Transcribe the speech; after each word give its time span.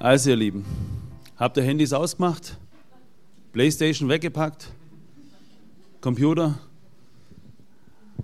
Also 0.00 0.30
ihr 0.30 0.36
Lieben, 0.36 0.64
habt 1.36 1.56
ihr 1.56 1.64
Handys 1.64 1.92
ausgemacht? 1.92 2.56
Playstation 3.52 4.08
weggepackt? 4.08 4.68
Computer? 6.00 6.56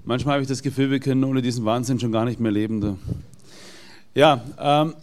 Manchmal 0.05 0.35
habe 0.35 0.43
ich 0.43 0.49
das 0.49 0.63
Gefühl, 0.63 0.93
wir 0.93 1.01
können 1.01 1.25
ohne 1.25 1.43
diesen 1.43 1.65
Wahnsinn 1.65 1.99
schon 1.99 2.13
gar 2.13 2.27
nicht 2.27 2.39
mehr 2.39 2.53
leben. 2.53 2.97
Ja, 4.15 4.45
ähm, 4.57 4.95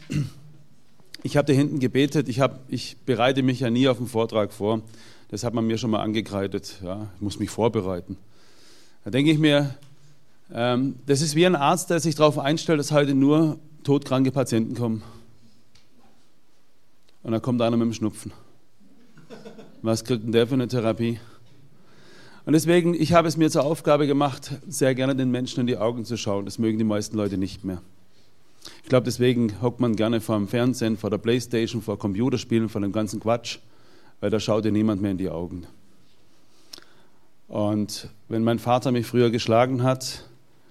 ich 1.23 1.36
habe 1.36 1.46
da 1.46 1.52
hinten 1.52 1.79
gebetet. 1.79 2.29
Ich, 2.29 2.39
hab, 2.39 2.61
ich 2.70 2.96
bereite 3.06 3.43
mich 3.43 3.60
ja 3.60 3.69
nie 3.69 3.89
auf 3.89 3.97
einen 3.97 4.07
Vortrag 4.07 4.54
vor. 4.54 4.82
Das 5.29 5.43
hat 5.43 5.54
man 5.54 5.68
mir 5.68 5.78
schon 5.78 5.92
mal 5.92 6.01
angekreidet. 6.01 6.79
Ja, 6.82 7.10
ich 7.15 7.21
muss 7.21 7.38
mich 7.38 7.50
vorbereiten. 7.50 8.15
Da 9.04 9.11
denke 9.11 9.32
ich 9.32 9.39
mir, 9.39 9.75
ähm, 10.54 10.96
das 11.06 11.21
ist 11.21 11.36
wie 11.36 11.46
ein 11.46 11.57
Arzt, 11.57 11.89
der 11.89 12.00
sich 12.00 12.15
darauf 12.15 12.39
einstellt, 12.39 12.79
dass 12.79 12.93
heute 12.93 13.14
nur 13.14 13.60
todkranke 13.83 14.32
Patienten 14.32 14.75
kommen. 14.75 15.04
Und 17.24 17.32
dann 17.32 17.42
kommt 17.42 17.61
einer 17.61 17.78
mit 17.78 17.86
dem 17.86 17.93
Schnupfen. 17.93 18.32
Was 19.82 20.04
kriegt 20.04 20.24
denn 20.24 20.32
der 20.32 20.48
für 20.48 20.56
eine 20.56 20.68
Therapie? 20.68 21.20
Und 22.46 22.54
deswegen, 22.54 22.93
ich 22.93 23.14
habe 23.14 23.28
es 23.28 23.38
mir 23.38 23.52
zur 23.52 23.64
Aufgabe 23.64 24.07
gemacht, 24.07 24.52
sehr 24.68 24.96
gerne 24.96 25.16
den 25.16 25.29
Menschen 25.29 25.62
in 25.62 25.68
die 25.68 25.78
Augen 25.78 26.06
zu 26.06 26.18
schauen. 26.18 26.46
Das 26.46 26.57
mögen 26.57 26.78
die 26.78 26.84
meisten 26.84 27.15
Leute 27.15 27.38
nicht 27.38 27.64
mehr. 27.64 27.82
Ich 28.84 28.89
glaube, 28.89 29.06
deswegen 29.06 29.62
hockt 29.62 29.79
man 29.79 29.96
gerne 29.96 30.21
vor 30.21 30.38
dem 30.38 30.48
Fernsehen, 30.48 30.98
vor 30.98 31.10
der 31.10 31.18
Playstation, 31.18 31.82
vor 31.82 31.98
Computerspielen, 31.98 32.70
vor 32.70 32.81
dem 32.81 32.92
ganzen 32.92 33.20
Quatsch, 33.20 33.59
weil 34.20 34.30
da 34.30 34.40
schaut 34.40 34.66
dir 34.66 34.72
niemand 34.72 35.02
mehr 35.02 35.12
in 35.12 35.17
die 35.17 35.30
Augen. 35.30 35.66
Und 37.48 38.08
wenn 38.28 38.44
mein 38.44 38.59
Vater 38.59 38.92
mich 38.92 39.06
früher 39.06 39.30
geschlagen 39.30 39.84
hat, 39.84 40.26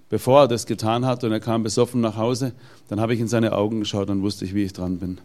bevor 0.08 0.42
er 0.42 0.48
das 0.48 0.66
getan 0.66 1.04
hat 1.04 1.24
und 1.24 1.32
er 1.32 1.40
kam 1.40 1.62
besoffen 1.62 2.00
nach 2.00 2.16
Hause, 2.16 2.52
dann 2.88 3.00
habe 3.00 3.14
ich 3.14 3.20
in 3.20 3.28
seine 3.28 3.52
Augen 3.52 3.80
geschaut 3.80 4.10
und 4.10 4.22
wusste 4.22 4.44
ich, 4.44 4.54
wie 4.54 4.64
ich 4.64 4.72
dran 4.72 4.98
bin. 4.98 5.18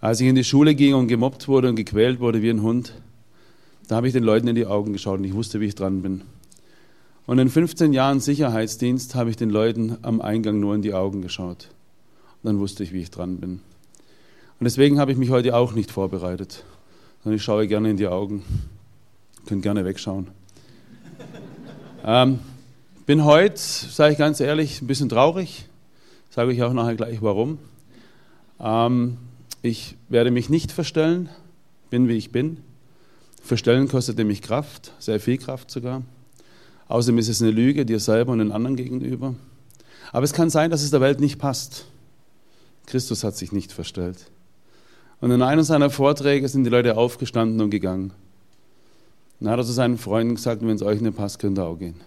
Als 0.00 0.20
ich 0.20 0.28
in 0.28 0.36
die 0.36 0.44
Schule 0.44 0.76
ging 0.76 0.94
und 0.94 1.08
gemobbt 1.08 1.48
wurde 1.48 1.68
und 1.68 1.74
gequält 1.74 2.20
wurde 2.20 2.40
wie 2.40 2.50
ein 2.50 2.62
Hund, 2.62 2.92
da 3.88 3.96
habe 3.96 4.06
ich 4.06 4.12
den 4.12 4.22
Leuten 4.22 4.46
in 4.46 4.54
die 4.54 4.66
Augen 4.66 4.92
geschaut 4.92 5.18
und 5.18 5.24
ich 5.24 5.34
wusste, 5.34 5.60
wie 5.60 5.66
ich 5.66 5.74
dran 5.74 6.02
bin. 6.02 6.22
Und 7.26 7.38
in 7.38 7.50
15 7.50 7.92
Jahren 7.92 8.20
Sicherheitsdienst 8.20 9.16
habe 9.16 9.30
ich 9.30 9.36
den 9.36 9.50
Leuten 9.50 9.98
am 10.02 10.20
Eingang 10.20 10.60
nur 10.60 10.74
in 10.74 10.82
die 10.82 10.94
Augen 10.94 11.20
geschaut. 11.20 11.68
Und 12.42 12.48
dann 12.48 12.58
wusste 12.60 12.84
ich, 12.84 12.92
wie 12.92 13.00
ich 13.00 13.10
dran 13.10 13.38
bin. 13.38 13.60
Und 14.60 14.64
deswegen 14.64 15.00
habe 15.00 15.10
ich 15.10 15.18
mich 15.18 15.30
heute 15.30 15.56
auch 15.56 15.72
nicht 15.72 15.90
vorbereitet, 15.90 16.64
sondern 17.22 17.36
ich 17.36 17.42
schaue 17.42 17.66
gerne 17.66 17.90
in 17.90 17.96
die 17.96 18.06
Augen. 18.06 18.44
Ihr 19.40 19.48
könnt 19.48 19.62
gerne 19.62 19.84
wegschauen. 19.84 20.28
ähm, 22.04 22.38
bin 23.04 23.24
heute, 23.24 23.58
sage 23.58 24.12
ich 24.12 24.18
ganz 24.18 24.38
ehrlich, 24.38 24.80
ein 24.80 24.86
bisschen 24.86 25.08
traurig. 25.08 25.66
Sage 26.30 26.52
ich 26.52 26.62
auch 26.62 26.72
nachher 26.72 26.94
gleich 26.94 27.20
warum. 27.20 27.58
Ähm, 28.60 29.16
ich 29.62 29.96
werde 30.08 30.30
mich 30.30 30.48
nicht 30.48 30.72
verstellen, 30.72 31.28
bin 31.90 32.08
wie 32.08 32.16
ich 32.16 32.32
bin. 32.32 32.58
Verstellen 33.42 33.88
kostet 33.88 34.18
nämlich 34.18 34.42
Kraft, 34.42 34.92
sehr 34.98 35.20
viel 35.20 35.38
Kraft 35.38 35.70
sogar. 35.70 36.02
Außerdem 36.88 37.18
ist 37.18 37.28
es 37.28 37.42
eine 37.42 37.50
Lüge 37.50 37.84
dir 37.84 38.00
selber 38.00 38.32
und 38.32 38.38
den 38.38 38.52
anderen 38.52 38.76
gegenüber. 38.76 39.34
Aber 40.12 40.24
es 40.24 40.32
kann 40.32 40.50
sein, 40.50 40.70
dass 40.70 40.82
es 40.82 40.90
der 40.90 41.00
Welt 41.00 41.20
nicht 41.20 41.38
passt. 41.38 41.86
Christus 42.86 43.24
hat 43.24 43.36
sich 43.36 43.52
nicht 43.52 43.72
verstellt. 43.72 44.30
Und 45.20 45.30
in 45.30 45.42
einem 45.42 45.62
seiner 45.62 45.90
Vorträge 45.90 46.48
sind 46.48 46.64
die 46.64 46.70
Leute 46.70 46.96
aufgestanden 46.96 47.60
und 47.60 47.70
gegangen. 47.70 48.12
Dann 49.40 49.50
hat 49.50 49.58
er 49.58 49.64
zu 49.64 49.72
seinen 49.72 49.98
Freunden 49.98 50.36
gesagt, 50.36 50.62
wenn 50.62 50.70
es 50.70 50.82
euch 50.82 51.00
nicht 51.00 51.16
passt, 51.16 51.38
könnt 51.38 51.58
ihr 51.58 51.64
auch 51.64 51.76
gehen. 51.76 52.00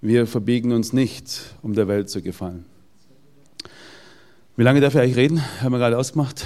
Wir 0.00 0.26
verbiegen 0.26 0.72
uns 0.72 0.92
nicht, 0.92 1.54
um 1.62 1.74
der 1.74 1.88
Welt 1.88 2.10
zu 2.10 2.22
gefallen. 2.22 2.64
Wie 4.54 4.64
lange 4.64 4.82
darf 4.82 4.94
ich 4.94 5.00
eigentlich 5.00 5.16
reden? 5.16 5.42
Haben 5.62 5.72
wir 5.72 5.78
gerade 5.78 5.96
ausgemacht. 5.96 6.44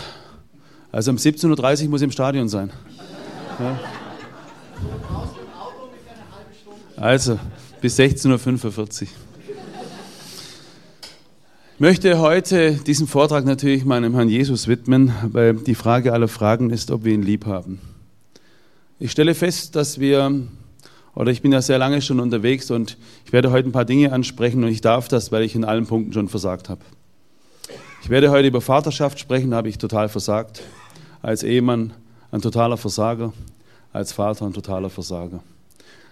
Also 0.92 1.10
um 1.10 1.16
17.30 1.16 1.84
Uhr 1.84 1.90
muss 1.90 2.02
ich 2.02 2.04
im 2.04 2.12
Stadion 2.12 2.48
sein. 2.48 2.70
Ja. 3.58 3.80
Also 6.96 7.40
bis 7.80 7.98
16.45 7.98 9.02
Uhr. 9.02 9.08
Ich 11.74 11.80
möchte 11.80 12.20
heute 12.20 12.74
diesen 12.74 13.08
Vortrag 13.08 13.44
natürlich 13.44 13.84
meinem 13.84 14.14
Herrn 14.14 14.28
Jesus 14.28 14.68
widmen, 14.68 15.12
weil 15.24 15.54
die 15.54 15.74
Frage 15.74 16.12
aller 16.12 16.28
Fragen 16.28 16.70
ist, 16.70 16.92
ob 16.92 17.02
wir 17.02 17.12
ihn 17.12 17.22
lieb 17.22 17.44
haben. 17.44 17.80
Ich 19.00 19.10
stelle 19.10 19.34
fest, 19.34 19.74
dass 19.74 19.98
wir, 19.98 20.46
oder 21.16 21.32
ich 21.32 21.42
bin 21.42 21.50
ja 21.50 21.60
sehr 21.60 21.78
lange 21.78 22.00
schon 22.00 22.20
unterwegs 22.20 22.70
und 22.70 22.98
ich 23.24 23.32
werde 23.32 23.50
heute 23.50 23.68
ein 23.68 23.72
paar 23.72 23.84
Dinge 23.84 24.12
ansprechen 24.12 24.62
und 24.62 24.70
ich 24.70 24.80
darf 24.80 25.08
das, 25.08 25.32
weil 25.32 25.42
ich 25.42 25.56
in 25.56 25.64
allen 25.64 25.86
Punkten 25.86 26.12
schon 26.12 26.28
versagt 26.28 26.68
habe. 26.68 26.82
Ich 28.06 28.10
werde 28.10 28.30
heute 28.30 28.46
über 28.46 28.60
Vaterschaft 28.60 29.18
sprechen, 29.18 29.50
da 29.50 29.56
habe 29.56 29.68
ich 29.68 29.78
total 29.78 30.08
versagt. 30.08 30.62
Als 31.22 31.42
Ehemann 31.42 31.92
ein 32.30 32.40
totaler 32.40 32.76
Versager, 32.76 33.32
als 33.92 34.12
Vater 34.12 34.46
ein 34.46 34.52
totaler 34.52 34.90
Versager. 34.90 35.40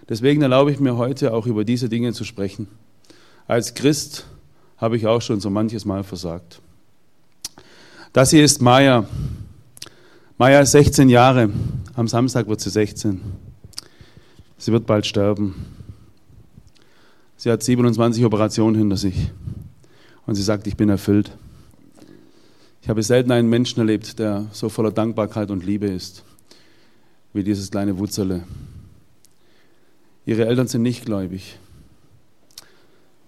Deswegen 0.09 0.41
erlaube 0.41 0.73
ich 0.73 0.81
mir 0.81 0.97
heute 0.97 1.33
auch 1.33 1.45
über 1.47 1.63
diese 1.63 1.87
Dinge 1.87 2.11
zu 2.11 2.25
sprechen. 2.25 2.67
Als 3.47 3.75
Christ 3.75 4.25
habe 4.75 4.97
ich 4.97 5.07
auch 5.07 5.21
schon 5.21 5.39
so 5.39 5.49
manches 5.49 5.85
Mal 5.85 6.03
versagt. 6.03 6.59
Das 8.11 8.29
hier 8.29 8.43
ist 8.43 8.61
Maya. 8.61 9.07
Maya 10.37 10.59
ist 10.59 10.71
16 10.71 11.07
Jahre. 11.07 11.49
Am 11.93 12.09
Samstag 12.09 12.49
wird 12.49 12.59
sie 12.59 12.71
16. 12.71 13.21
Sie 14.57 14.71
wird 14.73 14.85
bald 14.85 15.05
sterben. 15.05 15.65
Sie 17.37 17.49
hat 17.49 17.63
27 17.63 18.25
Operationen 18.25 18.75
hinter 18.75 18.97
sich. 18.97 19.31
Und 20.25 20.35
sie 20.35 20.43
sagt, 20.43 20.67
ich 20.67 20.75
bin 20.75 20.89
erfüllt. 20.89 21.31
Ich 22.85 22.89
habe 22.89 23.01
selten 23.01 23.31
einen 23.31 23.49
Menschen 23.49 23.79
erlebt, 23.79 24.19
der 24.19 24.45
so 24.51 24.69
voller 24.69 24.91
Dankbarkeit 24.91 25.49
und 25.49 25.65
Liebe 25.65 25.87
ist, 25.87 26.23
wie 27.33 27.43
dieses 27.43 27.71
kleine 27.71 27.97
Wutzerle. 27.97 28.43
Ihre 30.27 30.45
Eltern 30.45 30.67
sind 30.67 30.83
nicht 30.83 31.03
gläubig. 31.03 31.57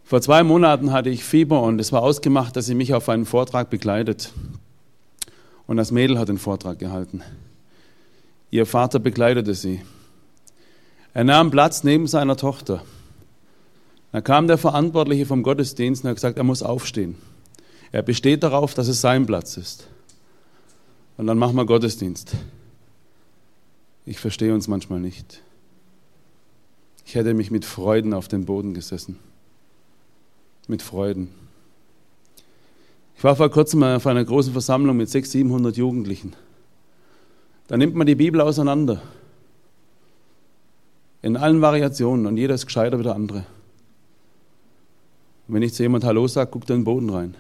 Vor 0.04 0.22
zwei 0.22 0.44
Monaten 0.44 0.92
hatte 0.92 1.10
ich 1.10 1.24
Fieber 1.24 1.64
und 1.64 1.82
es 1.82 1.92
war 1.92 2.04
ausgemacht, 2.04 2.56
dass 2.56 2.68
sie 2.68 2.76
mich 2.76 2.94
auf 2.94 3.10
einen 3.10 3.26
Vortrag 3.26 3.72
begleitet. 3.72 4.32
Und 5.66 5.78
das 5.78 5.90
Mädel 5.90 6.20
hat 6.20 6.30
den 6.30 6.38
Vortrag 6.38 6.78
gehalten. 6.78 7.24
Ihr 8.52 8.68
Vater 8.68 9.00
begleitete 9.00 9.56
sie. 9.56 9.82
Er 11.16 11.24
nahm 11.24 11.50
Platz 11.50 11.84
neben 11.84 12.06
seiner 12.06 12.38
Tochter. 12.38 12.84
Da 14.12 14.22
kam 14.22 14.46
der 14.46 14.60
Verantwortliche 14.60 15.26
vom 15.26 15.42
Gottesdienst 15.42 16.04
und 16.04 16.12
hat 16.12 16.18
gesagt, 16.18 16.38
er 16.38 16.44
muss 16.44 16.62
aufstehen. 16.62 17.16
Er 17.98 18.04
besteht 18.04 18.44
darauf, 18.44 18.76
dass 18.76 18.88
es 18.90 19.02
sein 19.02 19.26
Platz 19.26 19.58
ist. 19.58 19.88
Und 21.18 21.26
dann 21.26 21.40
machen 21.40 21.56
wir 21.56 21.66
Gottesdienst. 21.66 22.36
Ich 24.06 24.20
verstehe 24.20 24.54
uns 24.54 24.68
manchmal 24.68 25.00
nicht. 25.00 25.42
Ich 27.08 27.16
hätte 27.16 27.34
mich 27.34 27.50
mit 27.50 27.66
Freuden 27.66 28.14
auf 28.14 28.28
den 28.28 28.46
Boden 28.46 28.76
gesessen. 28.76 29.18
Mit 30.68 30.84
Freuden. 30.84 31.30
Ich 33.18 33.24
war 33.24 33.36
vor 33.36 33.50
kurzem 33.50 33.82
auf 33.82 34.06
einer 34.06 34.24
großen 34.24 34.52
Versammlung 34.52 34.96
mit 34.96 35.10
600, 35.10 35.32
700 35.32 35.78
Jugendlichen. 35.78 36.36
Da 37.66 37.78
nimmt 37.78 37.96
man 37.96 38.06
die 38.06 38.14
Bibel 38.14 38.42
auseinander. 38.42 39.02
In 41.24 41.36
allen 41.36 41.62
Variationen 41.62 42.28
und 42.28 42.38
jeder 42.38 42.54
ist 42.54 42.68
gescheiter 42.68 43.00
wie 43.00 43.04
der 43.04 43.16
andere. 43.16 43.48
Und 45.48 45.56
wenn 45.56 45.64
ich 45.64 45.74
zu 45.74 45.82
jemand 45.82 46.04
Hallo 46.04 46.28
sage, 46.28 46.52
guckt 46.52 46.70
er 46.70 46.76
in 46.76 46.82
den 46.82 46.86
Boden 46.86 47.10
rein. 47.10 47.36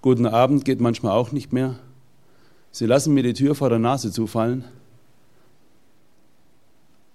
Guten 0.00 0.26
Abend 0.26 0.64
geht 0.64 0.80
manchmal 0.80 1.12
auch 1.12 1.32
nicht 1.32 1.52
mehr. 1.52 1.76
Sie 2.70 2.86
lassen 2.86 3.14
mir 3.14 3.24
die 3.24 3.32
Tür 3.32 3.54
vor 3.56 3.68
der 3.68 3.80
Nase 3.80 4.12
zufallen. 4.12 4.64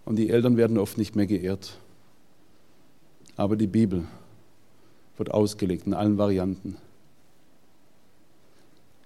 Und 0.03 0.17
die 0.17 0.29
Eltern 0.29 0.57
werden 0.57 0.77
oft 0.77 0.97
nicht 0.97 1.15
mehr 1.15 1.25
geehrt. 1.25 1.77
Aber 3.37 3.55
die 3.55 3.67
Bibel 3.67 4.05
wird 5.17 5.31
ausgelegt 5.31 5.87
in 5.87 5.93
allen 5.93 6.17
Varianten. 6.17 6.75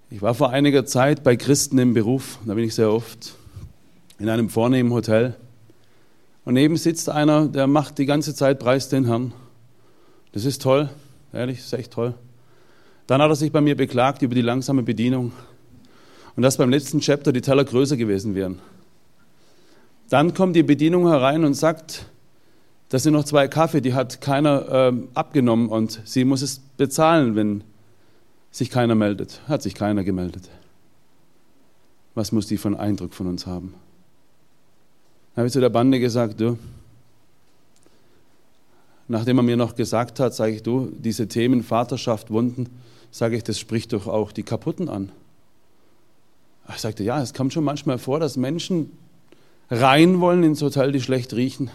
Ich 0.10 0.22
war 0.22 0.34
vor 0.34 0.50
einiger 0.50 0.86
Zeit 0.86 1.24
bei 1.24 1.36
Christen 1.36 1.78
im 1.78 1.94
Beruf, 1.94 2.40
da 2.46 2.54
bin 2.54 2.63
ich 2.63 2.74
sehr 2.74 2.92
oft, 2.92 3.36
in 4.19 4.30
einem 4.30 4.50
vornehmen 4.50 4.92
Hotel. 4.92 5.36
Und 6.46 6.54
neben 6.54 6.78
sitzt 6.78 7.10
einer, 7.10 7.48
der 7.48 7.68
macht 7.68 7.98
die 7.98 8.06
ganze 8.06 8.34
Zeit 8.34 8.57
Preis 8.60 8.88
den 8.88 9.06
Herrn. 9.06 9.34
Das 10.31 10.46
ist 10.46 10.62
toll, 10.62 10.90
ehrlich, 11.34 11.60
ist 11.60 11.74
echt 11.74 11.92
toll. 11.92 12.16
Dann 13.07 13.21
hat 13.21 13.30
er 13.30 13.36
sich 13.36 13.51
bei 13.51 13.62
mir 13.62 13.75
beklagt 13.75 14.21
über 14.21 14.36
die 14.36 14.42
langsame 14.42 14.83
Bedienung 14.83 15.31
und 16.36 16.44
dass 16.44 16.57
beim 16.57 16.69
letzten 16.69 17.00
Chapter 17.00 17.31
die 17.31 17.42
Teller 17.42 17.63
größer 17.63 17.98
gewesen 17.98 18.36
wären. 18.36 18.59
Dann 20.09 20.33
kommt 20.33 20.56
die 20.56 20.63
Bedienung 20.63 21.07
herein 21.07 21.44
und 21.44 21.54
sagt, 21.54 22.06
das 22.89 23.04
sind 23.04 23.13
noch 23.13 23.25
zwei 23.25 23.48
Kaffee, 23.48 23.81
die 23.81 23.94
hat 23.94 24.21
keiner 24.21 24.92
äh, 24.92 24.94
abgenommen 25.13 25.68
und 25.69 26.01
sie 26.06 26.24
muss 26.24 26.42
es 26.42 26.59
bezahlen, 26.77 27.36
wenn 27.36 27.63
sich 28.51 28.69
keiner 28.69 28.95
meldet. 28.95 29.42
Hat 29.48 29.62
sich 29.62 29.75
keiner 29.75 30.03
gemeldet. 30.03 30.50
Was 32.15 32.31
muss 32.31 32.48
die 32.48 32.57
für 32.57 32.69
einen 32.69 32.77
Eindruck 32.77 33.13
von 33.13 33.27
uns 33.27 33.45
haben? 33.45 33.74
Dann 35.36 35.42
habe 35.42 35.48
ich 35.48 35.53
zu 35.53 35.60
der 35.60 35.69
Bande 35.69 36.00
gesagt, 36.00 36.39
du, 36.39 36.57
nachdem 39.07 39.38
er 39.38 39.44
mir 39.44 39.57
noch 39.57 39.75
gesagt 39.75 40.19
hat, 40.19 40.33
sage 40.33 40.53
ich, 40.53 40.63
du, 40.63 40.92
diese 40.98 41.27
Themen 41.27 41.63
Vaterschaft, 41.63 42.31
Wunden, 42.31 42.69
sage 43.12 43.38
ich, 43.38 43.44
das 43.44 43.59
spricht 43.59 43.94
doch 43.94 44.07
auch 44.07 44.31
die 44.31 44.44
Kaputten 44.44 44.89
an. 44.89 45.12
Ich 46.69 46.81
sagte, 46.81 47.04
ja, 47.04 47.21
es 47.21 47.33
kommt 47.33 47.54
schon 47.54 47.63
manchmal 47.63 47.98
vor, 47.98 48.19
dass 48.19 48.36
Menschen 48.36 48.92
rein 49.69 50.19
wollen 50.19 50.44
ins 50.44 50.62
Hotel, 50.62 50.92
die 50.92 51.01
schlecht 51.01 51.33
riechen, 51.33 51.69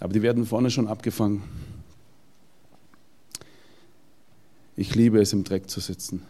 aber 0.00 0.12
die 0.12 0.22
werden 0.22 0.46
vorne 0.46 0.70
schon 0.70 0.88
abgefangen. 0.88 1.42
Ich 4.76 4.94
liebe 4.94 5.20
es, 5.20 5.32
im 5.32 5.44
Dreck 5.44 5.70
zu 5.70 5.80
sitzen, 5.80 6.22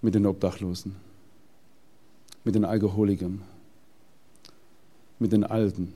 mit 0.00 0.14
den 0.14 0.26
Obdachlosen, 0.26 0.96
mit 2.44 2.54
den 2.54 2.64
Alkoholikern, 2.64 3.42
mit 5.18 5.32
den 5.32 5.44
Alten. 5.44 5.92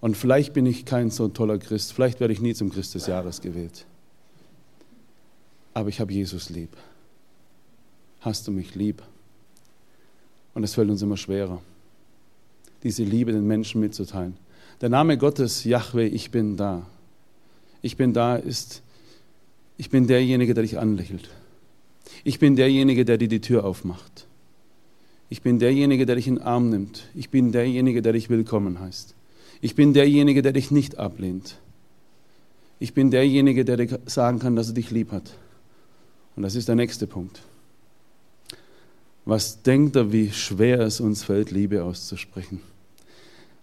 Und 0.00 0.16
vielleicht 0.16 0.52
bin 0.52 0.66
ich 0.66 0.84
kein 0.84 1.10
so 1.10 1.28
toller 1.28 1.58
Christ, 1.58 1.92
vielleicht 1.92 2.20
werde 2.20 2.34
ich 2.34 2.40
nie 2.40 2.54
zum 2.54 2.70
Christ 2.70 2.94
des 2.94 3.06
Jahres 3.06 3.40
gewählt. 3.40 3.86
Aber 5.74 5.88
ich 5.88 6.00
habe 6.00 6.12
Jesus 6.12 6.50
lieb. 6.50 6.76
Hast 8.20 8.46
du 8.46 8.52
mich 8.52 8.74
lieb? 8.74 9.02
Und 10.54 10.64
es 10.64 10.74
fällt 10.74 10.90
uns 10.90 11.02
immer 11.02 11.16
schwerer, 11.16 11.62
diese 12.82 13.04
Liebe 13.04 13.32
den 13.32 13.46
Menschen 13.46 13.80
mitzuteilen. 13.80 14.36
Der 14.80 14.88
Name 14.88 15.16
Gottes, 15.16 15.64
Yahweh, 15.64 16.06
ich 16.06 16.30
bin 16.30 16.56
da. 16.56 16.86
Ich 17.80 17.96
bin 17.96 18.12
da 18.12 18.36
ist, 18.36 18.82
ich 19.78 19.90
bin 19.90 20.06
derjenige, 20.06 20.54
der 20.54 20.62
dich 20.62 20.78
anlächelt. 20.78 21.30
Ich 22.24 22.38
bin 22.38 22.54
derjenige, 22.54 23.04
der 23.04 23.18
dir 23.18 23.28
die 23.28 23.40
Tür 23.40 23.64
aufmacht. 23.64 24.26
Ich 25.30 25.40
bin 25.42 25.58
derjenige, 25.58 26.04
der 26.04 26.16
dich 26.16 26.28
in 26.28 26.36
den 26.36 26.44
Arm 26.44 26.68
nimmt. 26.68 27.08
Ich 27.14 27.30
bin 27.30 27.52
derjenige, 27.52 28.02
der 28.02 28.12
dich 28.12 28.28
willkommen 28.28 28.80
heißt. 28.80 29.14
Ich 29.62 29.74
bin 29.74 29.94
derjenige, 29.94 30.42
der 30.42 30.52
dich 30.52 30.70
nicht 30.70 30.98
ablehnt. 30.98 31.56
Ich 32.78 32.94
bin 32.94 33.10
derjenige, 33.10 33.64
der 33.64 33.78
dir 33.78 34.00
sagen 34.06 34.40
kann, 34.40 34.56
dass 34.56 34.68
er 34.68 34.74
dich 34.74 34.90
lieb 34.90 35.10
hat. 35.10 35.32
Und 36.36 36.42
das 36.42 36.54
ist 36.54 36.68
der 36.68 36.74
nächste 36.74 37.06
Punkt. 37.06 37.42
Was 39.24 39.62
denkt 39.62 39.96
er, 39.96 40.12
wie 40.12 40.32
schwer 40.32 40.80
es 40.80 41.00
uns 41.00 41.22
fällt, 41.22 41.50
Liebe 41.50 41.84
auszusprechen? 41.84 42.60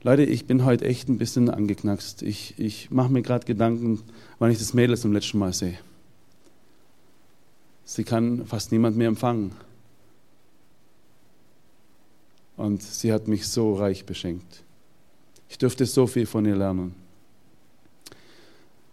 Leute, 0.02 0.24
ich 0.24 0.46
bin 0.46 0.64
heute 0.64 0.86
echt 0.86 1.10
ein 1.10 1.18
bisschen 1.18 1.50
angeknackst. 1.50 2.22
Ich, 2.22 2.54
ich 2.58 2.90
mache 2.90 3.12
mir 3.12 3.22
gerade 3.22 3.46
Gedanken, 3.46 4.02
wann 4.38 4.52
ich 4.52 4.58
das 4.58 4.74
Mädel 4.74 4.98
zum 4.98 5.12
letzten 5.12 5.40
Mal 5.40 5.52
sehe. 5.52 5.78
Sie 7.84 8.06
kann 8.06 8.46
fast 8.46 8.72
niemand 8.72 8.96
mehr 8.96 9.10
empfangen. 9.10 9.52
Und 12.56 12.82
sie 12.82 13.12
hat 13.12 13.28
mich 13.28 13.48
so 13.48 13.74
reich 13.74 14.06
beschenkt. 14.06 14.64
Ich 15.50 15.58
dürfte 15.58 15.86
so 15.86 16.08
viel 16.08 16.26
von 16.26 16.46
ihr 16.46 16.56
lernen. 16.56 16.94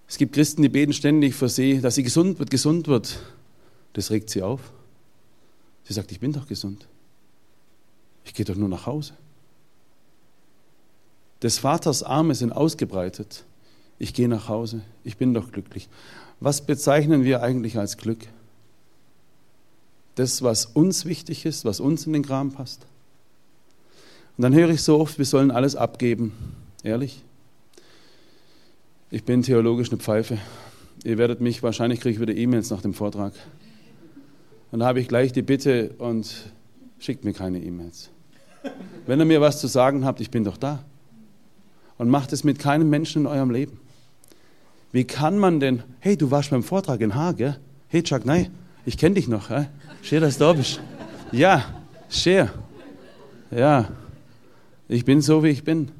Es 0.08 0.18
gibt 0.18 0.34
Christen, 0.34 0.62
die 0.62 0.68
beten 0.68 0.92
ständig 0.92 1.34
für 1.34 1.48
sie, 1.48 1.80
dass 1.80 1.96
sie 1.96 2.02
gesund 2.02 2.38
wird, 2.38 2.50
gesund 2.50 2.88
wird. 2.88 3.20
Das 3.96 4.10
regt 4.10 4.28
sie 4.28 4.42
auf. 4.42 4.60
Sie 5.84 5.94
sagt, 5.94 6.12
ich 6.12 6.20
bin 6.20 6.30
doch 6.30 6.46
gesund. 6.46 6.86
Ich 8.26 8.34
gehe 8.34 8.44
doch 8.44 8.54
nur 8.54 8.68
nach 8.68 8.84
Hause. 8.84 9.14
Des 11.40 11.58
Vaters 11.58 12.02
Arme 12.02 12.34
sind 12.34 12.52
ausgebreitet. 12.52 13.44
Ich 13.98 14.12
gehe 14.12 14.28
nach 14.28 14.50
Hause. 14.50 14.82
Ich 15.02 15.16
bin 15.16 15.32
doch 15.32 15.50
glücklich. 15.50 15.88
Was 16.40 16.66
bezeichnen 16.66 17.24
wir 17.24 17.42
eigentlich 17.42 17.78
als 17.78 17.96
Glück? 17.96 18.26
Das, 20.16 20.42
was 20.42 20.66
uns 20.66 21.06
wichtig 21.06 21.46
ist, 21.46 21.64
was 21.64 21.80
uns 21.80 22.06
in 22.06 22.12
den 22.12 22.22
Kram 22.22 22.52
passt. 22.52 22.82
Und 24.36 24.42
dann 24.42 24.52
höre 24.52 24.68
ich 24.68 24.82
so 24.82 25.00
oft, 25.00 25.16
wir 25.16 25.24
sollen 25.24 25.50
alles 25.50 25.74
abgeben. 25.74 26.34
Ehrlich? 26.82 27.22
Ich 29.10 29.24
bin 29.24 29.40
theologisch 29.40 29.88
eine 29.88 29.98
Pfeife. 29.98 30.36
Ihr 31.02 31.16
werdet 31.16 31.40
mich, 31.40 31.62
wahrscheinlich 31.62 32.00
kriege 32.00 32.16
ich 32.16 32.20
wieder 32.20 32.36
E-Mails 32.36 32.68
nach 32.68 32.82
dem 32.82 32.92
Vortrag. 32.92 33.32
Und 34.76 34.80
da 34.80 34.88
habe 34.88 35.00
ich 35.00 35.08
gleich 35.08 35.32
die 35.32 35.40
Bitte 35.40 35.94
und 35.96 36.52
schickt 36.98 37.24
mir 37.24 37.32
keine 37.32 37.62
E-Mails. 37.62 38.10
Wenn 39.06 39.18
ihr 39.18 39.24
mir 39.24 39.40
was 39.40 39.58
zu 39.58 39.68
sagen 39.68 40.04
habt, 40.04 40.20
ich 40.20 40.30
bin 40.30 40.44
doch 40.44 40.58
da. 40.58 40.84
Und 41.96 42.10
macht 42.10 42.30
es 42.34 42.44
mit 42.44 42.58
keinem 42.58 42.90
Menschen 42.90 43.22
in 43.22 43.26
eurem 43.26 43.50
Leben. 43.50 43.80
Wie 44.92 45.04
kann 45.04 45.38
man 45.38 45.60
denn, 45.60 45.82
hey, 46.00 46.18
du 46.18 46.30
warst 46.30 46.50
beim 46.50 46.62
Vortrag 46.62 47.00
in 47.00 47.14
Haag, 47.14 47.38
gell? 47.38 47.56
Hey, 47.88 48.02
Chuck, 48.02 48.26
nein, 48.26 48.50
ich 48.84 48.98
kenne 48.98 49.14
dich 49.14 49.28
noch? 49.28 49.48
Schön, 50.02 50.20
dass 50.20 50.36
du 50.36 50.44
da 50.44 50.52
bist. 50.52 50.78
Ja, 51.32 51.64
schön. 52.10 52.50
Ja, 53.50 53.88
ich 54.88 55.06
bin 55.06 55.22
so, 55.22 55.42
wie 55.42 55.48
ich 55.48 55.64
bin. 55.64 55.90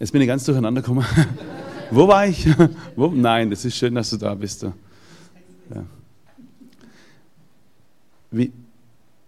Jetzt 0.00 0.10
bin 0.10 0.20
ich 0.20 0.26
ganz 0.26 0.42
durcheinander 0.42 0.80
gekommen. 0.80 1.06
Wo 1.92 2.08
war 2.08 2.26
ich? 2.26 2.44
Wo? 2.96 3.06
Nein, 3.06 3.50
das 3.50 3.64
ist 3.64 3.76
schön, 3.76 3.94
dass 3.94 4.10
du 4.10 4.16
da 4.16 4.34
bist. 4.34 4.64
Ja. 4.64 4.72
Wie, 8.30 8.52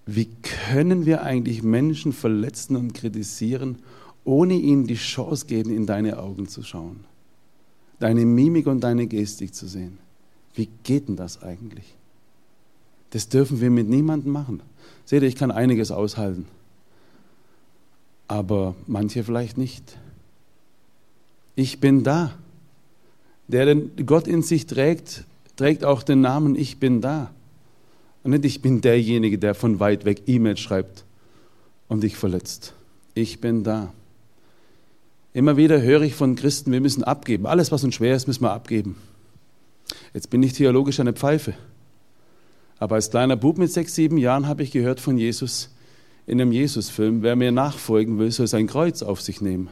wie 0.06 0.28
können 0.42 1.06
wir 1.06 1.22
eigentlich 1.22 1.62
Menschen 1.62 2.12
verletzen 2.12 2.76
und 2.76 2.94
kritisieren, 2.94 3.78
ohne 4.24 4.54
ihnen 4.54 4.86
die 4.86 4.96
Chance 4.96 5.46
geben, 5.46 5.70
in 5.70 5.86
deine 5.86 6.18
Augen 6.18 6.48
zu 6.48 6.62
schauen? 6.62 7.04
Deine 7.98 8.24
Mimik 8.24 8.66
und 8.66 8.80
deine 8.80 9.06
Gestik 9.06 9.54
zu 9.54 9.66
sehen. 9.66 9.98
Wie 10.54 10.68
geht 10.84 11.08
denn 11.08 11.16
das 11.16 11.42
eigentlich? 11.42 11.94
Das 13.10 13.28
dürfen 13.28 13.60
wir 13.60 13.70
mit 13.70 13.88
niemandem 13.88 14.32
machen. 14.32 14.62
Seht 15.04 15.22
ihr, 15.22 15.28
ich 15.28 15.36
kann 15.36 15.50
einiges 15.50 15.90
aushalten, 15.90 16.46
aber 18.28 18.74
manche 18.86 19.24
vielleicht 19.24 19.58
nicht. 19.58 19.98
Ich 21.56 21.80
bin 21.80 22.04
da. 22.04 22.32
Der 23.48 23.66
den 23.66 23.90
Gott 24.06 24.28
in 24.28 24.42
sich 24.42 24.66
trägt, 24.66 25.24
trägt 25.56 25.84
auch 25.84 26.04
den 26.04 26.20
Namen 26.20 26.54
Ich 26.54 26.78
bin 26.78 27.00
da. 27.00 27.32
Und 28.22 28.32
nicht 28.32 28.44
ich 28.44 28.62
bin 28.62 28.80
derjenige, 28.80 29.38
der 29.38 29.54
von 29.54 29.80
weit 29.80 30.04
weg 30.04 30.22
E-Mails 30.26 30.60
schreibt 30.60 31.04
und 31.88 32.02
dich 32.02 32.16
verletzt. 32.16 32.74
Ich 33.14 33.40
bin 33.40 33.64
da. 33.64 33.92
Immer 35.32 35.56
wieder 35.56 35.80
höre 35.80 36.02
ich 36.02 36.14
von 36.14 36.34
Christen, 36.34 36.72
wir 36.72 36.80
müssen 36.80 37.04
abgeben. 37.04 37.46
Alles, 37.46 37.72
was 37.72 37.84
uns 37.84 37.94
schwer 37.94 38.16
ist, 38.16 38.26
müssen 38.26 38.42
wir 38.42 38.52
abgeben. 38.52 38.96
Jetzt 40.12 40.30
bin 40.30 40.42
ich 40.42 40.52
theologisch 40.52 41.00
eine 41.00 41.12
Pfeife. 41.12 41.54
Aber 42.78 42.96
als 42.96 43.10
kleiner 43.10 43.36
Bub 43.36 43.58
mit 43.58 43.70
sechs, 43.70 43.94
sieben 43.94 44.16
Jahren 44.16 44.46
habe 44.46 44.62
ich 44.62 44.70
gehört 44.70 45.00
von 45.00 45.16
Jesus 45.16 45.70
in 46.26 46.40
einem 46.40 46.52
Jesus-Film, 46.52 47.22
wer 47.22 47.36
mir 47.36 47.52
nachfolgen 47.52 48.18
will, 48.18 48.30
soll 48.30 48.46
sein 48.46 48.66
Kreuz 48.66 49.02
auf 49.02 49.20
sich 49.20 49.40
nehmen. 49.40 49.68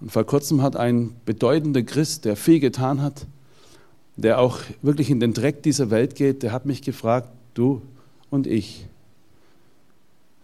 Und 0.00 0.12
vor 0.12 0.24
kurzem 0.24 0.62
hat 0.62 0.76
ein 0.76 1.16
bedeutender 1.24 1.82
Christ, 1.82 2.24
der 2.24 2.36
viel 2.36 2.60
getan 2.60 3.02
hat, 3.02 3.26
der 4.16 4.38
auch 4.38 4.60
wirklich 4.82 5.10
in 5.10 5.20
den 5.20 5.32
Dreck 5.32 5.62
dieser 5.62 5.90
Welt 5.90 6.14
geht, 6.14 6.42
der 6.42 6.52
hat 6.52 6.66
mich 6.66 6.82
gefragt, 6.82 7.28
du 7.54 7.82
und 8.30 8.46
ich, 8.46 8.86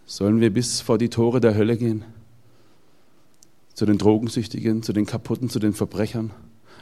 sollen 0.06 0.40
wir 0.40 0.52
bis 0.52 0.80
vor 0.80 0.98
die 0.98 1.08
Tore 1.08 1.40
der 1.40 1.54
Hölle 1.54 1.76
gehen? 1.76 2.04
Zu 3.74 3.86
den 3.86 3.98
Drogensüchtigen, 3.98 4.82
zu 4.82 4.92
den 4.92 5.06
Kaputten, 5.06 5.48
zu 5.48 5.58
den 5.58 5.72
Verbrechern? 5.72 6.30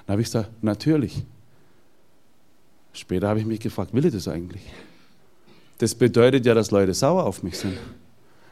Dann 0.07 0.15
habe 0.15 0.23
ich 0.23 0.29
gesagt, 0.29 0.51
natürlich. 0.63 1.25
Später 2.93 3.29
habe 3.29 3.41
ich 3.41 3.47
mich 3.47 3.61
gefragt, 3.61 3.93
will 3.93 4.05
ich 4.05 4.13
das 4.13 4.27
eigentlich? 4.27 4.63
Das 5.77 5.95
bedeutet 5.95 6.47
ja, 6.47 6.55
dass 6.55 6.71
Leute 6.71 6.95
sauer 6.95 7.25
auf 7.25 7.43
mich 7.43 7.59
sind. 7.59 7.77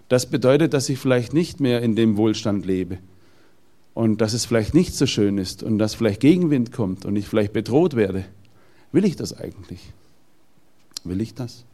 Das 0.09 0.27
bedeutet, 0.27 0.75
dass 0.75 0.89
ich 0.89 0.99
vielleicht 0.99 1.33
nicht 1.33 1.59
mehr 1.59 1.83
in 1.83 1.97
dem 1.97 2.17
Wohlstand 2.17 2.65
lebe, 2.65 2.99
und 3.97 4.21
dass 4.21 4.35
es 4.35 4.45
vielleicht 4.45 4.75
nicht 4.75 4.95
so 4.95 5.07
schön 5.07 5.39
ist 5.39 5.63
und 5.63 5.79
dass 5.79 5.95
vielleicht 5.95 6.21
Gegenwind 6.21 6.71
kommt 6.71 7.07
und 7.07 7.17
ich 7.17 7.27
vielleicht 7.27 7.55
bedroht 7.55 7.97
werde. 7.97 8.27
Will 8.93 9.07
ich 9.07 9.17
das 9.17 9.33
eigentlich? 9.33 9.81
Will 11.05 11.23
ich 11.23 11.33
das? 11.33 11.65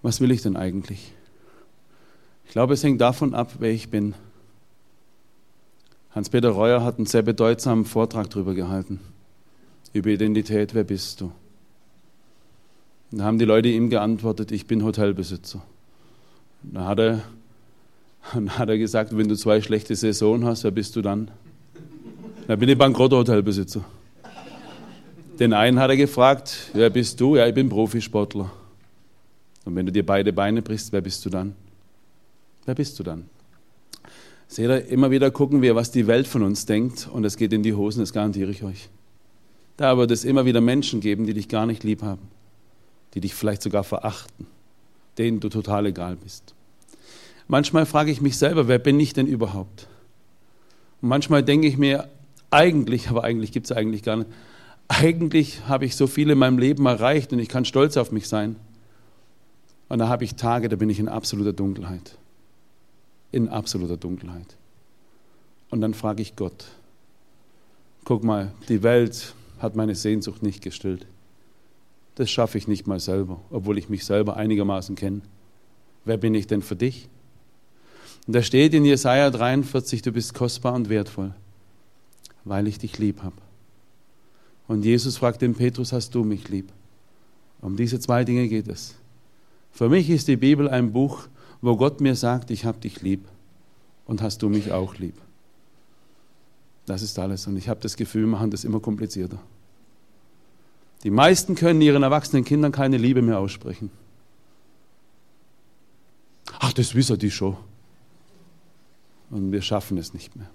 Was 0.00 0.22
will 0.22 0.30
ich 0.30 0.40
denn 0.40 0.56
eigentlich? 0.56 1.12
Ich 2.46 2.52
glaube, 2.52 2.72
es 2.72 2.82
hängt 2.82 3.02
davon 3.02 3.34
ab, 3.34 3.56
wer 3.58 3.72
ich 3.72 3.90
bin. 3.90 4.14
Hans-Peter 6.12 6.48
Reuer 6.48 6.82
hat 6.82 6.96
einen 6.96 7.04
sehr 7.04 7.20
bedeutsamen 7.20 7.84
Vortrag 7.84 8.30
darüber 8.30 8.54
gehalten. 8.54 9.00
Über 9.92 10.08
Identität, 10.08 10.72
wer 10.72 10.84
bist 10.84 11.20
du? 11.20 11.30
da 13.10 13.24
haben 13.24 13.38
die 13.38 13.44
Leute 13.44 13.68
ihm 13.68 13.90
geantwortet, 13.90 14.50
ich 14.50 14.66
bin 14.66 14.82
Hotelbesitzer. 14.82 15.62
Da 16.62 16.86
hat 16.86 17.00
er 17.00 17.22
und 18.32 18.46
dann 18.46 18.58
hat 18.58 18.68
er 18.68 18.78
gesagt, 18.78 19.16
wenn 19.16 19.28
du 19.28 19.36
zwei 19.36 19.60
schlechte 19.60 19.94
Saisonen 19.94 20.46
hast, 20.46 20.64
wer 20.64 20.70
bist 20.70 20.96
du 20.96 21.02
dann? 21.02 21.30
Dann 22.46 22.58
bin 22.58 22.68
ich 22.68 22.78
Bankrotthotelbesitzer. 22.78 23.84
Den 25.38 25.52
einen 25.52 25.78
hat 25.78 25.90
er 25.90 25.96
gefragt, 25.96 26.70
wer 26.72 26.90
bist 26.90 27.20
du? 27.20 27.36
Ja, 27.36 27.46
ich 27.46 27.54
bin 27.54 27.68
Profisportler. 27.68 28.50
Und 29.64 29.76
wenn 29.76 29.86
du 29.86 29.92
dir 29.92 30.04
beide 30.04 30.32
Beine 30.32 30.62
brichst, 30.62 30.92
wer 30.92 31.00
bist 31.00 31.24
du 31.24 31.30
dann? 31.30 31.54
Wer 32.64 32.74
bist 32.74 32.98
du 32.98 33.02
dann? 33.02 33.24
Seht 34.46 34.68
ihr, 34.68 34.86
immer 34.86 35.10
wieder 35.10 35.30
gucken 35.30 35.62
wir, 35.62 35.74
was 35.74 35.90
die 35.90 36.06
Welt 36.06 36.26
von 36.26 36.42
uns 36.42 36.66
denkt 36.66 37.08
und 37.12 37.24
es 37.24 37.36
geht 37.36 37.52
in 37.52 37.62
die 37.62 37.74
Hosen, 37.74 38.00
das 38.00 38.12
garantiere 38.12 38.50
ich 38.50 38.62
euch. 38.62 38.88
Da 39.76 39.96
wird 39.98 40.10
es 40.10 40.24
immer 40.24 40.44
wieder 40.44 40.60
Menschen 40.60 41.00
geben, 41.00 41.26
die 41.26 41.34
dich 41.34 41.48
gar 41.48 41.66
nicht 41.66 41.82
lieb 41.82 42.02
haben, 42.02 42.28
die 43.14 43.20
dich 43.20 43.34
vielleicht 43.34 43.62
sogar 43.62 43.82
verachten, 43.82 44.46
denen 45.18 45.40
du 45.40 45.48
total 45.48 45.86
egal 45.86 46.16
bist. 46.16 46.54
Manchmal 47.48 47.86
frage 47.86 48.10
ich 48.10 48.20
mich 48.20 48.38
selber, 48.38 48.68
wer 48.68 48.78
bin 48.78 48.98
ich 48.98 49.12
denn 49.12 49.26
überhaupt? 49.26 49.88
Und 51.02 51.08
manchmal 51.08 51.42
denke 51.42 51.66
ich 51.66 51.76
mir, 51.76 52.08
eigentlich, 52.50 53.08
aber 53.08 53.24
eigentlich 53.24 53.52
gibt 53.52 53.66
es 53.66 53.72
eigentlich 53.72 54.02
gar 54.02 54.16
nicht, 54.16 54.30
eigentlich 54.88 55.66
habe 55.66 55.84
ich 55.84 55.96
so 55.96 56.06
viel 56.06 56.30
in 56.30 56.38
meinem 56.38 56.58
Leben 56.58 56.86
erreicht 56.86 57.32
und 57.32 57.38
ich 57.38 57.48
kann 57.48 57.64
stolz 57.64 57.96
auf 57.96 58.12
mich 58.12 58.28
sein. 58.28 58.56
Und 59.88 59.98
da 59.98 60.08
habe 60.08 60.24
ich 60.24 60.34
Tage, 60.34 60.68
da 60.68 60.76
bin 60.76 60.90
ich 60.90 60.98
in 60.98 61.08
absoluter 61.08 61.52
Dunkelheit. 61.52 62.16
In 63.32 63.48
absoluter 63.48 63.96
Dunkelheit. 63.96 64.56
Und 65.70 65.80
dann 65.80 65.94
frage 65.94 66.22
ich 66.22 66.36
Gott, 66.36 66.66
guck 68.04 68.24
mal, 68.24 68.52
die 68.68 68.82
Welt 68.82 69.34
hat 69.58 69.76
meine 69.76 69.94
Sehnsucht 69.94 70.42
nicht 70.42 70.62
gestillt. 70.62 71.06
Das 72.14 72.30
schaffe 72.30 72.58
ich 72.58 72.68
nicht 72.68 72.86
mal 72.86 73.00
selber, 73.00 73.40
obwohl 73.50 73.78
ich 73.78 73.88
mich 73.88 74.04
selber 74.04 74.36
einigermaßen 74.36 74.94
kenne. 74.94 75.22
Wer 76.04 76.16
bin 76.16 76.34
ich 76.34 76.46
denn 76.46 76.62
für 76.62 76.76
dich? 76.76 77.08
Und 78.26 78.34
da 78.34 78.42
steht 78.42 78.74
in 78.74 78.84
Jesaja 78.84 79.30
43, 79.30 80.02
du 80.02 80.12
bist 80.12 80.34
kostbar 80.34 80.74
und 80.74 80.88
wertvoll, 80.88 81.34
weil 82.44 82.66
ich 82.66 82.78
dich 82.78 82.98
lieb 82.98 83.22
habe. 83.22 83.36
Und 84.66 84.84
Jesus 84.84 85.18
fragt 85.18 85.42
den 85.42 85.54
Petrus, 85.54 85.92
hast 85.92 86.14
du 86.14 86.24
mich 86.24 86.48
lieb? 86.48 86.72
Um 87.60 87.76
diese 87.76 88.00
zwei 88.00 88.24
Dinge 88.24 88.48
geht 88.48 88.68
es. 88.68 88.94
Für 89.72 89.88
mich 89.88 90.08
ist 90.08 90.28
die 90.28 90.36
Bibel 90.36 90.68
ein 90.68 90.92
Buch, 90.92 91.28
wo 91.60 91.76
Gott 91.76 92.00
mir 92.00 92.14
sagt, 92.14 92.50
ich 92.50 92.64
habe 92.64 92.78
dich 92.78 93.02
lieb 93.02 93.26
und 94.06 94.22
hast 94.22 94.42
du 94.42 94.48
mich 94.48 94.72
auch 94.72 94.96
lieb. 94.96 95.14
Das 96.86 97.02
ist 97.02 97.18
alles. 97.18 97.46
Und 97.46 97.56
ich 97.56 97.68
habe 97.68 97.80
das 97.80 97.96
Gefühl, 97.96 98.22
wir 98.22 98.28
machen 98.28 98.50
das 98.50 98.64
immer 98.64 98.80
komplizierter. 98.80 99.38
Die 101.02 101.10
meisten 101.10 101.54
können 101.54 101.80
ihren 101.80 102.02
erwachsenen 102.02 102.44
Kindern 102.44 102.72
keine 102.72 102.96
Liebe 102.96 103.22
mehr 103.22 103.38
aussprechen. 103.38 103.90
Ach, 106.60 106.72
das 106.72 106.94
wissen 106.94 107.18
die 107.18 107.30
schon. 107.30 107.56
Und 109.30 109.52
wir 109.52 109.62
schaffen 109.62 109.98
es 109.98 110.14
nicht 110.14 110.36
mehr. 110.36 110.48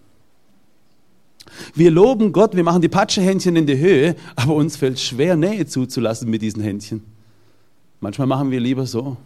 Wir 1.73 1.91
loben 1.91 2.31
Gott, 2.31 2.55
wir 2.55 2.63
machen 2.63 2.81
die 2.81 2.89
Patschehändchen 2.89 3.55
in 3.55 3.65
die 3.65 3.77
Höhe, 3.77 4.15
aber 4.35 4.53
uns 4.55 4.77
fällt 4.77 4.99
schwer, 4.99 5.35
Nähe 5.35 5.65
zuzulassen 5.65 6.29
mit 6.29 6.41
diesen 6.41 6.61
Händchen. 6.61 7.03
Manchmal 7.99 8.27
machen 8.27 8.51
wir 8.51 8.59
lieber 8.59 8.85
so. 8.85 9.17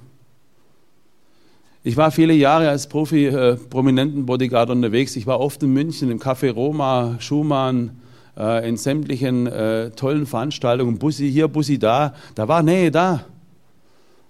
Ich 1.84 1.98
war 1.98 2.12
viele 2.12 2.34
Jahre 2.34 2.70
als 2.70 2.88
Profi 2.88 3.26
äh, 3.26 3.56
prominenten 3.56 4.26
Bodyguard 4.26 4.70
unterwegs. 4.70 5.16
Ich 5.18 5.28
war 5.28 5.40
oft 5.40 5.62
in 5.64 5.74
München 5.74 6.10
im 6.10 6.20
Café 6.20 6.50
Roma, 6.52 7.18
Schumann, 7.20 8.00
äh, 8.38 8.68
in 8.68 8.78
sämtlichen 8.78 9.48
äh, 9.48 9.92
tollen 9.92 10.26
Veranstaltungen, 10.26 10.98
Bussi 10.98 11.30
hier, 11.30 11.50
Bussi 11.50 11.78
da. 11.78 12.14
Da 12.36 12.48
war 12.48 12.64
Nähe 12.64 12.90
da. 12.90 13.26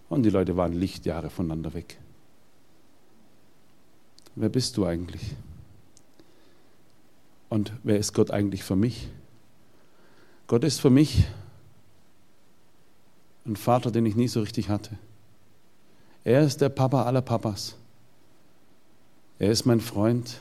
Und 0.09 0.23
die 0.23 0.31
Leute 0.31 0.57
waren 0.57 0.73
Lichtjahre 0.73 1.29
voneinander 1.29 1.73
weg. 1.75 1.97
Wer 4.35 4.49
bist 4.49 4.77
du 4.77 4.85
eigentlich? 4.85 5.35
Und 7.49 7.71
wer 7.83 7.97
ist 7.97 8.13
Gott 8.13 8.31
eigentlich 8.31 8.63
für 8.63 8.75
mich? 8.75 9.09
Gott 10.47 10.63
ist 10.63 10.81
für 10.81 10.89
mich 10.89 11.25
ein 13.45 13.55
Vater, 13.55 13.91
den 13.91 14.05
ich 14.05 14.15
nie 14.15 14.27
so 14.27 14.41
richtig 14.41 14.69
hatte. 14.69 14.97
Er 16.23 16.43
ist 16.43 16.61
der 16.61 16.69
Papa 16.69 17.03
aller 17.03 17.21
Papas. 17.21 17.75
Er 19.39 19.51
ist 19.51 19.65
mein 19.65 19.81
Freund, 19.81 20.39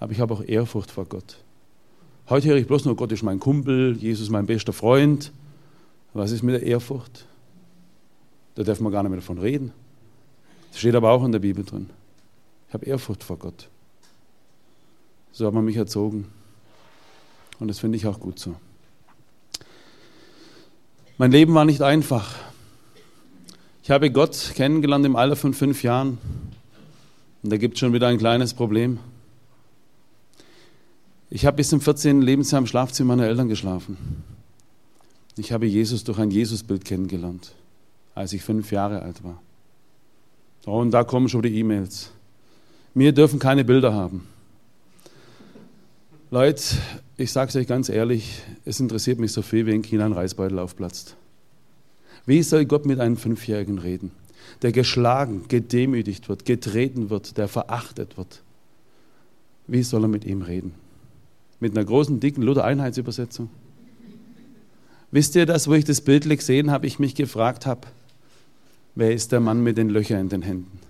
aber 0.00 0.12
ich 0.12 0.20
habe 0.20 0.34
auch 0.34 0.42
Ehrfurcht 0.42 0.90
vor 0.90 1.06
Gott. 1.06 1.38
Heute 2.28 2.48
höre 2.48 2.56
ich 2.56 2.66
bloß 2.66 2.84
nur, 2.84 2.96
Gott 2.96 3.12
ist 3.12 3.22
mein 3.22 3.40
Kumpel, 3.40 3.96
Jesus 3.96 4.28
mein 4.28 4.44
bester 4.44 4.72
Freund. 4.72 5.32
Was 6.12 6.30
ist 6.30 6.42
mit 6.42 6.54
der 6.54 6.62
Ehrfurcht? 6.62 7.26
Da 8.54 8.64
darf 8.64 8.80
man 8.80 8.92
gar 8.92 9.02
nicht 9.02 9.10
mehr 9.10 9.20
davon 9.20 9.38
reden. 9.38 9.72
Das 10.70 10.80
steht 10.80 10.94
aber 10.94 11.10
auch 11.10 11.24
in 11.24 11.32
der 11.32 11.38
Bibel 11.38 11.64
drin. 11.64 11.88
Ich 12.68 12.74
habe 12.74 12.84
Ehrfurcht 12.84 13.24
vor 13.24 13.38
Gott. 13.38 13.68
So 15.32 15.46
hat 15.46 15.54
man 15.54 15.64
mich 15.64 15.76
erzogen. 15.76 16.26
Und 17.58 17.68
das 17.68 17.78
finde 17.78 17.96
ich 17.96 18.06
auch 18.06 18.20
gut 18.20 18.38
so. 18.38 18.54
Mein 21.16 21.32
Leben 21.32 21.54
war 21.54 21.64
nicht 21.64 21.82
einfach. 21.82 22.36
Ich 23.82 23.90
habe 23.90 24.10
Gott 24.10 24.52
kennengelernt 24.54 25.06
im 25.06 25.16
Alter 25.16 25.34
von 25.34 25.54
fünf 25.54 25.82
Jahren. 25.82 26.18
Und 27.42 27.50
da 27.50 27.56
gibt 27.56 27.74
es 27.74 27.80
schon 27.80 27.92
wieder 27.92 28.06
ein 28.08 28.18
kleines 28.18 28.52
Problem. 28.52 28.98
Ich 31.30 31.46
habe 31.46 31.56
bis 31.56 31.70
zum 31.70 31.80
14. 31.80 32.22
Lebensjahr 32.22 32.60
im 32.60 32.66
Schlafzimmer 32.66 33.16
meiner 33.16 33.28
Eltern 33.28 33.48
geschlafen. 33.48 33.96
Ich 35.36 35.52
habe 35.52 35.66
Jesus 35.66 36.04
durch 36.04 36.18
ein 36.18 36.30
Jesusbild 36.30 36.84
kennengelernt, 36.84 37.52
als 38.14 38.32
ich 38.32 38.42
fünf 38.42 38.72
Jahre 38.72 39.02
alt 39.02 39.22
war. 39.24 39.40
Und 40.66 40.90
da 40.90 41.04
kommen 41.04 41.28
schon 41.28 41.42
die 41.42 41.58
E-Mails. 41.58 42.12
Wir 42.94 43.12
dürfen 43.12 43.38
keine 43.38 43.64
Bilder 43.64 43.94
haben. 43.94 44.26
Leute, 46.30 46.62
ich 47.16 47.32
sage 47.32 47.48
es 47.48 47.56
euch 47.56 47.66
ganz 47.66 47.88
ehrlich, 47.88 48.42
es 48.64 48.80
interessiert 48.80 49.18
mich 49.18 49.32
so 49.32 49.42
viel, 49.42 49.66
wie 49.66 49.74
in 49.74 49.82
China 49.82 50.06
ein 50.06 50.12
Reisbeutel 50.12 50.58
aufplatzt. 50.58 51.16
Wie 52.26 52.42
soll 52.42 52.66
Gott 52.66 52.84
mit 52.84 53.00
einem 53.00 53.16
Fünfjährigen 53.16 53.78
reden, 53.78 54.10
der 54.60 54.72
geschlagen, 54.72 55.44
gedemütigt 55.48 56.28
wird, 56.28 56.44
getreten 56.44 57.08
wird, 57.08 57.38
der 57.38 57.48
verachtet 57.48 58.18
wird? 58.18 58.42
Wie 59.66 59.82
soll 59.82 60.04
er 60.04 60.08
mit 60.08 60.24
ihm 60.24 60.42
reden? 60.42 60.74
Mit 61.60 61.76
einer 61.76 61.84
großen, 61.84 62.20
dicken 62.20 62.42
Luther-Einheitsübersetzung? 62.42 63.48
Wisst 65.10 65.34
ihr 65.36 65.46
das, 65.46 65.68
wo 65.68 65.74
ich 65.74 65.84
das 65.84 66.02
Bild 66.02 66.28
gesehen 66.28 66.70
habe, 66.70 66.86
ich 66.86 66.98
mich 66.98 67.14
gefragt 67.14 67.64
habe, 67.64 67.88
wer 68.94 69.12
ist 69.14 69.32
der 69.32 69.40
Mann 69.40 69.62
mit 69.62 69.78
den 69.78 69.88
Löchern 69.88 70.20
in 70.20 70.28
den 70.28 70.42
Händen? 70.42 70.87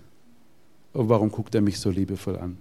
Und 0.93 1.09
warum 1.09 1.31
guckt 1.31 1.55
er 1.55 1.61
mich 1.61 1.79
so 1.79 1.89
liebevoll 1.89 2.37
an? 2.37 2.57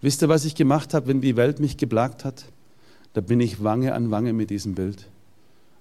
Wisst 0.00 0.22
ihr, 0.22 0.28
was 0.28 0.44
ich 0.44 0.54
gemacht 0.54 0.94
habe, 0.94 1.08
wenn 1.08 1.20
die 1.20 1.36
Welt 1.36 1.60
mich 1.60 1.76
geplagt 1.76 2.24
hat? 2.24 2.44
Da 3.12 3.20
bin 3.20 3.40
ich 3.40 3.62
Wange 3.62 3.94
an 3.94 4.10
Wange 4.10 4.32
mit 4.32 4.50
diesem 4.50 4.74
Bild. 4.74 5.06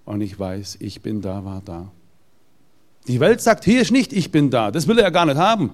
Und 0.06 0.22
ich 0.22 0.40
weiß, 0.40 0.78
ich 0.80 1.02
bin 1.02 1.22
da, 1.22 1.44
war 1.44 1.62
da. 1.66 1.92
Die 3.08 3.20
Welt 3.20 3.42
sagt, 3.42 3.66
hier 3.66 3.82
ist 3.82 3.92
nicht, 3.92 4.14
ich 4.14 4.32
bin 4.32 4.50
da. 4.50 4.72
Das 4.72 4.88
will 4.88 4.98
er 4.98 5.06
ja 5.06 5.10
gar 5.10 5.26
nicht 5.26 5.38
haben. 5.38 5.72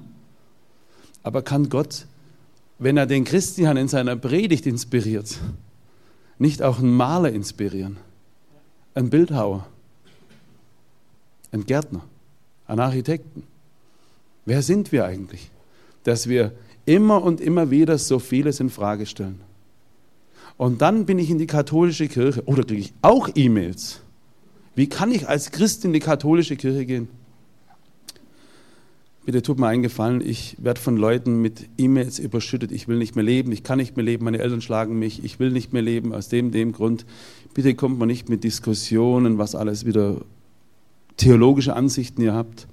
Aber 1.24 1.42
kann 1.42 1.70
Gott, 1.70 2.08
wenn 2.80 2.98
er 2.98 3.06
den 3.06 3.26
Christian 3.26 3.78
in 3.78 3.88
seiner 3.88 4.16
Predigt 4.16 4.66
inspiriert, 4.66 5.38
nicht 6.40 6.62
auch 6.62 6.80
einen 6.80 6.96
Maler 6.96 7.32
inspirieren? 7.32 7.98
Einen 8.96 9.10
Bildhauer? 9.10 9.68
Einen 11.52 11.66
Gärtner? 11.66 12.02
Einen 12.66 12.80
Architekten? 12.80 13.44
Wer 14.46 14.62
sind 14.62 14.92
wir 14.92 15.06
eigentlich? 15.06 15.52
Dass 16.04 16.28
wir 16.28 16.52
immer 16.86 17.24
und 17.24 17.42
immer 17.42 17.72
wieder 17.72 17.98
so 17.98 18.20
vieles 18.20 18.60
in 18.60 18.70
Frage 18.70 19.06
stellen. 19.06 19.40
Und 20.58 20.82
dann 20.82 21.06
bin 21.06 21.20
ich 21.20 21.30
in 21.30 21.38
die 21.38 21.48
katholische 21.48 22.08
Kirche 22.08 22.44
oder 22.46 22.64
kriege 22.64 22.82
ich 22.82 22.94
auch 23.02 23.30
E-Mails. 23.34 24.02
Wie 24.76 24.88
kann 24.88 25.12
ich 25.12 25.28
als 25.28 25.52
Christ 25.52 25.86
in 25.86 25.94
die 25.94 26.00
katholische 26.00 26.56
Kirche 26.56 26.86
gehen? 26.86 27.08
Bitte 29.24 29.44
tut 29.44 29.60
mir 29.60 29.68
einen 29.68 29.84
Gefallen, 29.84 30.20
ich 30.22 30.56
werde 30.60 30.82
von 30.82 30.98
Leuten 30.98 31.42
mit 31.42 31.70
E-Mails 31.78 32.18
überschüttet. 32.18 32.72
Ich 32.72 32.88
will 32.88 32.98
nicht 32.98 33.16
mehr 33.16 33.24
leben, 33.24 33.52
ich 33.52 33.64
kann 33.64 33.78
nicht 33.78 33.96
mehr 33.96 34.06
leben, 34.06 34.26
meine 34.26 34.40
Eltern 34.40 34.62
schlagen 34.62 34.98
mich, 34.98 35.24
ich 35.24 35.40
will 35.40 35.52
nicht 35.52 35.74
mehr 35.74 35.84
leben 35.84 36.14
aus 36.14 36.28
dem, 36.28 36.52
dem 36.52 36.72
Grund. 36.72 37.06
Bitte 37.54 37.76
kommt 37.76 38.00
man 38.00 38.08
nicht 38.08 38.30
mit 38.30 38.44
Diskussionen, 38.44 39.38
was 39.38 39.54
alles 39.54 39.86
wieder 39.86 40.22
theologische 41.18 41.76
Ansichten 41.76 42.22
ihr 42.22 42.34
habt. 42.34 42.68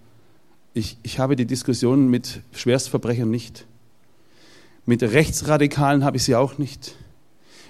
Ich, 0.74 0.96
ich 1.02 1.18
habe 1.18 1.36
die 1.36 1.46
Diskussionen 1.46 2.08
mit 2.08 2.42
Schwerstverbrechern 2.52 3.30
nicht. 3.30 3.66
Mit 4.86 5.02
Rechtsradikalen 5.02 6.04
habe 6.04 6.16
ich 6.16 6.24
sie 6.24 6.34
auch 6.34 6.58
nicht. 6.58 6.96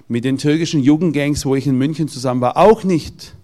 Mit 0.09 0.25
den 0.25 0.39
türkischen 0.39 0.83
Jugendgangs, 0.83 1.45
wo 1.45 1.55
ich 1.55 1.67
in 1.67 1.77
München 1.77 2.09
zusammen 2.09 2.41
war, 2.41 2.57
auch 2.57 2.85
nicht. 2.85 3.35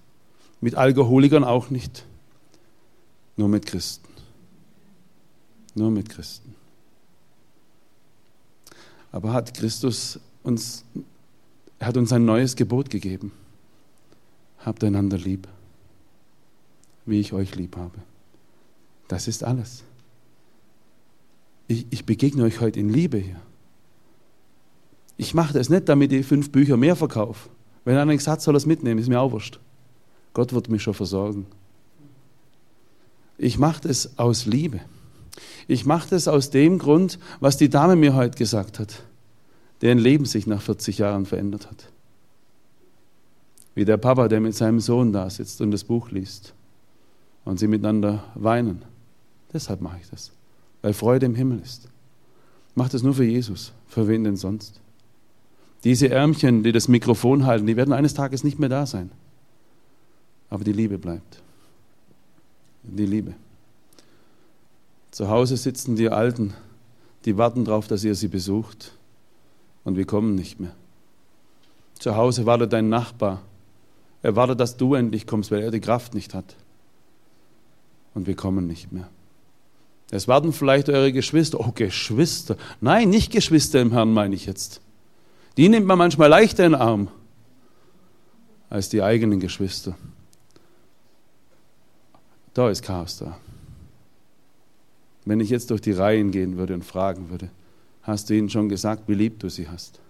Mit 0.61 0.75
Alkoholikern 0.77 1.45
auch 1.45 1.71
nicht. 1.71 2.05
Nur 3.37 3.49
mit 3.49 3.67
Christen. 3.67 4.09
Nur 5.75 5.91
mit 5.91 6.09
Christen. 6.09 6.55
Aber 9.11 9.33
hat 9.33 9.55
Christus 9.55 10.21
uns, 10.43 10.85
hat 11.81 11.97
uns 11.97 12.13
ein 12.13 12.25
neues 12.25 12.57
Gebot 12.57 12.91
gegeben. 12.91 13.33
Habt 14.59 14.83
einander 14.85 15.19
lieb, 15.19 15.47
wie 17.07 17.21
ich 17.21 17.33
euch 17.33 17.55
lieb 17.55 17.77
habe. 17.77 17.99
Das 19.09 19.29
ist 19.29 19.45
alles. 19.45 19.85
Ich, 21.69 21.87
ich 21.91 22.05
begegne 22.05 22.45
euch 22.45 22.61
heute 22.61 22.81
in 22.81 22.89
Liebe 22.89 23.19
hier. 23.19 23.41
Ich 25.17 25.35
mache 25.35 25.53
das 25.55 25.69
nicht, 25.69 25.89
damit 25.89 26.13
ich 26.13 26.27
fünf 26.27 26.51
Bücher 26.51 26.77
mehr 26.77 26.97
verkaufe. 26.97 27.49
Wenn 27.85 27.97
einer 27.97 28.13
nichts 28.13 28.27
hat, 28.27 28.43
soll 28.43 28.55
er 28.55 28.59
es 28.59 28.67
mitnehmen, 28.67 29.01
ist 29.01 29.09
mir 29.09 29.21
auch 29.21 29.33
wurscht. 29.33 29.61
Gott 30.33 30.53
wird 30.53 30.69
mich 30.69 30.83
schon 30.83 30.95
versorgen. 30.95 31.47
Ich 33.39 33.59
mache 33.59 33.89
das 33.89 34.19
aus 34.19 34.47
Liebe. 34.47 34.81
Ich 35.69 35.87
mache 35.87 36.11
das 36.11 36.29
aus 36.29 36.51
dem 36.51 36.79
Grund, 36.79 37.19
was 37.41 37.57
die 37.57 37.69
Dame 37.69 37.97
mir 37.97 38.15
heute 38.15 38.37
gesagt 38.37 38.79
hat, 38.79 39.03
deren 39.81 39.99
Leben 39.99 40.25
sich 40.25 40.47
nach 40.47 40.63
40 40.63 40.99
Jahren 40.99 41.27
verändert 41.27 41.71
hat. 41.71 41.91
Wie 43.75 43.85
der 43.85 43.97
Papa, 43.97 44.29
der 44.29 44.41
mit 44.41 44.55
seinem 44.55 44.81
Sohn 44.81 45.13
da 45.13 45.29
sitzt 45.31 45.61
und 45.61 45.71
das 45.71 45.85
Buch 45.85 46.11
liest 46.11 46.55
und 47.45 47.59
sie 47.59 47.67
miteinander 47.67 48.25
weinen. 48.35 48.83
Deshalb 49.55 49.81
mache 49.81 49.99
ich 50.03 50.11
das, 50.11 50.33
weil 50.83 50.93
Freude 50.93 51.27
im 51.27 51.37
Himmel 51.37 51.61
ist. 51.61 51.89
Ich 52.71 52.77
mache 52.77 52.91
das 52.91 53.05
nur 53.05 53.15
für 53.15 53.25
Jesus, 53.25 53.73
für 53.87 54.09
wen 54.09 54.25
denn 54.25 54.37
sonst? 54.37 54.81
Diese 55.85 56.11
Ärmchen, 56.11 56.65
die 56.65 56.73
das 56.73 56.89
Mikrofon 56.89 57.47
halten, 57.47 57.67
die 57.67 57.77
werden 57.77 57.95
eines 57.95 58.15
Tages 58.15 58.43
nicht 58.43 58.59
mehr 58.59 58.69
da 58.69 58.85
sein. 58.85 59.13
Aber 60.51 60.65
die 60.65 60.73
Liebe 60.73 60.99
bleibt. 60.99 61.41
Die 62.83 63.07
Liebe. 63.07 63.35
Zu 65.13 65.29
Hause 65.29 65.57
sitzen 65.57 65.95
die 65.95 66.11
Alten, 66.11 66.53
die 67.25 67.39
warten 67.39 67.65
darauf, 67.65 67.87
dass 67.87 68.03
ihr 68.03 68.17
sie 68.17 68.29
besucht. 68.29 68.97
Und 69.85 69.97
wir 69.97 70.07
kommen 70.07 70.35
nicht 70.35 70.59
mehr. 70.59 70.75
Zu 71.99 72.17
Hause 72.17 72.47
wartet 72.47 72.73
dein 72.73 72.89
Nachbar. 72.89 73.43
Er 74.23 74.35
wartet, 74.35 74.59
dass 74.59 74.77
du 74.77 74.95
endlich 74.95 75.27
kommst, 75.27 75.51
weil 75.51 75.63
er 75.63 75.71
die 75.71 75.81
Kraft 75.81 76.15
nicht 76.15 76.35
hat. 76.35 76.57
Und 78.15 78.27
wir 78.27 78.35
kommen 78.35 78.67
nicht 78.67 78.91
mehr. 78.91 79.09
Es 80.11 80.29
warten 80.29 80.53
vielleicht 80.53 80.89
eure 80.89 81.13
Geschwister. 81.13 81.59
Oh, 81.61 81.73
Geschwister. 81.75 82.57
Nein, 82.81 83.11
nicht 83.11 83.33
Geschwister 83.33 83.81
im 83.81 83.93
Herrn 83.93 84.13
meine 84.13 84.35
ich 84.35 84.47
jetzt. 84.47 84.81
Die 85.57 85.69
nimmt 85.69 85.87
man 85.87 85.99
manchmal 85.99 86.29
leichter 86.29 86.65
in 86.65 86.73
den 86.73 86.81
Arm 86.81 87.09
als 88.71 88.89
die 88.89 89.03
eigenen 89.03 89.41
Geschwister. 89.41 89.97
Da 92.55 92.71
ist 92.71 92.83
Chaos 92.83 93.19
da. 93.19 93.39
Wenn 95.25 95.41
ich 95.41 95.51
jetzt 95.51 95.71
durch 95.71 95.81
die 95.81 95.93
Reihen 95.93 96.31
gehen 96.31 96.57
würde 96.57 96.75
und 96.75 96.85
fragen 96.85 97.31
würde, 97.31 97.51
hast 98.03 98.29
du 98.29 98.35
ihnen 98.35 98.51
schon 98.51 98.69
gesagt, 98.69 99.09
wie 99.09 99.15
lieb 99.15 99.39
du 99.41 99.49
sie 99.49 99.69
hast? 99.69 100.01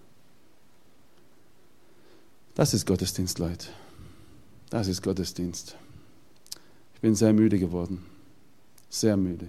Das 2.55 2.73
ist 2.73 2.85
Gottesdienst, 2.85 3.39
Leute. 3.39 3.67
Das 4.69 4.87
ist 4.87 5.01
Gottesdienst. 5.01 5.75
Ich 6.95 7.01
bin 7.01 7.15
sehr 7.15 7.33
müde 7.33 7.59
geworden. 7.59 8.05
Sehr 8.89 9.17
müde. 9.17 9.47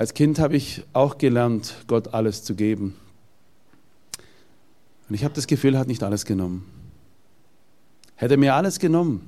Als 0.00 0.14
Kind 0.14 0.38
habe 0.38 0.56
ich 0.56 0.82
auch 0.94 1.18
gelernt, 1.18 1.74
Gott 1.86 2.14
alles 2.14 2.42
zu 2.42 2.54
geben. 2.54 2.94
Und 5.06 5.14
ich 5.14 5.24
habe 5.24 5.34
das 5.34 5.46
Gefühl, 5.46 5.74
er 5.74 5.80
hat 5.80 5.88
nicht 5.88 6.02
alles 6.02 6.24
genommen. 6.24 6.64
Hätte 8.14 8.32
er 8.32 8.38
mir 8.38 8.54
alles 8.54 8.78
genommen, 8.78 9.20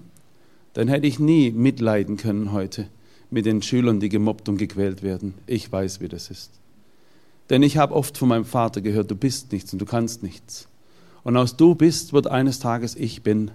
dann 0.73 0.89
hätte 0.89 1.07
ich 1.07 1.19
nie 1.19 1.51
mitleiden 1.51 2.17
können 2.17 2.53
heute 2.53 2.89
mit 3.31 3.45
den 3.45 3.61
Schülern, 3.61 4.01
die 4.01 4.09
gemobbt 4.09 4.49
und 4.49 4.57
gequält 4.57 5.03
werden. 5.03 5.35
Ich 5.47 5.71
weiß, 5.71 6.01
wie 6.01 6.09
das 6.09 6.31
ist. 6.31 6.53
Denn 7.51 7.63
ich 7.63 7.77
habe 7.77 7.95
oft 7.95 8.17
von 8.17 8.31
meinem 8.31 8.47
Vater 8.47 8.81
gehört, 8.81 9.11
du 9.11 9.15
bist 9.15 9.53
nichts 9.53 9.75
und 9.75 9.79
du 9.79 9.85
kannst 9.85 10.23
nichts. 10.23 10.69
Und 11.23 11.37
aus 11.37 11.59
du 11.59 11.75
bist 11.75 12.15
wird 12.15 12.29
eines 12.29 12.61
Tages 12.61 12.97
ich 12.97 13.23
bin. 13.23 13.51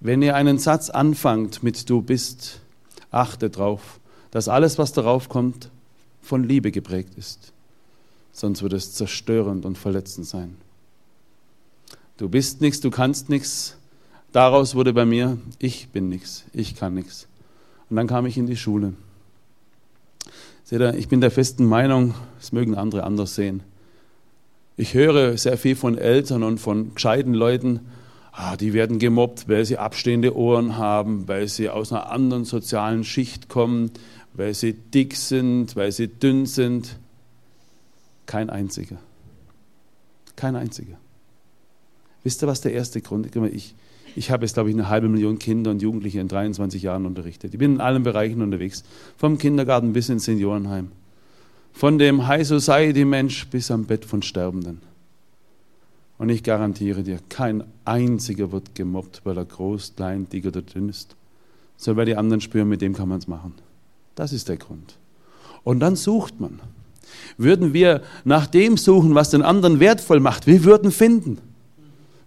Wenn 0.00 0.22
ihr 0.22 0.34
einen 0.34 0.56
Satz 0.56 0.88
anfangt 0.88 1.62
mit 1.62 1.90
du 1.90 2.00
bist, 2.00 2.62
achte 3.10 3.50
darauf, 3.50 4.00
dass 4.32 4.48
alles, 4.48 4.78
was 4.78 4.92
darauf 4.92 5.28
kommt, 5.28 5.70
von 6.20 6.42
Liebe 6.42 6.72
geprägt 6.72 7.14
ist 7.16 7.52
sonst 8.32 8.62
wird 8.62 8.72
es 8.72 8.94
zerstörend 8.94 9.64
und 9.64 9.78
verletzend 9.78 10.26
sein. 10.26 10.56
Du 12.16 12.28
bist 12.28 12.60
nichts, 12.60 12.80
du 12.80 12.90
kannst 12.90 13.28
nichts. 13.28 13.76
Daraus 14.32 14.74
wurde 14.74 14.92
bei 14.94 15.04
mir, 15.04 15.38
ich 15.58 15.88
bin 15.88 16.08
nichts, 16.08 16.44
ich 16.52 16.74
kann 16.74 16.94
nichts. 16.94 17.28
Und 17.90 17.96
dann 17.96 18.06
kam 18.06 18.24
ich 18.24 18.38
in 18.38 18.46
die 18.46 18.56
Schule. 18.56 18.94
Seht 20.64 20.80
ihr, 20.80 20.94
ich 20.94 21.08
bin 21.08 21.20
der 21.20 21.30
festen 21.30 21.66
Meinung, 21.66 22.14
das 22.38 22.52
mögen 22.52 22.74
andere 22.74 23.04
anders 23.04 23.34
sehen. 23.34 23.62
Ich 24.76 24.94
höre 24.94 25.36
sehr 25.36 25.58
viel 25.58 25.76
von 25.76 25.98
Eltern 25.98 26.42
und 26.42 26.58
von 26.58 26.94
gescheiten 26.94 27.34
Leuten, 27.34 27.80
ah, 28.32 28.56
die 28.56 28.72
werden 28.72 28.98
gemobbt, 28.98 29.48
weil 29.50 29.66
sie 29.66 29.76
abstehende 29.76 30.34
Ohren 30.34 30.78
haben, 30.78 31.28
weil 31.28 31.46
sie 31.48 31.68
aus 31.68 31.92
einer 31.92 32.10
anderen 32.10 32.46
sozialen 32.46 33.04
Schicht 33.04 33.50
kommen, 33.50 33.90
weil 34.34 34.54
sie 34.54 34.72
dick 34.72 35.16
sind, 35.16 35.76
weil 35.76 35.92
sie 35.92 36.08
dünn 36.08 36.46
sind. 36.46 36.98
Kein 38.26 38.50
einziger. 38.50 38.98
Kein 40.36 40.56
einziger. 40.56 40.96
Wisst 42.24 42.42
ihr, 42.42 42.46
was 42.46 42.60
der 42.60 42.72
erste 42.72 43.00
Grund 43.00 43.26
ist? 43.26 43.36
Ich, 43.54 43.74
ich 44.14 44.30
habe 44.30 44.44
jetzt, 44.44 44.54
glaube 44.54 44.70
ich, 44.70 44.76
eine 44.76 44.88
halbe 44.88 45.08
Million 45.08 45.38
Kinder 45.38 45.70
und 45.70 45.82
Jugendliche 45.82 46.20
in 46.20 46.28
23 46.28 46.82
Jahren 46.82 47.06
unterrichtet. 47.06 47.52
Ich 47.52 47.58
bin 47.58 47.74
in 47.74 47.80
allen 47.80 48.02
Bereichen 48.02 48.42
unterwegs. 48.42 48.84
Vom 49.16 49.38
Kindergarten 49.38 49.92
bis 49.92 50.08
ins 50.08 50.24
Seniorenheim. 50.24 50.92
Von 51.72 51.98
dem 51.98 52.26
High 52.26 52.46
Society 52.46 53.04
Mensch 53.04 53.46
bis 53.48 53.70
am 53.70 53.86
Bett 53.86 54.04
von 54.04 54.22
Sterbenden. 54.22 54.80
Und 56.18 56.28
ich 56.28 56.44
garantiere 56.44 57.02
dir, 57.02 57.18
kein 57.28 57.64
einziger 57.84 58.52
wird 58.52 58.74
gemobbt, 58.74 59.22
weil 59.24 59.36
er 59.36 59.44
groß, 59.44 59.94
klein, 59.96 60.28
dick 60.28 60.46
oder 60.46 60.62
dünn 60.62 60.88
ist. 60.88 61.16
Sondern 61.76 61.98
weil 61.98 62.06
die 62.06 62.16
anderen 62.16 62.40
spüren, 62.40 62.68
mit 62.68 62.80
dem 62.80 62.94
kann 62.94 63.08
man 63.08 63.18
es 63.18 63.26
machen. 63.26 63.54
Das 64.14 64.32
ist 64.32 64.48
der 64.48 64.56
Grund. 64.56 64.98
Und 65.64 65.80
dann 65.80 65.96
sucht 65.96 66.40
man 66.40 66.60
würden 67.36 67.72
wir 67.72 68.02
nach 68.24 68.46
dem 68.46 68.76
suchen, 68.76 69.14
was 69.14 69.30
den 69.30 69.42
anderen 69.42 69.80
wertvoll 69.80 70.20
macht. 70.20 70.46
Wir 70.46 70.64
würden 70.64 70.90
finden. 70.90 71.38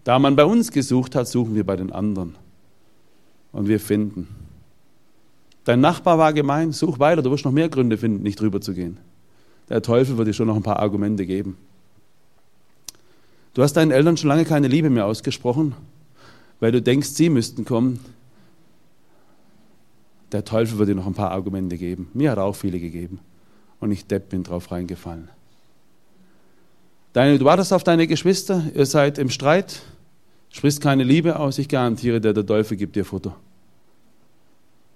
Da 0.04 0.20
man 0.20 0.36
bei 0.36 0.46
uns 0.46 0.72
gesucht 0.72 1.16
hat, 1.16 1.28
suchen 1.28 1.56
wir 1.56 1.66
bei 1.66 1.76
den 1.76 1.92
anderen. 1.92 2.36
Und 3.52 3.68
wir 3.68 3.80
finden. 3.80 4.28
Dein 5.64 5.80
Nachbar 5.80 6.18
war 6.18 6.34
gemein, 6.34 6.72
such 6.74 7.00
weiter, 7.00 7.24
du 7.24 7.32
wirst 7.32 7.46
noch 7.46 7.52
mehr 7.52 7.70
Gründe 7.70 7.98
finden, 7.98 8.22
nicht 8.22 8.40
drüber 8.40 8.62
zu 8.62 8.74
gehen. 8.74 8.98
Der 9.70 9.82
Teufel 9.82 10.18
wird 10.18 10.28
dir 10.28 10.34
schon 10.34 10.48
noch 10.48 10.56
ein 10.56 10.64
paar 10.64 10.80
Argumente 10.80 11.26
geben. 11.26 11.58
Du 13.56 13.64
hast 13.64 13.74
deinen 13.74 13.92
Eltern 13.92 14.18
schon 14.18 14.28
lange 14.28 14.46
keine 14.46 14.68
Liebe 14.68 14.92
mehr 14.92 15.08
ausgesprochen, 15.08 15.74
weil 16.60 16.72
du 16.72 16.82
denkst, 16.82 17.10
sie 17.10 17.30
müssten 17.30 17.66
kommen. 17.66 18.00
Der 20.36 20.44
Teufel 20.44 20.78
wird 20.80 20.90
dir 20.90 20.96
noch 20.96 21.08
ein 21.08 21.14
paar 21.14 21.32
Argumente 21.32 21.78
geben. 21.78 22.10
Mir 22.14 22.32
hat 22.32 22.40
er 22.40 22.44
auch 22.44 22.58
viele 22.58 22.78
gegeben 22.78 23.22
und 23.80 23.90
ich 23.92 24.06
Depp 24.06 24.28
bin 24.28 24.44
drauf 24.44 24.70
reingefallen. 24.70 25.30
Deine, 27.14 27.40
du 27.40 27.46
wartest 27.46 27.72
auf 27.72 27.86
deine 27.86 28.06
Geschwister, 28.06 28.62
ihr 28.76 28.86
seid 28.86 29.18
im 29.18 29.30
Streit, 29.30 29.80
sprichst 30.50 30.82
keine 30.82 31.06
Liebe 31.06 31.40
aus, 31.40 31.58
ich 31.58 31.70
garantiere 31.70 32.20
dir, 32.20 32.34
der 32.34 32.46
Teufel 32.46 32.76
gibt 32.76 32.98
dir 32.98 33.06
Futter. 33.06 33.34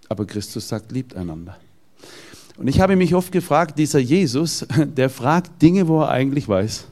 Aber 0.09 0.25
Christus 0.25 0.67
sagt, 0.67 0.91
liebt 0.91 1.15
einander. 1.15 1.55
Und 2.57 2.67
ich 2.67 2.81
habe 2.81 2.97
mich 2.97 3.15
oft 3.15 3.31
gefragt, 3.31 3.79
dieser 3.79 3.99
Jesus, 3.99 4.67
der 4.97 5.09
fragt 5.09 5.61
Dinge, 5.61 5.87
wo 5.87 6.01
er 6.01 6.09
eigentlich 6.09 6.49
weiß. 6.49 6.85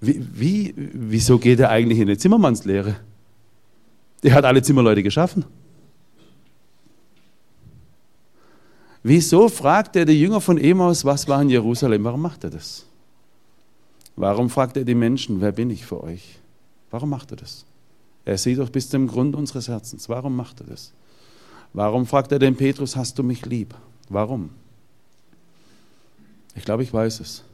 Wie, 0.00 0.20
wie, 0.32 0.74
wieso 0.76 1.38
geht 1.38 1.60
er 1.60 1.70
eigentlich 1.70 2.00
in 2.00 2.08
eine 2.08 2.18
Zimmermannslehre? 2.18 2.96
Der 4.24 4.34
hat 4.34 4.44
alle 4.44 4.62
Zimmerleute 4.62 5.04
geschaffen. 5.04 5.44
Wieso 9.08 9.48
fragt 9.48 9.94
er 9.94 10.04
die 10.04 10.20
Jünger 10.20 10.40
von 10.40 10.58
Emaus, 10.58 11.04
was 11.04 11.28
war 11.28 11.40
in 11.40 11.48
Jerusalem? 11.48 12.02
Warum 12.02 12.22
macht 12.22 12.42
er 12.42 12.50
das? 12.50 12.86
Warum 14.16 14.50
fragt 14.50 14.76
er 14.76 14.84
die 14.84 14.96
Menschen, 14.96 15.40
wer 15.40 15.52
bin 15.52 15.70
ich 15.70 15.86
für 15.86 16.02
euch? 16.02 16.40
Warum 16.90 17.10
macht 17.10 17.30
er 17.30 17.36
das? 17.36 17.64
Er 18.24 18.36
sieht 18.36 18.58
doch 18.58 18.68
bis 18.68 18.90
zum 18.90 19.06
Grund 19.06 19.36
unseres 19.36 19.68
Herzens. 19.68 20.08
Warum 20.08 20.34
macht 20.34 20.58
er 20.58 20.66
das? 20.66 20.92
Warum 21.72 22.04
fragt 22.04 22.32
er 22.32 22.40
den 22.40 22.56
Petrus, 22.56 22.96
hast 22.96 23.16
du 23.16 23.22
mich 23.22 23.46
lieb? 23.46 23.76
Warum? 24.08 24.50
Ich 26.56 26.64
glaube, 26.64 26.82
ich 26.82 26.92
weiß 26.92 27.20
es. 27.20 27.44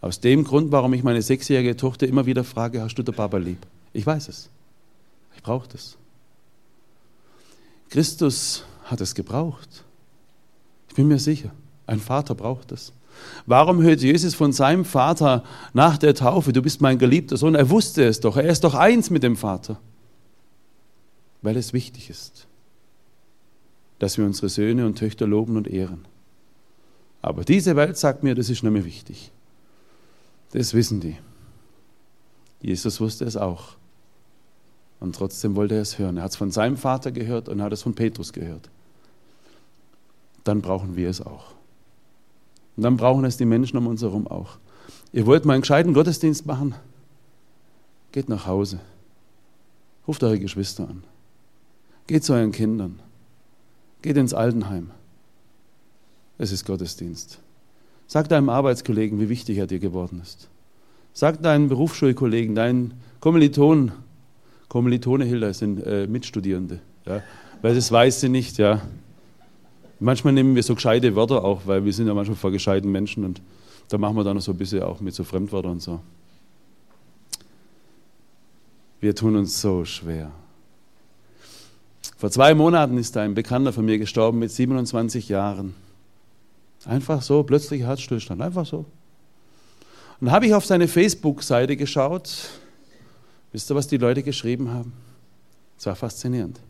Aus 0.00 0.18
dem 0.20 0.44
Grund, 0.44 0.72
warum 0.72 0.94
ich 0.94 1.02
meine 1.02 1.20
sechsjährige 1.20 1.76
Tochter 1.76 2.06
immer 2.06 2.24
wieder 2.24 2.42
frage, 2.42 2.80
hast 2.80 2.94
du 2.94 3.02
den 3.02 3.14
Papa 3.14 3.36
lieb? 3.36 3.66
Ich 3.92 4.06
weiß 4.06 4.28
es. 4.28 4.48
Ich 5.36 5.42
brauche 5.42 5.68
das. 5.68 5.98
Christus 7.90 8.64
hat 8.84 9.02
es 9.02 9.14
gebraucht 9.14 9.84
bin 10.98 11.06
mir 11.06 11.20
sicher, 11.20 11.52
ein 11.86 12.00
Vater 12.00 12.34
braucht 12.34 12.72
es. 12.72 12.92
Warum 13.46 13.80
hört 13.82 14.00
Jesus 14.00 14.34
von 14.34 14.52
seinem 14.52 14.84
Vater 14.84 15.44
nach 15.72 15.96
der 15.96 16.12
Taufe, 16.12 16.52
du 16.52 16.60
bist 16.60 16.80
mein 16.80 16.98
geliebter 16.98 17.36
Sohn? 17.36 17.54
Er 17.54 17.70
wusste 17.70 18.02
es 18.02 18.18
doch, 18.18 18.36
er 18.36 18.48
ist 18.48 18.64
doch 18.64 18.74
eins 18.74 19.08
mit 19.08 19.22
dem 19.22 19.36
Vater. 19.36 19.78
Weil 21.40 21.56
es 21.56 21.72
wichtig 21.72 22.10
ist, 22.10 22.48
dass 24.00 24.18
wir 24.18 24.24
unsere 24.24 24.48
Söhne 24.48 24.86
und 24.86 24.98
Töchter 24.98 25.28
loben 25.28 25.56
und 25.56 25.68
ehren. 25.68 26.04
Aber 27.22 27.44
diese 27.44 27.76
Welt 27.76 27.96
sagt 27.96 28.24
mir, 28.24 28.34
das 28.34 28.50
ist 28.50 28.64
nicht 28.64 28.72
mehr 28.72 28.84
wichtig. 28.84 29.30
Das 30.50 30.74
wissen 30.74 30.98
die. 30.98 31.16
Jesus 32.60 33.00
wusste 33.00 33.24
es 33.24 33.36
auch. 33.36 33.76
Und 34.98 35.14
trotzdem 35.14 35.54
wollte 35.54 35.76
er 35.76 35.82
es 35.82 36.00
hören. 36.00 36.16
Er 36.16 36.24
hat 36.24 36.32
es 36.32 36.36
von 36.36 36.50
seinem 36.50 36.76
Vater 36.76 37.12
gehört 37.12 37.48
und 37.48 37.62
hat 37.62 37.72
es 37.72 37.82
von 37.82 37.94
Petrus 37.94 38.32
gehört 38.32 38.68
dann 40.48 40.62
brauchen 40.62 40.96
wir 40.96 41.08
es 41.08 41.20
auch. 41.20 41.52
Und 42.76 42.82
dann 42.82 42.96
brauchen 42.96 43.24
es 43.24 43.36
die 43.36 43.44
Menschen 43.44 43.76
um 43.76 43.86
uns 43.86 44.02
herum 44.02 44.26
auch. 44.26 44.58
Ihr 45.12 45.26
wollt 45.26 45.44
mal 45.44 45.52
einen 45.54 45.62
gescheiten 45.62 45.94
Gottesdienst 45.94 46.46
machen? 46.46 46.74
Geht 48.12 48.28
nach 48.28 48.46
Hause. 48.46 48.80
Ruft 50.06 50.24
eure 50.24 50.38
Geschwister 50.38 50.88
an. 50.88 51.04
Geht 52.06 52.24
zu 52.24 52.32
euren 52.32 52.52
Kindern. 52.52 53.00
Geht 54.00 54.16
ins 54.16 54.32
Altenheim. 54.32 54.90
Es 56.38 56.52
ist 56.52 56.64
Gottesdienst. 56.64 57.40
Sag 58.06 58.28
deinem 58.28 58.48
Arbeitskollegen, 58.48 59.20
wie 59.20 59.28
wichtig 59.28 59.58
er 59.58 59.66
dir 59.66 59.80
geworden 59.80 60.20
ist. 60.22 60.48
Sag 61.12 61.42
deinen 61.42 61.68
Berufsschulkollegen, 61.68 62.54
deinen 62.54 62.94
Kommilitonen, 63.20 63.92
Kommilitone 64.68 65.24
Hilda 65.24 65.52
sind 65.52 65.84
äh, 65.84 66.06
Mitstudierende, 66.06 66.80
ja, 67.04 67.22
weil 67.60 67.74
das 67.74 67.90
weiß 67.90 68.20
sie 68.20 68.28
nicht, 68.28 68.56
ja. 68.58 68.82
Manchmal 70.00 70.32
nehmen 70.32 70.54
wir 70.54 70.62
so 70.62 70.74
gescheite 70.74 71.16
Wörter 71.16 71.44
auch, 71.44 71.62
weil 71.66 71.84
wir 71.84 71.92
sind 71.92 72.06
ja 72.06 72.14
manchmal 72.14 72.36
vor 72.36 72.52
gescheiten 72.52 72.90
Menschen 72.90 73.24
und 73.24 73.40
Da 73.88 73.96
machen 73.96 74.16
wir 74.16 74.24
dann 74.24 74.36
noch 74.36 74.42
so 74.42 74.52
ein 74.52 74.58
bisschen 74.58 74.82
auch 74.82 75.00
mit 75.00 75.14
so 75.14 75.24
Fremdwörtern 75.24 75.72
und 75.72 75.82
so. 75.82 76.00
Wir 79.00 79.14
tun 79.14 79.36
uns 79.36 79.60
so 79.60 79.84
schwer. 79.84 80.30
Vor 82.16 82.30
zwei 82.30 82.54
Monaten 82.54 82.98
ist 82.98 83.16
ein 83.16 83.34
Bekannter 83.34 83.72
von 83.72 83.84
mir 83.84 83.98
gestorben 83.98 84.40
mit 84.40 84.50
27 84.50 85.28
Jahren. 85.28 85.74
Einfach 86.84 87.22
so, 87.22 87.42
plötzlich 87.44 87.82
Herzstillstand, 87.82 88.42
einfach 88.42 88.66
so. 88.66 88.84
Und 90.20 90.30
habe 90.32 90.46
ich 90.46 90.54
auf 90.54 90.66
seine 90.66 90.88
Facebook-Seite 90.88 91.76
geschaut. 91.76 92.50
Wisst 93.52 93.70
ihr, 93.70 93.76
was 93.76 93.86
die 93.86 93.98
Leute 93.98 94.22
geschrieben 94.22 94.70
haben? 94.70 94.92
Es 95.78 95.86
war 95.86 95.94
faszinierend. 95.94 96.60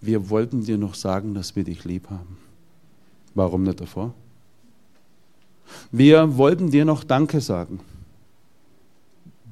Wir 0.00 0.28
wollten 0.28 0.64
dir 0.64 0.76
noch 0.76 0.94
sagen, 0.94 1.34
dass 1.34 1.54
wir 1.54 1.64
dich 1.64 1.84
lieb 1.84 2.10
haben. 2.10 2.36
Warum 3.34 3.64
nicht 3.64 3.80
davor? 3.80 4.14
Wir 5.90 6.36
wollten 6.36 6.70
dir 6.70 6.84
noch 6.84 7.04
Danke 7.04 7.40
sagen. 7.40 7.80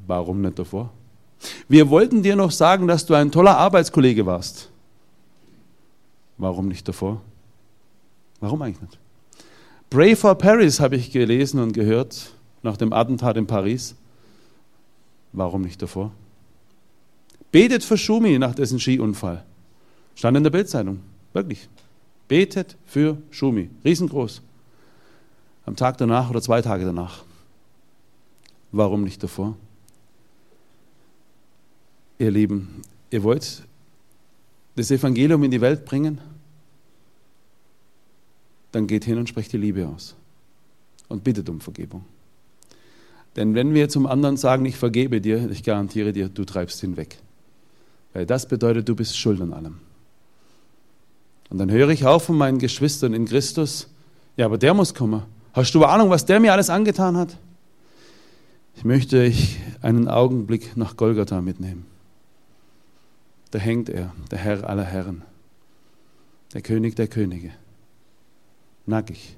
Warum 0.07 0.41
nicht 0.41 0.59
davor? 0.59 0.91
Wir 1.69 1.89
wollten 1.91 2.23
dir 2.23 2.37
noch 2.37 2.51
sagen, 2.51 2.87
dass 2.87 3.07
du 3.07 3.15
ein 3.15 3.33
toller 3.33 3.57
Arbeitskollege 3.57 4.27
warst. 4.27 4.71
Warum 6.39 6.69
nicht 6.69 6.87
davor? 6.87 7.21
Warum 8.41 8.63
eigentlich 8.63 8.81
nicht? 8.81 8.99
Pray 9.91 10.17
for 10.17 10.35
Paris 10.37 10.81
habe 10.81 10.97
ich 10.97 11.11
gelesen 11.11 11.61
und 11.61 11.73
gehört 11.73 12.33
nach 12.63 12.77
dem 12.77 12.93
Attentat 12.93 13.37
in 13.37 13.47
Paris. 13.47 13.95
Warum 15.33 15.63
nicht 15.63 15.83
davor? 15.83 16.13
Betet 17.51 17.85
für 17.85 17.99
Schumi 17.99 18.39
nach 18.39 18.55
dessen 18.55 18.81
Skiunfall. 18.81 19.45
Stand 20.15 20.37
in 20.37 20.43
der 20.43 20.51
Bildzeitung. 20.51 21.01
Wirklich. 21.33 21.69
Betet 22.33 22.79
für 22.87 23.19
Schumi. 23.31 23.69
Riesengroß. 23.85 24.41
Am 25.67 25.77
Tag 25.77 25.99
danach 25.99 26.31
oder 26.31 26.41
zwei 26.41 26.63
Tage 26.63 26.87
danach. 26.87 27.25
Warum 28.71 29.05
nicht 29.05 29.23
davor? 29.23 29.55
Ihr 32.19 32.31
Lieben, 32.31 32.81
ihr 33.11 33.23
wollt 33.23 33.65
das 34.77 34.91
Evangelium 34.91 35.43
in 35.43 35.51
die 35.51 35.61
Welt 35.61 35.85
bringen? 35.85 36.23
Dann 38.71 38.87
geht 38.87 39.05
hin 39.05 39.19
und 39.19 39.29
sprecht 39.29 39.53
die 39.53 39.59
Liebe 39.59 39.87
aus. 39.87 40.17
Und 41.09 41.25
bittet 41.25 41.51
um 41.51 41.61
Vergebung. 41.61 42.07
Denn 43.37 43.55
wenn 43.55 43.75
wir 43.75 43.91
zum 43.91 44.07
anderen 44.07 44.39
sagen, 44.39 44.65
ich 44.65 44.79
vergebe 44.79 45.21
dir, 45.21 45.51
ich 45.51 45.63
garantiere 45.63 46.15
dir, 46.15 46.31
du 46.31 46.47
treibst 46.47 46.83
ihn 46.83 46.97
weg. 46.97 47.19
Weil 48.15 48.25
das 48.25 48.49
bedeutet, 48.49 48.89
du 48.89 48.97
bist 48.97 49.19
schuld 49.19 49.43
an 49.43 49.53
allem. 49.53 49.92
Und 51.53 51.59
dann 51.59 51.71
höre 51.71 51.91
ich 51.91 52.07
auch 52.07 52.23
von 52.23 52.39
meinen 52.39 52.57
Geschwistern 52.59 53.13
in 53.13 53.27
Christus, 53.27 53.87
ja, 54.39 54.47
aber 54.47 54.57
der 54.57 54.73
muss 54.73 54.95
kommen. 54.95 55.23
Hast 55.53 55.75
du 55.75 55.85
Ahnung, 55.85 56.09
was 56.09 56.25
der 56.25 56.41
mir 56.41 56.51
alles 56.51 56.71
angetan 56.71 57.15
hat? 57.15 57.37
Ich 58.75 58.85
möchte 58.85 59.21
euch 59.21 59.59
einen 59.83 60.09
Augenblick 60.09 60.79
nach 60.79 60.97
Golgatha 60.97 61.43
mitnehmen. 61.43 61.85
Da 63.51 63.59
hängt 63.59 63.91
er, 63.91 64.15
der 64.31 64.39
Herr 64.39 64.67
aller 64.67 64.85
Herren, 64.85 65.21
der 66.55 66.63
König 66.63 66.97
der 66.97 67.07
Könige, 67.07 67.51
nackig. 68.87 69.37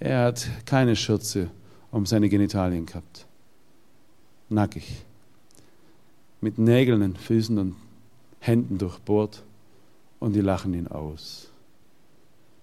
Er 0.00 0.24
hat 0.24 0.48
keine 0.66 0.96
Schürze 0.96 1.48
um 1.92 2.06
seine 2.06 2.28
Genitalien 2.28 2.86
gehabt. 2.86 3.24
Nackig. 4.48 5.04
Mit 6.40 6.58
Nägeln 6.58 7.02
und 7.02 7.18
Füßen 7.18 7.56
und 7.56 7.76
Händen 8.40 8.78
durchbohrt 8.78 9.44
und 10.20 10.34
die 10.34 10.40
lachen 10.40 10.74
ihn 10.74 10.88
aus. 10.88 11.48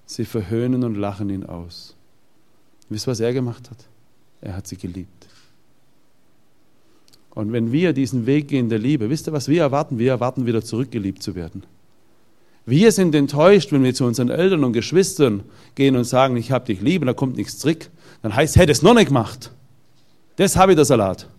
Sie 0.05 0.25
verhöhnen 0.25 0.83
und 0.83 0.95
lachen 0.95 1.29
ihn 1.29 1.45
aus. 1.45 1.95
Wisst 2.89 3.07
ihr, 3.07 3.11
was 3.11 3.19
er 3.19 3.33
gemacht 3.33 3.69
hat? 3.71 3.77
Er 4.41 4.55
hat 4.55 4.67
sie 4.67 4.77
geliebt. 4.77 5.27
Und 7.31 7.51
wenn 7.51 7.71
wir 7.71 7.93
diesen 7.93 8.25
Weg 8.25 8.47
gehen 8.47 8.69
der 8.69 8.79
Liebe, 8.79 9.09
wisst 9.09 9.27
ihr, 9.27 9.33
was 9.33 9.47
wir 9.47 9.61
erwarten? 9.61 9.97
Wir 9.97 10.11
erwarten 10.11 10.45
wieder 10.45 10.63
zurückgeliebt 10.63 11.21
zu 11.21 11.35
werden. 11.35 11.63
Wir 12.65 12.91
sind 12.91 13.13
enttäuscht, 13.13 13.71
wenn 13.71 13.83
wir 13.83 13.93
zu 13.93 14.05
unseren 14.05 14.29
Eltern 14.29 14.63
und 14.63 14.73
Geschwistern 14.73 15.43
gehen 15.75 15.95
und 15.95 16.05
sagen, 16.05 16.37
ich 16.37 16.51
habe 16.51 16.65
dich 16.65 16.81
lieb 16.81 17.01
und 17.01 17.07
da 17.07 17.13
kommt 17.13 17.35
nichts 17.35 17.59
zurück. 17.59 17.89
Dann 18.21 18.35
heißt, 18.35 18.55
hätte 18.55 18.71
es 18.71 18.81
noch 18.81 18.93
nicht 18.93 19.07
gemacht. 19.07 19.51
Das 20.37 20.55
habe 20.55 20.71
ich 20.71 20.75
der 20.75 20.85
Salat. 20.85 21.29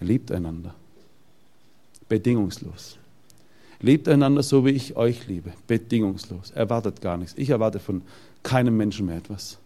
Liebt 0.00 0.32
einander. 0.32 0.74
Bedingungslos. 2.08 2.98
Liebt 3.80 4.08
einander 4.08 4.42
so, 4.42 4.64
wie 4.64 4.70
ich 4.70 4.96
euch 4.96 5.26
liebe. 5.26 5.52
Bedingungslos. 5.66 6.50
Erwartet 6.50 7.00
gar 7.00 7.16
nichts. 7.16 7.34
Ich 7.36 7.50
erwarte 7.50 7.78
von 7.78 8.02
keinem 8.42 8.76
Menschen 8.76 9.06
mehr 9.06 9.16
etwas. 9.16 9.58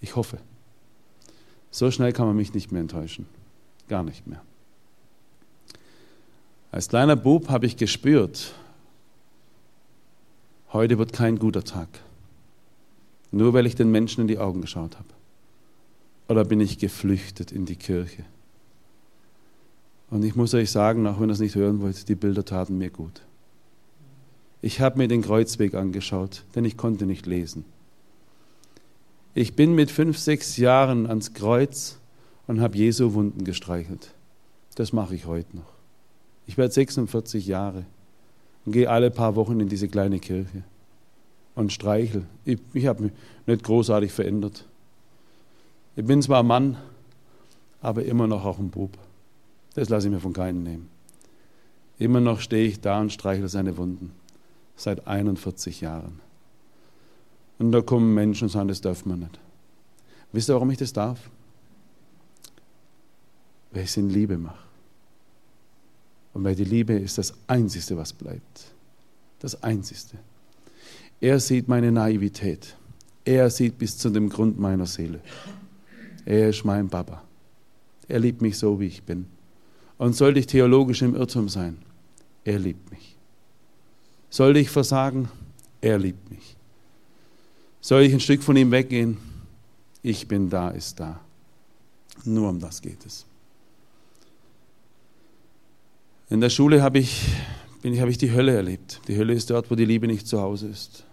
Ich 0.00 0.16
hoffe. 0.16 0.38
So 1.70 1.90
schnell 1.90 2.12
kann 2.12 2.26
man 2.26 2.36
mich 2.36 2.54
nicht 2.54 2.72
mehr 2.72 2.80
enttäuschen. 2.80 3.26
Gar 3.88 4.02
nicht 4.02 4.26
mehr. 4.26 4.42
Als 6.72 6.88
kleiner 6.88 7.16
Bub 7.16 7.48
habe 7.48 7.66
ich 7.66 7.76
gespürt, 7.76 8.54
heute 10.72 10.98
wird 10.98 11.12
kein 11.12 11.38
guter 11.38 11.64
Tag. 11.64 11.88
Nur 13.32 13.52
weil 13.52 13.66
ich 13.66 13.74
den 13.74 13.90
Menschen 13.90 14.22
in 14.22 14.28
die 14.28 14.38
Augen 14.38 14.60
geschaut 14.60 14.96
habe. 14.96 15.08
Oder 16.28 16.44
bin 16.44 16.60
ich 16.60 16.78
geflüchtet 16.78 17.52
in 17.52 17.66
die 17.66 17.76
Kirche? 17.76 18.24
Und 20.10 20.24
ich 20.24 20.34
muss 20.34 20.54
euch 20.54 20.70
sagen, 20.70 21.06
auch 21.06 21.20
wenn 21.20 21.30
ihr 21.30 21.34
es 21.34 21.40
nicht 21.40 21.54
hören 21.54 21.80
wollt, 21.80 22.08
die 22.08 22.16
Bilder 22.16 22.44
taten 22.44 22.78
mir 22.78 22.90
gut. 22.90 23.22
Ich 24.60 24.80
habe 24.80 24.98
mir 24.98 25.08
den 25.08 25.22
Kreuzweg 25.22 25.74
angeschaut, 25.74 26.44
denn 26.54 26.64
ich 26.64 26.76
konnte 26.76 27.06
nicht 27.06 27.26
lesen. 27.26 27.64
Ich 29.32 29.54
bin 29.54 29.74
mit 29.74 29.90
fünf, 29.90 30.18
sechs 30.18 30.56
Jahren 30.56 31.06
ans 31.06 31.32
Kreuz 31.32 31.98
und 32.48 32.60
habe 32.60 32.76
Jesu 32.76 33.14
Wunden 33.14 33.44
gestreichelt. 33.44 34.12
Das 34.74 34.92
mache 34.92 35.14
ich 35.14 35.26
heute 35.26 35.56
noch. 35.56 35.72
Ich 36.46 36.58
werde 36.58 36.74
46 36.74 37.46
Jahre 37.46 37.84
und 38.66 38.72
gehe 38.72 38.90
alle 38.90 39.10
paar 39.10 39.36
Wochen 39.36 39.60
in 39.60 39.68
diese 39.68 39.88
kleine 39.88 40.18
Kirche 40.18 40.64
und 41.54 41.72
streichel. 41.72 42.26
Ich, 42.44 42.58
ich 42.74 42.86
habe 42.86 43.04
mich 43.04 43.12
nicht 43.46 43.62
großartig 43.62 44.10
verändert. 44.10 44.66
Ich 45.94 46.04
bin 46.04 46.20
zwar 46.22 46.42
Mann, 46.42 46.76
aber 47.80 48.04
immer 48.04 48.26
noch 48.26 48.44
auch 48.44 48.58
ein 48.58 48.70
Bub. 48.70 48.98
Das 49.74 49.88
lasse 49.88 50.08
ich 50.08 50.12
mir 50.12 50.20
von 50.20 50.32
keinem 50.32 50.62
nehmen. 50.62 50.88
Immer 51.98 52.20
noch 52.20 52.40
stehe 52.40 52.66
ich 52.66 52.80
da 52.80 53.00
und 53.00 53.12
streichle 53.12 53.48
seine 53.48 53.76
Wunden. 53.76 54.12
Seit 54.76 55.06
41 55.06 55.82
Jahren. 55.82 56.20
Und 57.58 57.72
da 57.72 57.82
kommen 57.82 58.14
Menschen 58.14 58.44
und 58.44 58.48
sagen, 58.48 58.68
das 58.68 58.80
darf 58.80 59.04
man 59.04 59.20
nicht. 59.20 59.38
Wisst 60.32 60.48
ihr, 60.48 60.54
warum 60.54 60.70
ich 60.70 60.78
das 60.78 60.92
darf? 60.92 61.30
Weil 63.70 63.82
ich 63.82 63.90
es 63.90 63.96
in 63.98 64.08
Liebe 64.08 64.38
mache. 64.38 64.64
Und 66.32 66.44
weil 66.44 66.54
die 66.54 66.64
Liebe 66.64 66.94
ist 66.94 67.18
das 67.18 67.34
Einzige, 67.46 67.96
was 67.96 68.12
bleibt. 68.12 68.72
Das 69.40 69.62
Einzige. 69.62 70.18
Er 71.20 71.38
sieht 71.38 71.68
meine 71.68 71.92
Naivität. 71.92 72.76
Er 73.24 73.50
sieht 73.50 73.76
bis 73.76 73.98
zu 73.98 74.08
dem 74.08 74.30
Grund 74.30 74.58
meiner 74.58 74.86
Seele. 74.86 75.20
Er 76.24 76.48
ist 76.48 76.64
mein 76.64 76.88
Papa. 76.88 77.22
Er 78.08 78.20
liebt 78.20 78.40
mich 78.40 78.56
so, 78.56 78.80
wie 78.80 78.86
ich 78.86 79.02
bin. 79.02 79.26
Und 80.00 80.16
sollte 80.16 80.40
ich 80.40 80.46
theologisch 80.46 81.02
im 81.02 81.14
Irrtum 81.14 81.50
sein, 81.50 81.76
er 82.42 82.58
liebt 82.58 82.90
mich. 82.90 83.16
Sollte 84.30 84.58
ich 84.58 84.70
versagen, 84.70 85.28
er 85.82 85.98
liebt 85.98 86.30
mich. 86.30 86.56
Soll 87.82 88.04
ich 88.04 88.14
ein 88.14 88.20
Stück 88.20 88.42
von 88.42 88.56
ihm 88.56 88.70
weggehen? 88.70 89.18
Ich 90.02 90.26
bin 90.26 90.48
da, 90.48 90.70
ist 90.70 91.00
da. 91.00 91.20
Nur 92.24 92.48
um 92.48 92.60
das 92.60 92.80
geht 92.80 93.04
es. 93.04 93.26
In 96.30 96.40
der 96.40 96.48
Schule 96.48 96.80
habe 96.80 96.98
ich, 96.98 97.28
bin 97.82 97.92
ich, 97.92 98.00
habe 98.00 98.10
ich 98.10 98.16
die 98.16 98.32
Hölle 98.32 98.54
erlebt. 98.54 99.02
Die 99.06 99.18
Hölle 99.18 99.34
ist 99.34 99.50
dort, 99.50 99.70
wo 99.70 99.74
die 99.74 99.84
Liebe 99.84 100.06
nicht 100.06 100.26
zu 100.26 100.40
Hause 100.40 100.68
ist. 100.68 101.04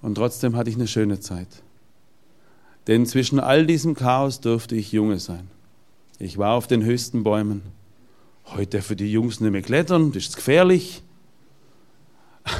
Und 0.00 0.14
trotzdem 0.14 0.56
hatte 0.56 0.70
ich 0.70 0.76
eine 0.76 0.88
schöne 0.88 1.20
Zeit. 1.20 1.62
Denn 2.86 3.04
zwischen 3.04 3.38
all 3.40 3.66
diesem 3.66 3.94
Chaos 3.94 4.40
durfte 4.40 4.74
ich 4.74 4.90
Junge 4.90 5.18
sein. 5.18 5.59
Ich 6.22 6.36
war 6.36 6.52
auf 6.52 6.66
den 6.66 6.84
höchsten 6.84 7.24
Bäumen. 7.24 7.62
Heute 8.44 8.82
für 8.82 8.94
die 8.94 9.10
Jungs 9.10 9.40
nicht 9.40 9.52
mehr 9.52 9.62
klettern, 9.62 10.12
das 10.12 10.24
ist 10.24 10.36
gefährlich. 10.36 11.02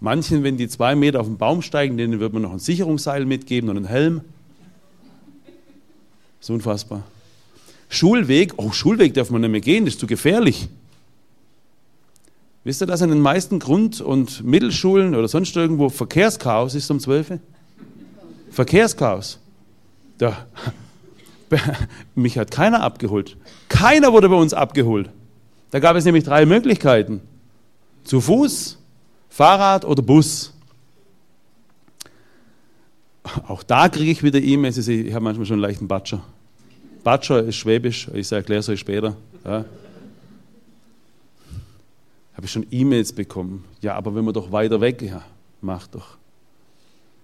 Manchen, 0.00 0.44
wenn 0.44 0.56
die 0.56 0.68
zwei 0.68 0.94
Meter 0.94 1.20
auf 1.20 1.26
den 1.26 1.36
Baum 1.36 1.60
steigen, 1.60 1.96
denen 1.96 2.20
wird 2.20 2.32
man 2.32 2.42
noch 2.42 2.52
ein 2.52 2.60
Sicherungsseil 2.60 3.26
mitgeben 3.26 3.68
und 3.68 3.78
einen 3.78 3.86
Helm. 3.86 4.20
Das 6.38 6.48
ist 6.48 6.50
unfassbar. 6.50 7.02
Schulweg, 7.88 8.54
oh, 8.58 8.70
Schulweg 8.70 9.12
darf 9.14 9.30
man 9.30 9.40
nicht 9.40 9.50
mehr 9.50 9.60
gehen, 9.60 9.86
das 9.86 9.94
ist 9.94 10.00
zu 10.00 10.06
gefährlich. 10.06 10.68
Wisst 12.62 12.80
ihr, 12.80 12.86
dass 12.86 13.00
in 13.00 13.10
den 13.10 13.20
meisten 13.20 13.58
Grund- 13.58 14.00
und 14.00 14.44
Mittelschulen 14.44 15.16
oder 15.16 15.26
sonst 15.26 15.56
irgendwo 15.56 15.88
Verkehrschaos 15.88 16.76
ist 16.76 16.88
um 16.92 17.00
12 17.00 17.30
Uhr? 17.30 17.38
Verkehrschaos. 18.52 19.40
Da, 20.18 20.46
mich 22.14 22.38
hat 22.38 22.50
keiner 22.50 22.82
abgeholt. 22.82 23.36
Keiner 23.68 24.12
wurde 24.12 24.28
bei 24.28 24.36
uns 24.36 24.54
abgeholt. 24.54 25.10
Da 25.70 25.78
gab 25.78 25.96
es 25.96 26.04
nämlich 26.04 26.24
drei 26.24 26.46
Möglichkeiten. 26.46 27.20
Zu 28.04 28.20
Fuß, 28.20 28.78
Fahrrad 29.28 29.84
oder 29.84 30.02
Bus. 30.02 30.52
auch 33.46 33.62
da 33.62 33.88
kriege 33.88 34.10
ich 34.10 34.22
wieder 34.22 34.40
E-Mails. 34.40 34.76
Ich 34.88 35.12
habe 35.12 35.24
manchmal 35.24 35.46
schon 35.46 35.54
einen 35.54 35.62
leichten 35.62 35.88
Batscher. 35.88 36.22
Batscher 37.04 37.44
ist 37.44 37.56
Schwäbisch, 37.56 38.08
ich 38.12 38.30
erkläre 38.30 38.60
es 38.60 38.68
euch 38.68 38.80
später. 38.80 39.16
Ja. 39.44 39.64
Habe 42.34 42.46
ich 42.46 42.52
schon 42.52 42.66
E-Mails 42.70 43.12
bekommen. 43.12 43.64
Ja, 43.80 43.94
aber 43.94 44.14
wenn 44.14 44.24
man 44.24 44.34
doch 44.34 44.50
weiter 44.52 44.80
weg, 44.80 45.02
ja, 45.02 45.22
mach 45.60 45.86
doch. 45.86 46.16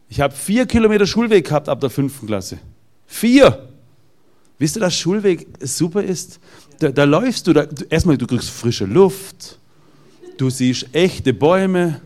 Ich 0.08 0.20
habe 0.20 0.34
vier 0.34 0.66
Kilometer 0.66 1.06
Schulweg 1.06 1.46
gehabt 1.46 1.68
ab 1.68 1.80
der 1.80 1.90
fünften 1.90 2.26
Klasse. 2.26 2.58
Vier! 3.06 3.68
Wisst 4.58 4.76
ihr, 4.76 4.80
dass 4.80 4.96
Schulweg 4.96 5.46
super 5.60 6.02
ist? 6.02 6.40
Da, 6.78 6.90
da 6.90 7.04
läufst 7.04 7.46
du, 7.46 7.52
da, 7.52 7.66
erstmal 7.90 8.16
du 8.16 8.26
kriegst 8.26 8.50
frische 8.50 8.86
Luft, 8.86 9.58
du 10.38 10.50
siehst 10.50 10.88
echte 10.92 11.34
Bäume, 11.34 12.00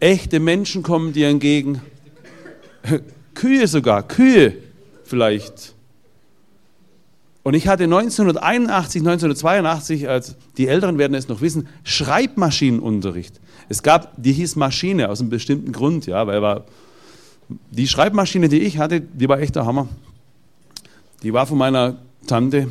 echte 0.00 0.40
Menschen 0.40 0.82
kommen 0.82 1.12
dir 1.12 1.28
entgegen. 1.28 1.80
Kühe 3.34 3.66
sogar, 3.66 4.06
Kühe 4.06 4.54
vielleicht. 5.04 5.74
Und 7.42 7.54
ich 7.54 7.66
hatte 7.66 7.84
1981, 7.84 9.00
1982, 9.00 10.08
als 10.08 10.36
die 10.58 10.68
Älteren 10.68 10.98
werden 10.98 11.14
es 11.14 11.28
noch 11.28 11.40
wissen, 11.40 11.68
Schreibmaschinenunterricht. 11.82 13.40
Es 13.68 13.82
gab, 13.82 14.12
die 14.22 14.32
hieß 14.32 14.56
Maschine 14.56 15.08
aus 15.08 15.20
einem 15.20 15.30
bestimmten 15.30 15.72
Grund, 15.72 16.06
ja, 16.06 16.26
weil 16.26 16.42
war, 16.42 16.66
die 17.70 17.88
Schreibmaschine, 17.88 18.48
die 18.48 18.60
ich 18.60 18.78
hatte, 18.78 19.00
die 19.00 19.28
war 19.28 19.40
echt 19.40 19.56
der 19.56 19.64
Hammer. 19.64 19.88
Die 21.22 21.32
war 21.32 21.46
von 21.46 21.58
meiner 21.58 21.96
Tante, 22.26 22.68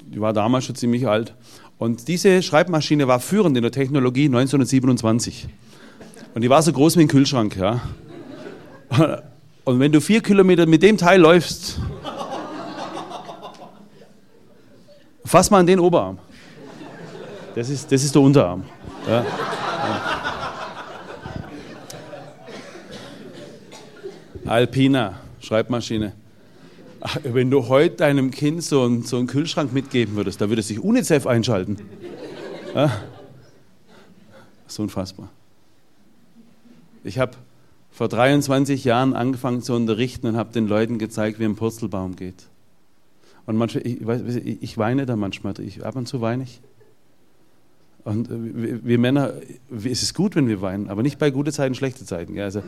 die 0.00 0.20
war 0.20 0.32
damals 0.32 0.66
schon 0.66 0.76
ziemlich 0.76 1.08
alt. 1.08 1.34
Und 1.78 2.08
diese 2.08 2.42
Schreibmaschine 2.42 3.08
war 3.08 3.20
führend 3.20 3.56
in 3.56 3.62
der 3.62 3.72
Technologie 3.72 4.26
1927. 4.26 5.48
Und 6.34 6.42
die 6.42 6.50
war 6.50 6.62
so 6.62 6.72
groß 6.72 6.96
wie 6.96 7.02
ein 7.02 7.08
Kühlschrank. 7.08 7.56
Ja. 7.56 7.80
Und 9.64 9.80
wenn 9.80 9.92
du 9.92 10.00
vier 10.00 10.22
Kilometer 10.22 10.66
mit 10.66 10.82
dem 10.82 10.96
Teil 10.96 11.20
läufst, 11.20 11.80
fass 15.24 15.50
mal 15.50 15.58
an 15.58 15.66
den 15.66 15.78
Oberarm. 15.78 16.18
Das 17.54 17.68
ist, 17.68 17.90
das 17.90 18.04
ist 18.04 18.14
der 18.14 18.22
Unterarm. 18.22 18.64
Ja. 19.06 19.24
Alpina, 24.46 25.20
Schreibmaschine. 25.40 26.12
Wenn 27.22 27.50
du 27.50 27.68
heute 27.68 27.96
deinem 27.96 28.30
Kind 28.30 28.62
so 28.62 28.82
einen, 28.82 29.02
so 29.02 29.18
einen 29.18 29.26
Kühlschrank 29.26 29.72
mitgeben 29.72 30.16
würdest, 30.16 30.40
da 30.40 30.48
würde 30.48 30.62
sich 30.62 30.80
UNICEF 30.80 31.26
einschalten. 31.26 31.78
Ja? 32.74 32.90
So 34.66 34.82
unfassbar. 34.82 35.30
Ich 37.04 37.18
habe 37.18 37.32
vor 37.90 38.08
23 38.08 38.84
Jahren 38.84 39.14
angefangen 39.14 39.62
zu 39.62 39.74
unterrichten 39.74 40.26
und 40.26 40.36
habe 40.36 40.52
den 40.52 40.68
Leuten 40.68 40.98
gezeigt, 40.98 41.38
wie 41.38 41.44
ein 41.44 41.56
Purzelbaum 41.56 42.16
geht. 42.16 42.46
Und 43.46 43.56
manchmal, 43.56 43.86
ich, 43.86 44.62
ich, 44.62 44.78
weine 44.78 45.06
da 45.06 45.16
manchmal, 45.16 45.58
ich, 45.60 45.84
ab 45.84 45.96
und 45.96 46.06
zu 46.06 46.20
weine 46.20 46.42
ich. 46.42 46.60
Und 48.04 48.28
wir, 48.30 48.84
wir, 48.84 48.98
Männer, 48.98 49.32
es 49.70 50.02
ist 50.02 50.14
gut, 50.14 50.34
wenn 50.36 50.48
wir 50.48 50.62
weinen, 50.62 50.88
aber 50.88 51.02
nicht 51.02 51.18
bei 51.18 51.30
guten 51.30 51.52
Zeiten, 51.52 51.74
schlechte 51.74 52.04
Zeiten. 52.04 52.38
Also, 52.38 52.62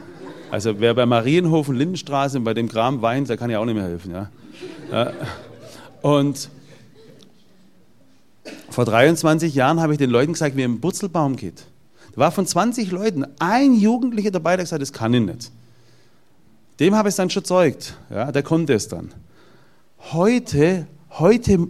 also 0.51 0.81
wer 0.81 0.95
bei 0.95 1.07
Marienhofen, 1.07 1.77
Lindenstraße 1.77 2.39
und 2.39 2.45
bei 2.45 2.55
dem 2.55 2.69
Kram 2.69 3.01
weint, 3.01 3.29
der 3.29 3.37
kann 3.37 3.51
ja 3.51 3.59
auch 3.59 3.65
nicht 3.65 3.75
mehr 3.75 3.85
helfen. 3.85 4.11
Ja? 4.11 4.31
ja. 4.91 5.13
Und 6.03 6.51
vor 8.71 8.85
23 8.85 9.55
Jahren 9.55 9.81
habe 9.81 9.93
ich 9.93 9.99
den 9.99 10.11
Leuten 10.11 10.33
gesagt, 10.33 10.57
wie 10.57 10.65
ein 10.65 10.81
Purzelbaum 10.81 11.37
geht. 11.37 11.65
Da 12.13 12.19
war 12.19 12.33
von 12.33 12.47
20 12.47 12.91
Leuten 12.91 13.25
ein 13.39 13.75
Jugendlicher 13.75 14.31
dabei, 14.31 14.57
der 14.57 14.65
gesagt 14.65 14.81
hat, 14.81 14.83
das 14.83 14.93
kann 14.93 15.15
ich 15.15 15.23
nicht. 15.23 15.51
Dem 16.81 16.95
habe 16.95 17.09
ich 17.09 17.13
es 17.13 17.17
dann 17.17 17.31
schon 17.31 17.45
zeugt. 17.45 17.95
Ja, 18.11 18.33
der 18.33 18.43
konnte 18.43 18.73
es 18.73 18.89
dann. 18.89 19.13
Heute, 20.13 20.87
heute 21.11 21.69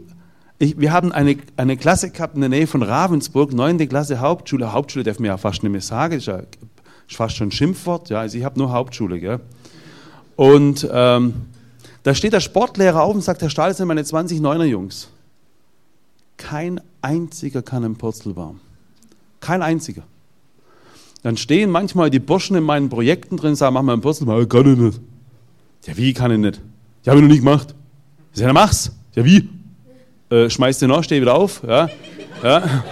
ich, 0.61 0.79
wir 0.79 0.93
haben 0.93 1.11
eine, 1.11 1.39
eine 1.57 1.77
Klasse 1.79 2.11
gehabt 2.11 2.35
in 2.35 2.43
der 2.43 2.51
Nähe 2.51 2.67
von 2.67 2.83
Ravensburg, 2.83 3.53
9. 3.55 3.89
Klasse 3.89 4.21
Hauptschule. 4.21 4.75
Hauptschule 4.75 5.05
darf 5.05 5.19
man 5.19 5.29
ja 5.29 5.39
fast 5.39 5.63
nicht 5.63 5.73
mehr 5.73 5.81
sagen, 5.81 6.19
ist, 6.19 6.27
ja, 6.27 6.43
fast 7.09 7.37
schon 7.37 7.49
ein 7.49 7.53
Schimpfwort. 7.53 8.11
Ja, 8.11 8.21
also 8.21 8.37
ich 8.37 8.45
habe 8.45 8.59
nur 8.59 8.71
Hauptschule. 8.71 9.19
Gell? 9.19 9.41
Und 10.37 10.87
ähm, 10.93 11.33
da 12.03 12.15
steht 12.15 12.35
der 12.35 12.41
Sportlehrer 12.41 13.03
auf 13.03 13.15
und 13.15 13.23
sagt, 13.23 13.41
Herr 13.41 13.49
Stahl, 13.49 13.71
das 13.71 13.79
sind 13.79 13.89
meine 13.89 14.05
20 14.05 14.41
Neuner 14.43 14.67
Jungs. 14.67 15.09
Kein 16.37 16.79
einziger 17.01 17.63
kann 17.63 17.83
einen 17.83 17.97
Purzelbaum. 17.97 18.61
Kein 19.41 19.63
einziger. 19.63 20.03
Dann 21.23 21.39
stehen 21.39 21.71
manchmal 21.71 22.11
die 22.11 22.19
Burschen 22.19 22.55
in 22.57 22.65
meinen 22.65 22.91
Projekten 22.91 23.39
drin 23.39 23.51
und 23.51 23.57
sagen, 23.57 23.73
mach 23.73 23.83
mal 23.83 23.95
einen 23.95 24.03
Purzelbaum. 24.03 24.47
Kann 24.47 24.71
ich 24.71 24.79
nicht. 24.79 25.01
Ja, 25.87 25.97
wie 25.97 26.13
kann 26.13 26.31
ich 26.33 26.39
nicht? 26.39 26.61
Ja, 27.05 27.13
habe 27.13 27.21
ich 27.21 27.23
noch 27.23 27.31
nicht 27.31 27.45
gemacht. 27.45 27.75
Ich 28.35 28.41
sage, 28.41 28.53
mach's. 28.53 28.93
Ja, 29.15 29.25
wie? 29.25 29.49
Äh, 30.31 30.49
schmeiß 30.49 30.79
den 30.79 31.03
steh 31.03 31.21
wieder 31.21 31.35
auf. 31.35 31.63
Ja, 31.67 31.89
ja. 32.43 32.85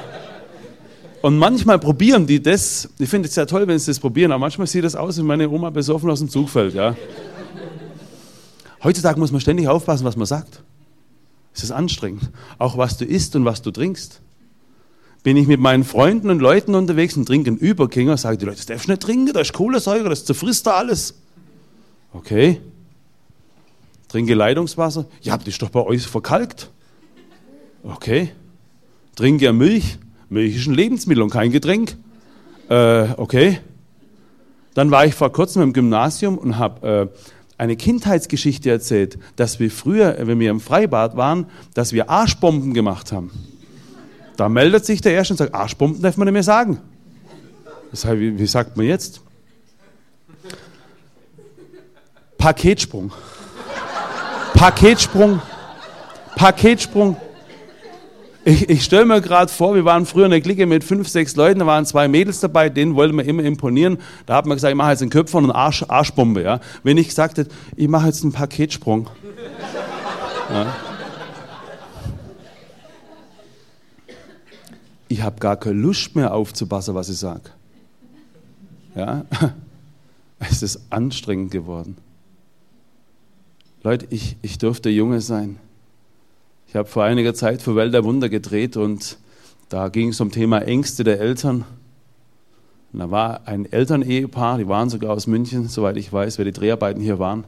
Und 1.21 1.37
manchmal 1.37 1.79
probieren 1.79 2.27
die 2.27 2.41
das. 2.41 2.89
Ich 2.99 3.09
finde 3.09 3.29
es 3.29 3.35
sehr 3.35 3.47
toll, 3.47 3.67
wenn 3.67 3.79
sie 3.79 3.91
das 3.91 3.99
probieren, 3.99 4.31
aber 4.31 4.41
manchmal 4.41 4.67
sieht 4.67 4.85
das 4.85 4.95
aus, 4.95 5.19
wie 5.19 5.23
meine 5.23 5.49
Oma 5.49 5.71
besoffen 5.71 6.11
aus 6.11 6.21
dem 6.21 6.29
Zug 6.29 6.49
fällt. 6.49 6.75
Ja. 6.75 6.97
Heutzutage 8.83 9.19
muss 9.19 9.33
man 9.33 9.41
ständig 9.41 9.67
aufpassen, 9.67 10.05
was 10.05 10.17
man 10.17 10.27
sagt. 10.27 10.63
Es 11.53 11.65
ist 11.65 11.73
anstrengend. 11.73 12.31
Auch 12.59 12.79
was 12.79 12.99
du 12.99 13.05
isst 13.05 13.35
und 13.35 13.45
was 13.45 13.63
du 13.63 13.73
trinkst. 13.73 14.21
Bin 15.25 15.37
ich 15.37 15.49
mit 15.49 15.59
meinen 15.59 15.83
Freunden 15.83 16.31
und 16.31 16.39
Leuten 16.39 16.77
unterwegs 16.77 17.17
und 17.17 17.27
trinke 17.27 17.49
einen 17.49 17.59
Überkinger, 17.59 18.17
sage 18.17 18.39
die 18.39 18.45
Leute, 18.45 18.59
das 18.59 18.67
darfst 18.67 18.87
du 18.87 18.93
nicht 18.93 19.03
trinken, 19.03 19.33
da 19.33 19.41
ist 19.41 19.53
Kohlensäure, 19.53 20.09
das 20.09 20.25
zerfrisst 20.25 20.69
da 20.69 20.77
alles. 20.77 21.15
Okay. 22.13 22.61
Trinke 24.07 24.35
Leitungswasser. 24.35 25.07
Ja, 25.21 25.37
das 25.37 25.49
ist 25.49 25.61
doch 25.61 25.71
bei 25.71 25.85
euch 25.85 26.07
verkalkt. 26.07 26.71
Okay. 27.83 28.31
Trinke 29.17 29.47
ja 29.47 29.53
Milch. 29.53 29.99
Milch 30.29 30.57
ist 30.57 30.67
ein 30.67 30.75
Lebensmittel 30.75 31.23
und 31.23 31.31
kein 31.31 31.51
Getränk. 31.51 31.97
Äh, 32.69 33.09
okay. 33.17 33.61
Dann 34.75 34.91
war 34.91 35.05
ich 35.07 35.15
vor 35.15 35.33
kurzem 35.33 35.63
im 35.63 35.73
Gymnasium 35.73 36.39
und 36.39 36.59
habe 36.59 37.11
äh, 37.11 37.23
eine 37.57 37.77
Kindheitsgeschichte 37.77 38.71
erzählt, 38.71 39.19
dass 39.37 39.59
wir 39.59 39.71
früher, 39.71 40.17
wenn 40.21 40.39
wir 40.39 40.51
im 40.51 40.61
Freibad 40.61 41.17
waren, 41.17 41.47
dass 41.75 41.93
wir 41.93 42.09
Arschbomben 42.09 42.75
gemacht 42.75 43.11
haben. 43.11 43.31
Da 44.37 44.49
meldet 44.49 44.87
sich 44.87 45.01
der 45.01 45.13
Erste 45.13 45.35
und 45.35 45.39
sagt, 45.39 45.55
Arschbomben 45.55 46.01
darf 46.01 46.17
man 46.17 46.27
nicht 46.27 46.35
mehr 46.35 46.45
sagen. 46.45 46.79
Das 47.91 48.05
heißt, 48.05 48.21
wie, 48.21 48.39
wie 48.39 48.47
sagt 48.47 48.77
man 48.77 48.87
jetzt? 48.87 49.21
Paketsprung. 52.37 53.11
Paketsprung. 54.55 55.43
Paketsprung. 56.37 57.17
Ich, 58.49 58.67
ich 58.71 58.83
stelle 58.83 59.05
mir 59.05 59.21
gerade 59.21 59.53
vor, 59.53 59.75
wir 59.75 59.85
waren 59.85 60.07
früher 60.07 60.25
eine 60.25 60.41
Clique 60.41 60.65
mit 60.65 60.83
fünf, 60.83 61.07
sechs 61.07 61.37
Leuten, 61.37 61.59
da 61.59 61.67
waren 61.67 61.85
zwei 61.85 62.09
Mädels 62.09 62.41
dabei, 62.41 62.71
denen 62.71 62.95
wollten 62.95 63.15
wir 63.19 63.27
immer 63.27 63.43
imponieren. 63.43 63.99
Da 64.25 64.37
hat 64.37 64.47
man 64.47 64.57
gesagt, 64.57 64.71
ich 64.71 64.77
mache 64.77 64.93
jetzt 64.93 65.03
einen 65.03 65.11
Köpfer 65.11 65.37
und 65.37 65.45
eine 65.45 65.55
Arsch, 65.55 65.85
Arschbombe. 65.87 66.43
Ja? 66.43 66.61
Wenn 66.83 66.97
ich 66.97 67.09
gesagt 67.09 67.37
hätte, 67.37 67.55
ich 67.77 67.89
mache 67.89 68.07
jetzt 68.07 68.23
einen 68.23 68.33
Paketsprung. 68.33 69.11
Ja. 70.51 70.75
Ich 75.09 75.21
habe 75.21 75.39
gar 75.41 75.57
keine 75.59 75.79
Lust 75.79 76.17
mehr 76.17 76.33
aufzupassen, 76.33 76.95
was 76.95 77.11
ich 77.11 77.19
sage. 77.19 77.51
Ja? 78.95 79.27
Es 80.39 80.63
ist 80.63 80.81
anstrengend 80.89 81.51
geworden. 81.51 81.99
Leute, 83.83 84.07
ich, 84.09 84.37
ich 84.41 84.57
durfte 84.57 84.89
Junge 84.89 85.21
sein. 85.21 85.59
Ich 86.69 86.77
habe 86.77 86.87
vor 86.87 87.03
einiger 87.03 87.33
Zeit 87.33 87.63
für 87.63 87.77
Welt 87.77 87.95
der 87.95 88.05
Wunder 88.05 88.29
gedreht 88.29 88.77
und 88.77 89.17
da 89.71 89.89
ging 89.89 90.11
es 90.11 90.21
um 90.21 90.31
Thema 90.31 90.61
Ängste 90.61 91.03
der 91.03 91.19
Eltern. 91.19 91.65
Und 92.93 92.99
da 92.99 93.11
war 93.11 93.41
ein 93.47 93.65
Elternehepaar, 93.73 94.59
die 94.59 94.69
waren 94.69 94.91
sogar 94.91 95.13
aus 95.13 95.27
München, 95.27 95.67
soweit 95.69 95.97
ich 95.97 96.13
weiß, 96.13 96.37
wer 96.37 96.45
die 96.45 96.53
Dreharbeiten 96.53 97.01
hier 97.01 97.19
waren. 97.19 97.45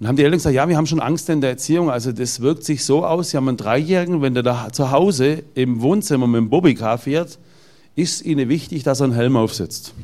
Dann 0.00 0.08
haben 0.08 0.16
die 0.16 0.24
Eltern 0.24 0.38
gesagt, 0.38 0.56
ja, 0.56 0.68
wir 0.68 0.76
haben 0.76 0.88
schon 0.88 0.98
Angst 0.98 1.28
in 1.30 1.40
der 1.40 1.50
Erziehung. 1.50 1.88
Also 1.88 2.10
das 2.10 2.40
wirkt 2.40 2.64
sich 2.64 2.84
so 2.84 3.06
aus, 3.06 3.30
sie 3.30 3.36
haben 3.36 3.46
einen 3.46 3.58
Dreijährigen, 3.58 4.22
wenn 4.22 4.34
der 4.34 4.42
da 4.42 4.72
zu 4.72 4.90
Hause 4.90 5.44
im 5.54 5.80
Wohnzimmer 5.80 6.26
mit 6.26 6.38
dem 6.38 6.50
Bobbycar 6.50 6.98
fährt, 6.98 7.38
ist 7.94 8.24
ihnen 8.24 8.48
wichtig, 8.48 8.82
dass 8.82 9.00
er 9.00 9.04
einen 9.04 9.14
Helm 9.14 9.36
aufsetzt. 9.36 9.94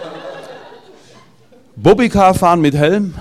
Bobbycar 1.76 2.34
fahren 2.34 2.60
mit 2.60 2.74
Helm, 2.74 3.14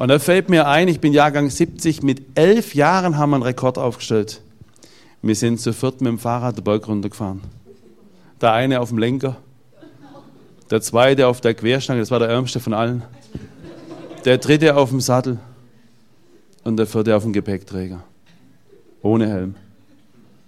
und 0.00 0.08
da 0.08 0.18
fällt 0.18 0.48
mir 0.48 0.66
ein, 0.66 0.88
ich 0.88 0.98
bin 0.98 1.12
Jahrgang 1.12 1.50
70, 1.50 2.02
mit 2.02 2.22
elf 2.34 2.74
Jahren 2.74 3.18
haben 3.18 3.30
wir 3.30 3.36
einen 3.36 3.42
Rekord 3.42 3.76
aufgestellt. 3.76 4.40
Wir 5.20 5.34
sind 5.34 5.60
zu 5.60 5.74
viert 5.74 6.00
mit 6.00 6.08
dem 6.08 6.18
Fahrrad 6.18 6.56
den 6.56 6.64
Berg 6.64 6.88
runtergefahren. 6.88 7.42
Der 8.40 8.54
eine 8.54 8.80
auf 8.80 8.88
dem 8.88 8.96
Lenker, 8.96 9.36
der 10.70 10.80
zweite 10.80 11.26
auf 11.26 11.42
der 11.42 11.52
Querstange, 11.52 12.00
das 12.00 12.10
war 12.10 12.18
der 12.18 12.30
ärmste 12.30 12.60
von 12.60 12.72
allen. 12.72 13.02
Der 14.24 14.38
dritte 14.38 14.74
auf 14.74 14.88
dem 14.88 15.02
Sattel 15.02 15.38
und 16.64 16.78
der 16.78 16.86
vierte 16.86 17.14
auf 17.14 17.24
dem 17.24 17.34
Gepäckträger. 17.34 18.02
Ohne 19.02 19.28
Helm. 19.28 19.54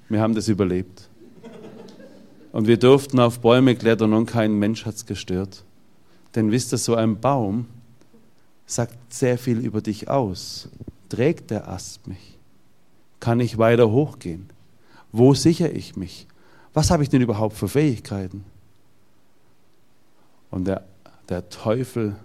Wir 0.09 0.23
haben 0.23 0.35
das 0.35 0.49
überlebt. 0.49 1.11
Und 2.53 2.67
wir 2.67 2.79
durften 2.79 3.21
auf 3.21 3.41
Bäume 3.41 3.77
klettern 3.77 4.15
und 4.15 4.25
kein 4.25 4.55
Mensch 4.55 4.87
hat 4.87 4.95
es 4.95 5.05
gestört. 5.05 5.63
Denn 6.35 6.51
wisst 6.51 6.73
ihr, 6.73 6.79
so 6.79 6.95
ein 6.95 7.21
Baum 7.21 7.67
sagt 8.67 9.13
sehr 9.13 9.39
viel 9.39 9.59
über 9.59 9.81
dich 9.81 10.09
aus. 10.09 10.69
Trägt 11.09 11.51
der 11.51 11.69
Ast 11.69 12.07
mich? 12.07 12.39
Kann 13.21 13.41
ich 13.41 13.59
weiter 13.59 13.91
hochgehen? 13.91 14.49
Wo 15.13 15.35
sichere 15.35 15.71
ich 15.71 15.97
mich? 15.97 16.27
Was 16.73 16.91
habe 16.91 17.03
ich 17.03 17.09
denn 17.09 17.21
überhaupt 17.21 17.57
für 17.57 17.69
Fähigkeiten? 17.69 18.45
Und 20.51 20.67
der, 20.67 20.85
der 21.29 21.49
Teufel 21.51 22.17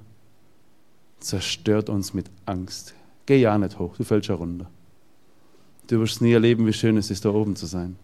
zerstört 1.20 1.90
uns 1.90 2.14
mit 2.14 2.28
Angst. 2.46 2.94
Geh 3.26 3.40
ja 3.40 3.58
nicht 3.58 3.78
hoch, 3.80 3.96
du 3.98 4.04
fällst 4.04 4.30
ja 4.30 4.36
runter. 4.36 4.68
Du 5.88 6.00
wirst 6.00 6.22
nie 6.22 6.34
erleben, 6.34 6.66
wie 6.66 6.74
schön 6.74 6.98
es 6.98 7.12
ist, 7.12 7.26
da 7.26 7.30
oben 7.30 7.56
zu 7.56 7.66
sein. 7.66 7.96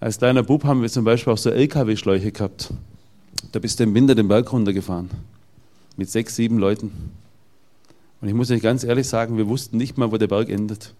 Als 0.00 0.18
kleiner 0.18 0.42
Bub 0.42 0.64
haben 0.64 0.82
wir 0.82 0.88
zum 0.88 1.04
Beispiel 1.04 1.32
auch 1.32 1.38
so 1.38 1.50
LKW-Schläuche 1.50 2.30
gehabt. 2.30 2.72
Da 3.52 3.58
bist 3.58 3.78
du 3.78 3.84
im 3.84 3.94
Winter 3.94 4.14
den 4.14 4.28
Berg 4.28 4.52
runtergefahren. 4.52 5.10
Mit 5.96 6.10
sechs, 6.10 6.36
sieben 6.36 6.58
Leuten. 6.58 6.92
Und 8.20 8.28
ich 8.28 8.34
muss 8.34 8.50
euch 8.50 8.62
ganz 8.62 8.84
ehrlich 8.84 9.06
sagen, 9.06 9.36
wir 9.36 9.48
wussten 9.48 9.76
nicht 9.76 9.98
mal, 9.98 10.10
wo 10.10 10.16
der 10.16 10.28
Berg 10.28 10.48
endet. 10.48 10.94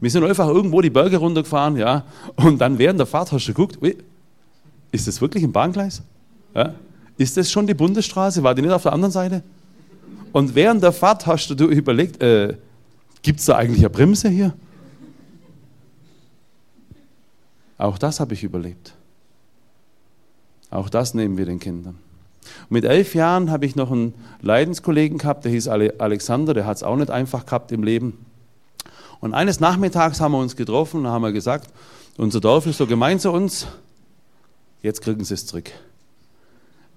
Wir 0.00 0.10
sind 0.10 0.24
einfach 0.24 0.48
irgendwo 0.48 0.80
die 0.80 0.90
Berge 0.90 1.18
runtergefahren, 1.18 1.76
ja, 1.76 2.04
und 2.34 2.60
dann 2.60 2.78
während 2.78 2.98
der 2.98 3.06
Fahrt 3.06 3.30
hast 3.30 3.46
du 3.46 3.54
geguckt, 3.54 3.78
ist 4.90 5.06
das 5.06 5.20
wirklich 5.20 5.44
ein 5.44 5.52
Bahngleis? 5.52 6.02
Ja? 6.54 6.74
Ist 7.16 7.36
das 7.36 7.50
schon 7.50 7.66
die 7.66 7.74
Bundesstraße? 7.74 8.42
War 8.42 8.54
die 8.54 8.62
nicht 8.62 8.72
auf 8.72 8.82
der 8.82 8.92
anderen 8.92 9.12
Seite? 9.12 9.42
Und 10.32 10.54
während 10.54 10.82
der 10.82 10.92
Fahrt 10.92 11.26
hast 11.26 11.48
du 11.48 11.66
überlegt, 11.68 12.20
äh, 12.22 12.56
gibt 13.22 13.40
es 13.40 13.46
da 13.46 13.56
eigentlich 13.56 13.80
eine 13.80 13.90
Bremse 13.90 14.28
hier? 14.28 14.54
Auch 17.78 17.98
das 17.98 18.18
habe 18.18 18.34
ich 18.34 18.42
überlebt. 18.42 18.94
Auch 20.70 20.88
das 20.88 21.14
nehmen 21.14 21.36
wir 21.36 21.46
den 21.46 21.60
Kindern. 21.60 21.98
Mit 22.68 22.84
elf 22.84 23.14
Jahren 23.14 23.50
habe 23.50 23.66
ich 23.66 23.76
noch 23.76 23.90
einen 23.90 24.14
Leidenskollegen 24.40 25.18
gehabt, 25.18 25.44
der 25.44 25.52
hieß 25.52 25.68
Alexander, 25.68 26.54
der 26.54 26.66
hat 26.66 26.76
es 26.76 26.82
auch 26.82 26.96
nicht 26.96 27.10
einfach 27.10 27.46
gehabt 27.46 27.72
im 27.72 27.82
Leben. 27.82 28.24
Und 29.20 29.34
eines 29.34 29.60
Nachmittags 29.60 30.20
haben 30.20 30.32
wir 30.32 30.38
uns 30.38 30.56
getroffen 30.56 31.06
und 31.06 31.06
haben 31.06 31.32
gesagt, 31.32 31.68
unser 32.16 32.40
Dorf 32.40 32.66
ist 32.66 32.78
so 32.78 32.86
gemein 32.86 33.20
zu 33.20 33.30
uns, 33.30 33.66
jetzt 34.82 35.00
kriegen 35.00 35.24
sie 35.24 35.34
es 35.34 35.46
zurück. 35.46 35.70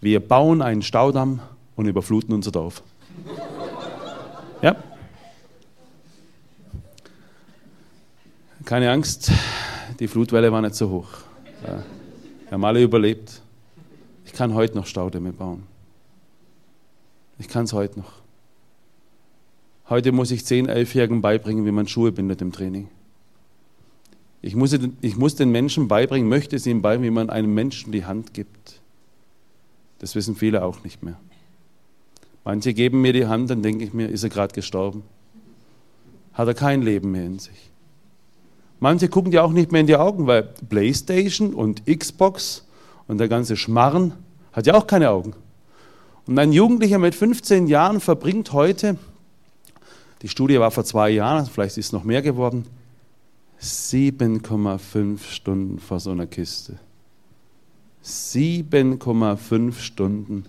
Wir 0.02 0.20
bauen 0.20 0.62
einen 0.62 0.82
Staudamm 0.82 1.40
und 1.76 1.88
überfluten 1.88 2.34
unser 2.34 2.52
Dorf. 2.52 2.82
Ja? 4.62 4.78
Keine 8.64 8.90
Angst, 8.90 9.32
die 10.00 10.08
Flutwelle 10.08 10.52
war 10.52 10.62
nicht 10.62 10.74
so 10.74 10.90
hoch. 10.90 11.10
Wir 11.62 12.52
haben 12.52 12.66
alle 12.66 12.82
überlebt. 12.82 13.42
Ich 14.36 14.38
kann 14.38 14.54
heute 14.54 14.76
noch 14.76 14.86
Staudämme 14.86 15.32
bauen. 15.32 15.64
Ich 17.40 17.48
kann 17.48 17.64
es 17.64 17.72
heute 17.72 18.00
noch. 18.00 18.12
Heute 19.88 20.12
muss 20.12 20.30
ich 20.30 20.44
zehn, 20.44 20.68
elfjährigen 20.68 21.22
beibringen, 21.22 21.66
wie 21.66 21.72
man 21.72 21.88
Schuhe 21.88 22.12
bindet 22.12 22.42
im 22.42 22.52
Training. 22.52 22.90
Ich 24.42 24.54
muss, 24.54 24.78
ich 25.00 25.16
muss 25.16 25.36
den 25.36 25.52
Menschen 25.52 25.88
beibringen, 25.88 26.28
möchte 26.28 26.58
es 26.58 26.68
ihnen 26.68 26.82
beibringen, 26.82 27.14
wie 27.14 27.16
man 27.16 27.30
einem 27.30 27.54
Menschen 27.54 27.94
die 27.94 28.04
Hand 28.04 28.34
gibt. 28.34 28.82
Das 30.00 30.16
wissen 30.16 30.36
viele 30.36 30.66
auch 30.66 30.84
nicht 30.84 31.02
mehr. 31.02 31.18
Manche 32.44 32.74
geben 32.74 33.00
mir 33.00 33.14
die 33.14 33.28
Hand, 33.28 33.50
dann 33.50 33.64
denke 33.64 33.86
ich 33.86 33.94
mir, 33.94 34.10
ist 34.10 34.24
er 34.24 34.30
gerade 34.32 34.54
gestorben? 34.54 35.04
Hat 36.34 36.50
er 36.50 36.56
kein 36.56 36.82
Leben 36.82 37.12
mehr 37.12 37.26
in 37.26 37.40
sich? 37.40 37.72
Manche 38.82 39.08
gucken 39.08 39.32
dir 39.32 39.46
auch 39.46 39.54
nicht 39.54 39.72
mehr 39.72 39.80
in 39.80 39.88
die 39.88 39.96
Augen, 39.96 40.28
weil 40.28 40.44
PlayStation 40.44 41.54
und 41.54 41.86
Xbox 41.86 42.68
und 43.08 43.20
der 43.20 43.30
ganze 43.30 43.56
Schmarren 43.56 44.12
hat 44.56 44.66
ja 44.66 44.74
auch 44.74 44.88
keine 44.88 45.10
Augen. 45.10 45.34
Und 46.26 46.40
ein 46.40 46.52
Jugendlicher 46.52 46.98
mit 46.98 47.14
15 47.14 47.68
Jahren 47.68 48.00
verbringt 48.00 48.54
heute, 48.54 48.98
die 50.22 50.30
Studie 50.30 50.60
war 50.60 50.72
vor 50.72 50.86
zwei 50.86 51.10
Jahren, 51.10 51.46
vielleicht 51.46 51.78
ist 51.78 51.88
es 51.88 51.92
noch 51.92 52.04
mehr 52.04 52.22
geworden, 52.22 52.66
7,5 53.62 55.20
Stunden 55.24 55.80
vor 55.80 56.00
so 56.00 56.12
einer 56.12 56.26
Kiste. 56.26 56.80
7,5 58.04 59.80
Stunden. 59.80 60.46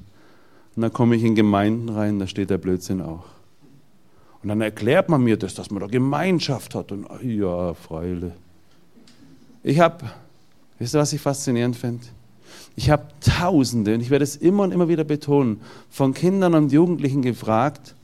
Und 0.75 0.83
dann 0.83 0.93
komme 0.93 1.17
ich 1.17 1.25
in 1.25 1.35
Gemeinden 1.35 1.89
rein, 1.89 2.19
da 2.19 2.27
steht 2.27 2.51
der 2.51 2.59
Blödsinn 2.59 3.01
auch. 3.01 3.25
Und 4.43 4.51
dann 4.51 4.61
erklärt 4.61 5.09
man 5.09 5.25
mir 5.25 5.37
das, 5.37 5.55
dass 5.55 5.71
man 5.71 5.81
da 5.81 5.87
Gemeinschaft 5.89 6.75
hat. 6.75 6.93
Und 6.93 7.09
ja, 7.23 7.75
Freule. 7.75 8.33
Ich 9.63 9.81
habe, 9.81 10.05
wisst 10.79 10.95
ihr, 10.95 11.01
was 11.01 11.13
ich 11.13 11.21
faszinierend 11.21 11.77
finde? 11.77 12.07
Ich 12.77 12.91
habe 12.91 13.07
Tausende, 13.21 13.95
und 13.95 14.01
ich 14.03 14.11
werde 14.11 14.23
es 14.23 14.37
immer 14.37 14.63
und 14.63 14.73
immer 14.73 14.89
wieder 14.89 15.05
betonen, 15.05 15.61
von 15.89 16.13
Kindern 16.13 16.55
und 16.55 16.73
Jugendlichen 16.73 17.23
gefragt, 17.23 17.95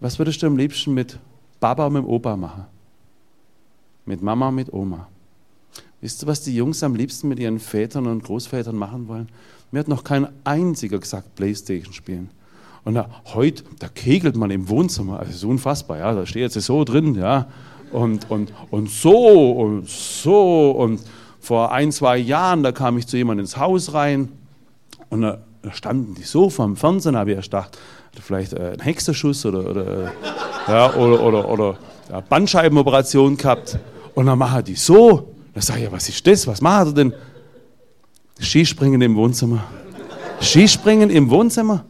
was 0.00 0.18
würdest 0.18 0.42
du 0.42 0.46
am 0.46 0.56
liebsten 0.56 0.94
mit 0.94 1.18
Baba 1.60 1.86
und 1.86 1.92
mit 1.92 2.04
Opa 2.04 2.36
machen? 2.36 2.64
Mit 4.06 4.22
Mama 4.22 4.48
und 4.48 4.54
mit 4.54 4.72
Oma. 4.72 5.08
Wisst 6.00 6.22
ihr, 6.22 6.26
was 6.26 6.42
die 6.42 6.54
Jungs 6.54 6.82
am 6.82 6.94
liebsten 6.94 7.28
mit 7.28 7.38
ihren 7.38 7.58
Vätern 7.58 8.06
und 8.06 8.24
Großvätern 8.24 8.76
machen 8.76 9.08
wollen? 9.08 9.28
Mir 9.70 9.80
hat 9.80 9.88
noch 9.88 10.04
kein 10.04 10.28
einziger 10.44 10.98
gesagt, 10.98 11.34
Playstation 11.34 11.92
spielen. 11.92 12.30
Und 12.84 12.94
da, 12.94 13.08
heute, 13.34 13.64
da 13.78 13.88
kegelt 13.88 14.36
man 14.36 14.50
im 14.50 14.68
Wohnzimmer, 14.68 15.20
also 15.20 15.30
ist 15.30 15.44
unfassbar, 15.44 15.98
ja, 15.98 16.14
da 16.14 16.26
steht 16.26 16.42
jetzt 16.42 16.60
so 16.60 16.84
drin, 16.84 17.14
ja, 17.14 17.48
und, 17.90 18.30
und, 18.30 18.52
und 18.70 18.90
so 18.90 19.52
und 19.52 19.88
so. 19.88 20.72
Und 20.72 21.00
vor 21.44 21.72
ein, 21.72 21.92
zwei 21.92 22.16
Jahren, 22.16 22.62
da 22.62 22.72
kam 22.72 22.96
ich 22.96 23.06
zu 23.06 23.18
jemandem 23.18 23.44
ins 23.44 23.58
Haus 23.58 23.92
rein 23.92 24.32
und 25.10 25.20
da 25.20 25.38
standen 25.72 26.14
die 26.14 26.22
so 26.22 26.48
vom 26.48 26.74
Fernsehen, 26.74 27.16
habe 27.16 27.32
ich 27.32 27.36
erst 27.36 27.50
gedacht, 27.50 27.78
vielleicht 28.20 28.54
äh, 28.54 28.72
ein 28.72 28.80
Hexerschuss 28.80 29.44
oder, 29.44 29.68
oder, 29.68 30.04
äh, 30.04 30.10
ja, 30.68 30.94
oder, 30.94 31.22
oder, 31.22 31.48
oder 31.48 31.76
ja, 32.10 32.20
Bandscheibenoperation 32.20 33.36
gehabt. 33.36 33.78
Und 34.14 34.26
dann 34.26 34.38
machen 34.38 34.64
die 34.64 34.74
so. 34.74 35.34
Da 35.52 35.60
sage 35.60 35.80
ich, 35.80 35.84
ja, 35.86 35.92
was 35.92 36.08
ist 36.08 36.26
das? 36.26 36.46
Was 36.46 36.60
macht 36.60 36.86
er 36.86 36.92
denn? 36.92 37.12
Skispringen 38.40 39.00
im 39.02 39.14
Wohnzimmer. 39.14 39.64
Skispringen 40.40 41.10
im 41.10 41.28
Wohnzimmer? 41.28 41.84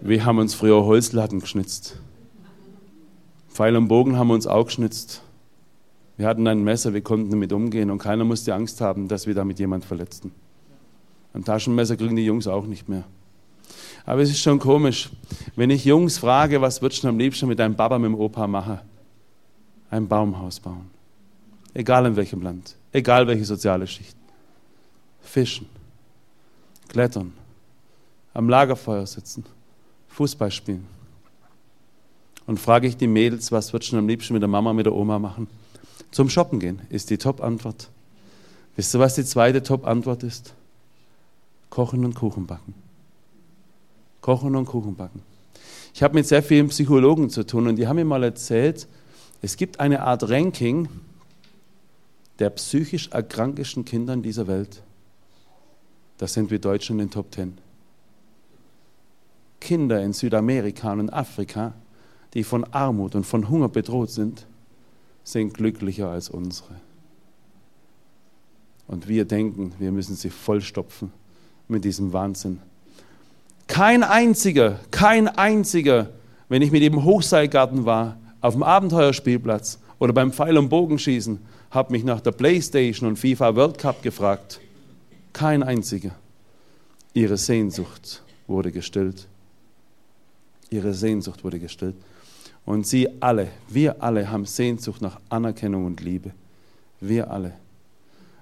Wir 0.00 0.24
haben 0.24 0.38
uns 0.38 0.54
früher 0.54 0.84
Holzlatten 0.84 1.40
geschnitzt. 1.40 1.96
Pfeil 3.48 3.76
und 3.76 3.88
Bogen 3.88 4.16
haben 4.16 4.28
wir 4.28 4.34
uns 4.34 4.46
auch 4.46 4.64
geschnitzt. 4.66 5.22
Wir 6.20 6.26
hatten 6.26 6.46
ein 6.46 6.62
Messer, 6.62 6.92
wir 6.92 7.00
konnten 7.00 7.30
damit 7.30 7.50
umgehen 7.50 7.90
und 7.90 7.96
keiner 7.96 8.24
musste 8.24 8.54
Angst 8.54 8.82
haben, 8.82 9.08
dass 9.08 9.26
wir 9.26 9.32
damit 9.32 9.58
jemand 9.58 9.86
verletzten. 9.86 10.32
Ein 11.32 11.46
Taschenmesser 11.46 11.96
kriegen 11.96 12.14
die 12.14 12.26
Jungs 12.26 12.46
auch 12.46 12.66
nicht 12.66 12.90
mehr. 12.90 13.04
Aber 14.04 14.20
es 14.20 14.28
ist 14.28 14.40
schon 14.40 14.58
komisch, 14.58 15.08
wenn 15.56 15.70
ich 15.70 15.86
Jungs 15.86 16.18
frage, 16.18 16.60
was 16.60 16.82
würdest 16.82 17.04
du 17.04 17.08
am 17.08 17.18
liebsten 17.18 17.48
mit 17.48 17.58
deinem 17.58 17.74
Papa, 17.74 17.98
mit 17.98 18.08
dem 18.08 18.16
Opa 18.16 18.46
machen? 18.46 18.80
ein 19.90 20.06
Baumhaus 20.06 20.60
bauen. 20.60 20.90
Egal 21.72 22.04
in 22.04 22.16
welchem 22.16 22.42
Land, 22.42 22.76
egal 22.92 23.26
welche 23.26 23.46
soziale 23.46 23.86
Schicht. 23.86 24.14
Fischen, 25.22 25.70
klettern, 26.86 27.32
am 28.34 28.46
Lagerfeuer 28.46 29.06
sitzen, 29.06 29.42
Fußball 30.08 30.50
spielen. 30.50 30.86
Und 32.46 32.60
frage 32.60 32.88
ich 32.88 32.98
die 32.98 33.06
Mädels, 33.06 33.50
was 33.52 33.72
würdest 33.72 33.90
du 33.92 33.96
am 33.96 34.06
liebsten 34.06 34.34
mit 34.34 34.42
der 34.42 34.48
Mama, 34.50 34.74
mit 34.74 34.84
der 34.84 34.94
Oma 34.94 35.18
machen? 35.18 35.48
Zum 36.10 36.28
Shoppen 36.28 36.58
gehen 36.58 36.82
ist 36.90 37.10
die 37.10 37.18
Top-Antwort. 37.18 37.90
Wisst 38.76 38.94
ihr, 38.94 39.00
was 39.00 39.14
die 39.14 39.24
zweite 39.24 39.62
Top-Antwort 39.62 40.22
ist? 40.22 40.54
Kochen 41.68 42.04
und 42.04 42.14
Kuchen 42.14 42.46
backen. 42.46 42.74
Kochen 44.20 44.56
und 44.56 44.66
Kuchen 44.66 44.96
backen. 44.96 45.22
Ich 45.94 46.02
habe 46.02 46.14
mit 46.14 46.26
sehr 46.26 46.42
vielen 46.42 46.68
Psychologen 46.68 47.30
zu 47.30 47.44
tun 47.44 47.66
und 47.66 47.76
die 47.76 47.86
haben 47.86 47.96
mir 47.96 48.04
mal 48.04 48.22
erzählt, 48.22 48.86
es 49.42 49.56
gibt 49.56 49.80
eine 49.80 50.02
Art 50.02 50.28
Ranking 50.28 50.88
der 52.38 52.50
psychisch 52.50 53.08
erkrankten 53.08 53.84
Kinder 53.84 54.14
in 54.14 54.22
dieser 54.22 54.46
Welt. 54.46 54.82
Da 56.18 56.26
sind 56.26 56.50
wir 56.50 56.58
Deutschen 56.58 56.98
in 56.98 57.06
den 57.06 57.10
Top 57.10 57.30
Ten. 57.30 57.58
Kinder 59.60 60.02
in 60.02 60.14
Südamerika 60.14 60.92
und 60.92 61.10
Afrika, 61.10 61.74
die 62.32 62.42
von 62.42 62.64
Armut 62.72 63.14
und 63.14 63.24
von 63.24 63.48
Hunger 63.48 63.68
bedroht 63.68 64.10
sind, 64.10 64.46
sind 65.24 65.54
glücklicher 65.54 66.08
als 66.08 66.28
unsere. 66.28 66.74
Und 68.86 69.08
wir 69.08 69.24
denken, 69.24 69.72
wir 69.78 69.92
müssen 69.92 70.16
sie 70.16 70.30
vollstopfen 70.30 71.12
mit 71.68 71.84
diesem 71.84 72.12
Wahnsinn. 72.12 72.60
Kein 73.68 74.02
einziger, 74.02 74.80
kein 74.90 75.28
einziger, 75.28 76.10
wenn 76.48 76.60
ich 76.60 76.72
mit 76.72 76.82
ihm 76.82 76.94
im 76.94 77.04
Hochseilgarten 77.04 77.84
war, 77.84 78.16
auf 78.40 78.54
dem 78.54 78.64
Abenteuerspielplatz 78.64 79.78
oder 80.00 80.12
beim 80.12 80.32
Pfeil- 80.32 80.58
und 80.58 80.68
Bogenschießen, 80.68 81.38
habe 81.70 81.92
mich 81.92 82.02
nach 82.02 82.20
der 82.20 82.32
Playstation 82.32 83.08
und 83.08 83.16
FIFA 83.16 83.54
World 83.54 83.78
Cup 83.78 84.02
gefragt. 84.02 84.60
Kein 85.32 85.62
einziger. 85.62 86.10
Ihre 87.14 87.36
Sehnsucht 87.36 88.22
wurde 88.48 88.72
gestillt. 88.72 89.28
Ihre 90.70 90.94
Sehnsucht 90.94 91.44
wurde 91.44 91.60
gestillt. 91.60 91.94
Und 92.64 92.86
sie 92.86 93.08
alle, 93.20 93.48
wir 93.68 94.02
alle 94.02 94.30
haben 94.30 94.44
Sehnsucht 94.44 95.02
nach 95.02 95.20
Anerkennung 95.28 95.86
und 95.86 96.00
Liebe. 96.00 96.32
Wir 97.00 97.30
alle. 97.30 97.54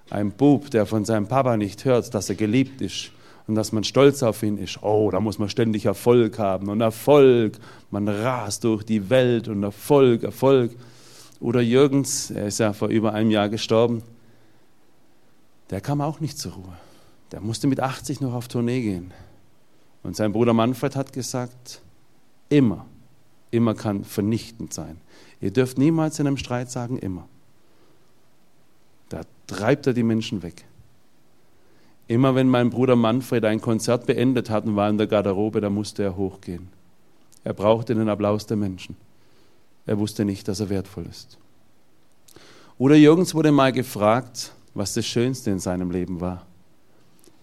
Ein 0.09 0.31
Bub, 0.31 0.69
der 0.71 0.85
von 0.85 1.05
seinem 1.05 1.27
Papa 1.27 1.57
nicht 1.57 1.85
hört, 1.85 2.13
dass 2.13 2.29
er 2.29 2.35
geliebt 2.35 2.81
ist 2.81 3.11
und 3.47 3.55
dass 3.55 3.71
man 3.71 3.83
stolz 3.83 4.21
auf 4.21 4.43
ihn 4.43 4.57
ist. 4.57 4.83
Oh, 4.83 5.09
da 5.11 5.19
muss 5.19 5.39
man 5.39 5.49
ständig 5.49 5.85
Erfolg 5.85 6.37
haben 6.37 6.69
und 6.69 6.81
Erfolg. 6.81 7.57
Man 7.89 8.07
rast 8.07 8.63
durch 8.63 8.83
die 8.83 9.09
Welt 9.09 9.47
und 9.47 9.63
Erfolg, 9.63 10.23
Erfolg. 10.23 10.75
Oder 11.39 11.61
Jürgens, 11.61 12.31
er 12.31 12.47
ist 12.47 12.59
ja 12.59 12.73
vor 12.73 12.89
über 12.89 13.13
einem 13.13 13.31
Jahr 13.31 13.49
gestorben, 13.49 14.03
der 15.69 15.81
kam 15.81 16.01
auch 16.01 16.19
nicht 16.19 16.37
zur 16.37 16.53
Ruhe. 16.53 16.77
Der 17.31 17.41
musste 17.41 17.67
mit 17.67 17.79
80 17.79 18.21
noch 18.21 18.33
auf 18.33 18.47
Tournee 18.47 18.81
gehen. 18.81 19.11
Und 20.03 20.15
sein 20.15 20.31
Bruder 20.31 20.53
Manfred 20.53 20.95
hat 20.95 21.13
gesagt, 21.13 21.81
immer, 22.49 22.85
immer 23.51 23.73
kann 23.73 24.03
vernichtend 24.03 24.73
sein. 24.73 24.97
Ihr 25.41 25.51
dürft 25.51 25.77
niemals 25.77 26.19
in 26.19 26.27
einem 26.27 26.37
Streit 26.37 26.69
sagen, 26.69 26.97
immer. 26.97 27.27
Da 29.09 29.21
treibt 29.47 29.87
er 29.87 29.93
die 29.93 30.03
Menschen 30.03 30.43
weg. 30.43 30.65
Immer 32.07 32.35
wenn 32.35 32.47
mein 32.47 32.69
Bruder 32.69 32.95
Manfred 32.95 33.45
ein 33.45 33.61
Konzert 33.61 34.05
beendet 34.05 34.49
hat 34.49 34.65
und 34.65 34.75
war 34.75 34.89
in 34.89 34.97
der 34.97 35.07
Garderobe, 35.07 35.61
da 35.61 35.69
musste 35.69 36.03
er 36.03 36.15
hochgehen. 36.15 36.69
Er 37.43 37.53
brauchte 37.53 37.95
den 37.95 38.09
Applaus 38.09 38.45
der 38.45 38.57
Menschen. 38.57 38.95
Er 39.85 39.97
wusste 39.97 40.25
nicht, 40.25 40.47
dass 40.47 40.59
er 40.59 40.69
wertvoll 40.69 41.05
ist. 41.09 41.37
Oder 42.77 42.95
Jürgens 42.95 43.33
wurde 43.35 43.51
mal 43.51 43.71
gefragt, 43.71 44.53
was 44.73 44.93
das 44.93 45.05
Schönste 45.05 45.51
in 45.51 45.59
seinem 45.59 45.91
Leben 45.91 46.21
war. 46.21 46.45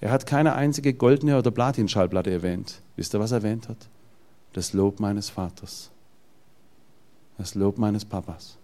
Er 0.00 0.10
hat 0.10 0.26
keine 0.26 0.54
einzige 0.54 0.94
goldene 0.94 1.38
oder 1.38 1.50
Platinschallplatte 1.50 2.30
erwähnt. 2.30 2.80
Wisst 2.96 3.14
ihr, 3.14 3.20
was 3.20 3.32
er 3.32 3.38
erwähnt 3.38 3.68
hat? 3.68 3.88
Das 4.52 4.72
Lob 4.72 5.00
meines 5.00 5.30
Vaters. 5.30 5.90
Das 7.38 7.54
Lob 7.54 7.78
meines 7.78 8.04
Papas. 8.04 8.56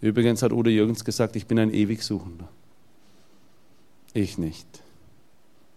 Übrigens 0.00 0.42
hat 0.42 0.52
Udo 0.52 0.70
Jürgens 0.70 1.04
gesagt, 1.04 1.36
ich 1.36 1.46
bin 1.46 1.58
ein 1.58 1.72
ewig 1.72 2.02
Suchender. 2.02 2.48
Ich 4.14 4.38
nicht. 4.38 4.66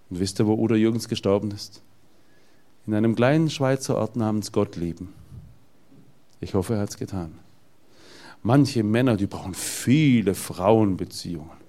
Und 0.09 0.19
wisst 0.19 0.39
ihr, 0.39 0.47
wo 0.47 0.53
Udo 0.53 0.75
Jürgens 0.75 1.09
gestorben 1.09 1.51
ist? 1.51 1.81
In 2.87 2.93
einem 2.93 3.15
kleinen 3.15 3.49
Schweizer 3.49 3.97
Ort 3.97 4.15
namens 4.15 4.51
Gottlieben. 4.51 5.09
Ich 6.39 6.53
hoffe, 6.53 6.75
er 6.75 6.81
hat 6.81 6.89
es 6.89 6.97
getan. 6.97 7.33
Manche 8.41 8.83
Männer, 8.83 9.15
die 9.15 9.27
brauchen 9.27 9.53
viele 9.53 10.35
Frauenbeziehungen. 10.35 11.63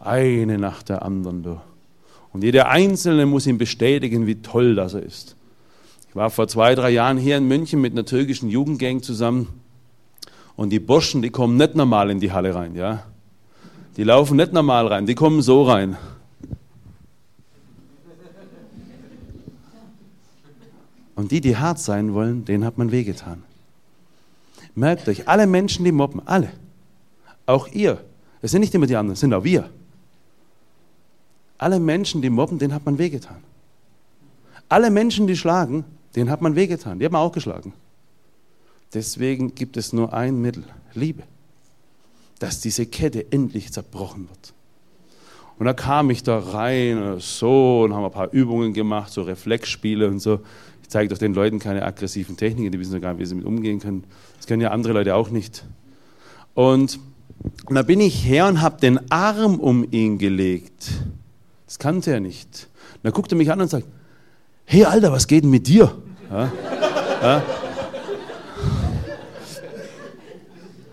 Eine 0.00 0.58
nach 0.58 0.82
der 0.82 1.02
anderen. 1.02 1.60
Und 2.32 2.42
jeder 2.42 2.68
Einzelne 2.68 3.26
muss 3.26 3.46
ihm 3.46 3.58
bestätigen, 3.58 4.26
wie 4.26 4.42
toll 4.42 4.74
das 4.74 4.94
er 4.94 5.02
ist. 5.02 5.36
Ich 6.12 6.16
war 6.16 6.28
vor 6.28 6.46
zwei, 6.46 6.74
drei 6.74 6.90
Jahren 6.90 7.16
hier 7.16 7.38
in 7.38 7.48
München 7.48 7.80
mit 7.80 7.94
einer 7.94 8.04
türkischen 8.04 8.50
Jugendgang 8.50 9.02
zusammen. 9.02 9.48
Und 10.56 10.68
die 10.68 10.78
Burschen, 10.78 11.22
die 11.22 11.30
kommen 11.30 11.56
nicht 11.56 11.74
normal 11.74 12.10
in 12.10 12.20
die 12.20 12.32
Halle 12.32 12.54
rein, 12.54 12.76
ja. 12.76 13.04
Die 13.96 14.04
laufen 14.04 14.36
nicht 14.36 14.52
normal 14.52 14.88
rein, 14.88 15.06
die 15.06 15.14
kommen 15.14 15.40
so 15.40 15.62
rein. 15.62 15.96
Und 21.14 21.30
die, 21.30 21.40
die 21.40 21.56
hart 21.56 21.78
sein 21.78 22.12
wollen, 22.12 22.44
denen 22.44 22.66
hat 22.66 22.76
man 22.76 22.92
wehgetan. 22.92 23.42
Merkt 24.74 25.08
euch, 25.08 25.28
alle 25.28 25.46
Menschen, 25.46 25.82
die 25.82 25.92
mobben, 25.92 26.20
alle, 26.26 26.52
auch 27.46 27.68
ihr, 27.68 28.04
es 28.42 28.50
sind 28.50 28.60
nicht 28.60 28.74
immer 28.74 28.86
die 28.86 28.96
anderen, 28.96 29.14
es 29.14 29.20
sind 29.20 29.32
auch 29.32 29.44
wir. 29.44 29.70
Alle 31.56 31.80
Menschen, 31.80 32.20
die 32.20 32.28
mobben, 32.28 32.58
denen 32.58 32.74
hat 32.74 32.84
man 32.84 32.98
wehgetan. 32.98 33.42
Alle 34.68 34.90
Menschen, 34.90 35.26
die 35.26 35.38
schlagen, 35.38 35.86
denen 36.16 36.30
hat 36.30 36.42
man 36.42 36.56
wehgetan. 36.56 36.98
Die 36.98 37.04
haben 37.04 37.16
auch 37.16 37.32
geschlagen. 37.32 37.72
Deswegen 38.94 39.54
gibt 39.54 39.76
es 39.76 39.92
nur 39.92 40.12
ein 40.12 40.40
Mittel, 40.40 40.64
Liebe, 40.92 41.22
dass 42.38 42.60
diese 42.60 42.86
Kette 42.86 43.32
endlich 43.32 43.72
zerbrochen 43.72 44.28
wird. 44.28 44.52
Und 45.58 45.66
da 45.66 45.72
kam 45.72 46.10
ich 46.10 46.22
da 46.22 46.38
rein, 46.38 47.16
so, 47.18 47.82
und 47.82 47.94
haben 47.94 48.04
ein 48.04 48.10
paar 48.10 48.32
Übungen 48.32 48.72
gemacht, 48.72 49.12
so 49.12 49.22
Reflexspiele 49.22 50.08
und 50.08 50.18
so. 50.18 50.40
Ich 50.82 50.88
zeige 50.88 51.08
doch 51.08 51.18
den 51.18 51.34
Leuten 51.34 51.58
keine 51.58 51.84
aggressiven 51.84 52.36
Techniken, 52.36 52.72
die 52.72 52.78
wissen 52.78 53.00
gar 53.00 53.12
nicht, 53.12 53.20
wie 53.20 53.26
sie 53.26 53.34
mit 53.34 53.44
umgehen 53.44 53.78
können. 53.78 54.04
Das 54.36 54.46
können 54.46 54.60
ja 54.60 54.72
andere 54.72 54.92
Leute 54.92 55.14
auch 55.14 55.30
nicht. 55.30 55.64
Und, 56.54 56.98
und 57.66 57.74
da 57.74 57.82
bin 57.82 58.00
ich 58.00 58.26
her 58.26 58.48
und 58.48 58.60
habe 58.60 58.80
den 58.80 59.10
Arm 59.10 59.58
um 59.58 59.86
ihn 59.90 60.18
gelegt. 60.18 60.90
Das 61.66 61.78
kannte 61.78 62.12
er 62.12 62.20
nicht. 62.20 62.68
Und 62.96 63.04
dann 63.04 63.12
guckt 63.12 63.32
er 63.32 63.38
mich 63.38 63.50
an 63.50 63.60
und 63.60 63.68
sagt, 63.68 63.86
hey 64.64 64.84
Alter, 64.84 65.12
was 65.12 65.26
geht 65.26 65.44
denn 65.44 65.50
mit 65.50 65.66
dir? 65.66 65.94
Ja? 66.30 66.52
Ja? 67.22 67.42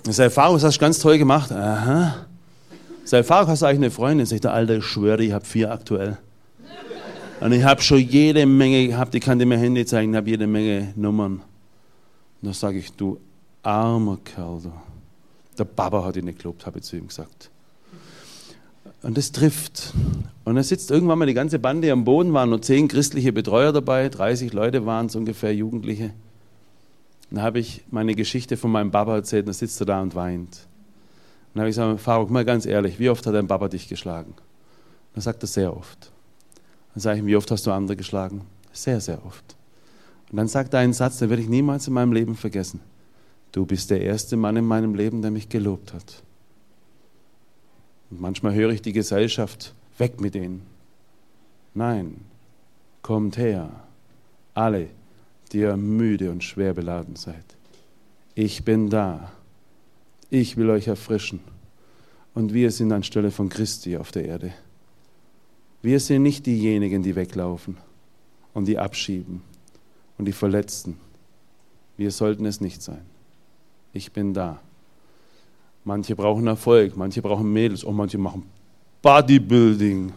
Seine 0.04 0.26
Erfahrung, 0.26 0.56
das 0.56 0.64
hast 0.64 0.78
du 0.78 0.82
ganz 0.82 1.00
toll 1.00 1.18
gemacht. 1.18 1.52
Aha. 1.52 2.26
Seine 3.04 3.20
Erfahrung, 3.20 3.50
hast 3.50 3.62
du 3.62 3.66
eigentlich 3.66 3.78
eine 3.80 3.92
Freundin? 3.92 4.26
Sagt 4.26 4.44
der 4.44 4.54
Alter, 4.54 4.78
ich 4.78 4.86
schwöre, 4.86 5.24
ich 5.24 5.32
habe 5.32 5.46
vier 5.46 5.72
aktuell. 5.72 6.18
Und 7.40 7.52
ich 7.54 7.64
habe 7.64 7.82
schon 7.82 8.00
jede 8.00 8.46
Menge 8.46 8.88
gehabt, 8.88 9.16
ich 9.16 9.22
kann 9.22 9.40
dir 9.40 9.46
mein 9.46 9.60
Handy 9.60 9.86
zeigen, 9.86 10.12
ich 10.12 10.18
habe 10.18 10.30
jede 10.30 10.48
Menge 10.48 10.94
Nummern. 10.96 11.42
Und 12.42 12.48
da 12.48 12.54
sage 12.54 12.80
ich, 12.80 12.92
du 12.92 13.20
armer 13.64 14.18
Kerl. 14.24 14.62
Du. 14.64 14.72
Der 15.58 15.66
Baba 15.66 16.04
hat 16.04 16.16
ihn 16.16 16.26
nicht 16.26 16.40
gelobt, 16.40 16.66
habe 16.66 16.80
ich 16.80 16.86
zu 16.86 16.98
ihm 16.98 17.08
gesagt. 17.08 17.50
Und 19.02 19.18
das 19.18 19.32
trifft. 19.32 19.94
Und 20.44 20.56
da 20.56 20.64
sitzt 20.64 20.92
irgendwann 20.92 21.20
mal 21.20 21.26
die 21.26 21.34
ganze 21.34 21.60
Bande 21.60 21.92
am 21.92 22.04
Boden, 22.04 22.34
waren 22.34 22.50
nur 22.50 22.62
zehn 22.62 22.88
christliche 22.88 23.32
Betreuer 23.32 23.72
dabei, 23.72 24.10
30 24.10 24.52
Leute 24.52 24.86
waren 24.86 25.06
es 25.06 25.16
ungefähr, 25.16 25.54
Jugendliche. 25.56 26.12
Dann 27.32 27.44
habe 27.44 27.60
ich 27.60 27.84
meine 27.92 28.16
Geschichte 28.16 28.58
von 28.58 28.72
meinem 28.72 28.92
Baba 28.92 29.16
erzählt 29.16 29.44
und 29.44 29.48
dann 29.48 29.54
sitzt 29.54 29.80
er 29.82 29.86
da 29.86 30.02
und 30.02 30.16
weint. 30.16 30.50
Und 30.50 31.56
dann 31.56 31.62
habe 31.62 31.70
ich 31.70 31.76
gesagt, 31.76 32.02
Faruk, 32.02 32.30
mal 32.30 32.46
ganz 32.46 32.66
ehrlich, 32.66 33.00
wie 33.00 33.10
oft 33.10 33.26
hat 33.26 33.36
dein 33.36 33.48
Papa 33.48 33.70
dich 33.70 33.88
geschlagen? 33.88 34.34
Dann 35.14 35.22
sagt 35.22 35.44
er, 35.44 35.48
sehr 35.48 35.76
oft. 35.76 36.12
Dann 36.94 37.02
sage 37.02 37.18
ich 37.18 37.24
ihm, 37.24 37.28
wie 37.28 37.36
oft 37.36 37.50
hast 37.52 37.66
du 37.66 37.72
andere 37.72 37.96
geschlagen? 37.96 38.42
Sehr, 38.72 39.00
sehr 39.00 39.26
oft. 39.26 39.56
Und 40.32 40.38
dann 40.38 40.48
sagt 40.48 40.74
er 40.74 40.82
einen 40.82 40.94
Satz, 40.94 41.18
den 41.18 41.30
werde 41.30 41.42
ich 41.42 41.50
niemals 41.50 41.88
in 41.88 41.94
meinem 41.94 42.14
Leben 42.14 42.36
vergessen. 42.36 42.82
Du 43.52 43.66
bist 43.66 43.90
der 43.90 44.02
erste 44.02 44.38
Mann 44.38 44.58
in 44.58 44.66
meinem 44.66 44.94
Leben, 44.94 45.22
der 45.22 45.32
mich 45.32 45.50
gelobt 45.50 45.94
hat. 45.94 46.24
Und 48.10 48.22
manchmal 48.22 48.54
höre 48.54 48.72
ich 48.72 48.82
die 48.82 48.94
Gesellschaft, 48.94 49.74
weg 49.98 50.20
mit 50.20 50.36
denen. 50.36 50.62
Nein, 51.74 52.22
kommt 53.02 53.38
her, 53.38 53.72
alle, 54.54 54.90
die 55.52 55.60
ihr 55.60 55.78
müde 55.78 56.32
und 56.32 56.44
schwer 56.44 56.74
beladen 56.74 57.16
seid. 57.16 57.46
Ich 58.36 58.64
bin 58.64 58.90
da. 58.90 59.32
Ich 60.30 60.58
will 60.58 60.70
euch 60.70 60.88
erfrischen. 60.88 61.40
Und 62.34 62.54
wir 62.54 62.72
sind 62.72 62.92
anstelle 62.92 63.32
von 63.32 63.50
Christi 63.50 63.98
auf 63.98 64.12
der 64.12 64.26
Erde. 64.26 64.54
Wir 65.82 66.00
sind 66.00 66.24
nicht 66.24 66.46
diejenigen, 66.46 67.04
die 67.04 67.16
weglaufen 67.16 67.78
und 68.54 68.66
die 68.66 68.78
abschieben 68.78 69.42
und 70.18 70.26
die 70.26 70.34
Verletzten. 70.34 70.98
Wir 71.98 72.12
sollten 72.12 72.46
es 72.46 72.62
nicht 72.62 72.82
sein 72.82 73.06
ich 73.94 74.12
bin 74.12 74.34
da. 74.34 74.62
Manche 75.84 76.16
brauchen 76.16 76.48
Erfolg, 76.48 76.96
manche 76.98 77.22
brauchen 77.22 77.52
Mädels 77.52 77.84
und 77.84 77.96
manche 77.96 78.18
machen 78.18 78.44
Bodybuilding 79.02 80.12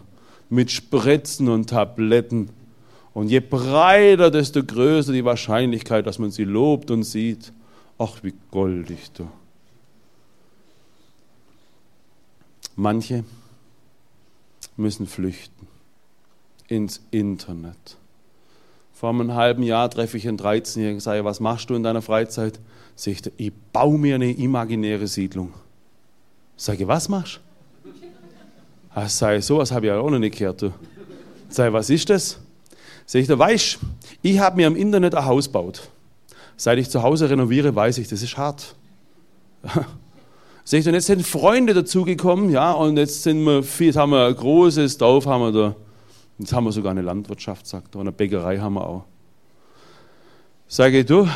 mit 0.48 0.70
Spritzen 0.70 1.48
und 1.48 1.70
Tabletten. 1.70 2.50
Und 3.14 3.28
je 3.28 3.40
breiter, 3.40 4.30
desto 4.30 4.64
größer 4.64 5.12
die 5.12 5.24
Wahrscheinlichkeit, 5.24 6.06
dass 6.06 6.18
man 6.18 6.30
sie 6.30 6.44
lobt 6.44 6.90
und 6.90 7.04
sieht. 7.04 7.52
Ach, 7.98 8.22
wie 8.22 8.34
goldig 8.50 9.12
du. 9.12 9.28
Manche 12.74 13.24
müssen 14.76 15.06
flüchten 15.06 15.68
ins 16.68 17.02
Internet. 17.10 17.98
Vor 19.02 19.10
einem 19.10 19.34
halben 19.34 19.64
Jahr 19.64 19.90
treffe 19.90 20.16
ich 20.16 20.28
einen 20.28 20.38
13-Jährigen 20.38 20.98
und 20.98 21.00
sage, 21.00 21.24
was 21.24 21.40
machst 21.40 21.68
du 21.68 21.74
in 21.74 21.82
deiner 21.82 22.02
Freizeit? 22.02 22.60
Sagt 22.94 23.26
er, 23.26 23.32
ich 23.36 23.52
baue 23.72 23.98
mir 23.98 24.14
eine 24.14 24.30
imaginäre 24.30 25.08
Siedlung. 25.08 25.52
Sage, 26.56 26.86
was 26.86 27.08
machst 27.08 27.40
du? 27.82 27.90
Ah, 28.94 29.08
sage, 29.08 29.42
sowas 29.42 29.72
habe 29.72 29.86
ich 29.86 29.92
auch 29.92 30.08
noch 30.08 30.20
nicht 30.20 30.38
gehört. 30.38 30.62
Du. 30.62 30.72
Sage, 31.48 31.72
was 31.72 31.90
ist 31.90 32.10
das? 32.10 32.38
Sag 33.04 33.22
ich, 33.22 33.26
da 33.26 33.36
weißt 33.36 33.80
ich 34.22 34.38
habe 34.38 34.54
mir 34.54 34.68
im 34.68 34.76
Internet 34.76 35.16
ein 35.16 35.24
Haus 35.24 35.46
gebaut. 35.46 35.88
Seit 36.56 36.78
ich 36.78 36.88
zu 36.88 37.02
Hause 37.02 37.28
renoviere, 37.28 37.74
weiß 37.74 37.98
ich, 37.98 38.06
das 38.06 38.22
ist 38.22 38.36
hart. 38.36 38.76
Sag 40.62 40.78
ich, 40.78 40.86
und 40.86 40.94
jetzt 40.94 41.06
sind 41.06 41.26
Freunde 41.26 41.74
dazugekommen, 41.74 42.50
ja, 42.50 42.70
und 42.70 42.96
jetzt 42.98 43.24
sind 43.24 43.42
wir, 43.42 43.64
jetzt 43.80 43.96
haben 43.96 44.12
wir 44.12 44.26
ein 44.26 44.36
großes 44.36 44.96
Dorf, 44.96 45.26
haben 45.26 45.40
wir 45.40 45.50
da, 45.50 45.76
jetzt 46.38 46.52
haben 46.52 46.64
wir 46.64 46.72
sogar 46.72 46.90
eine 46.92 47.02
Landwirtschaft, 47.02 47.66
sagt 47.66 47.94
er, 47.94 48.00
und 48.00 48.08
eine 48.08 48.12
Bäckerei 48.12 48.58
haben 48.58 48.74
wir 48.74 48.86
auch. 48.86 49.04
Sage 50.68 51.00
ich, 51.00 51.06
du, 51.06 51.28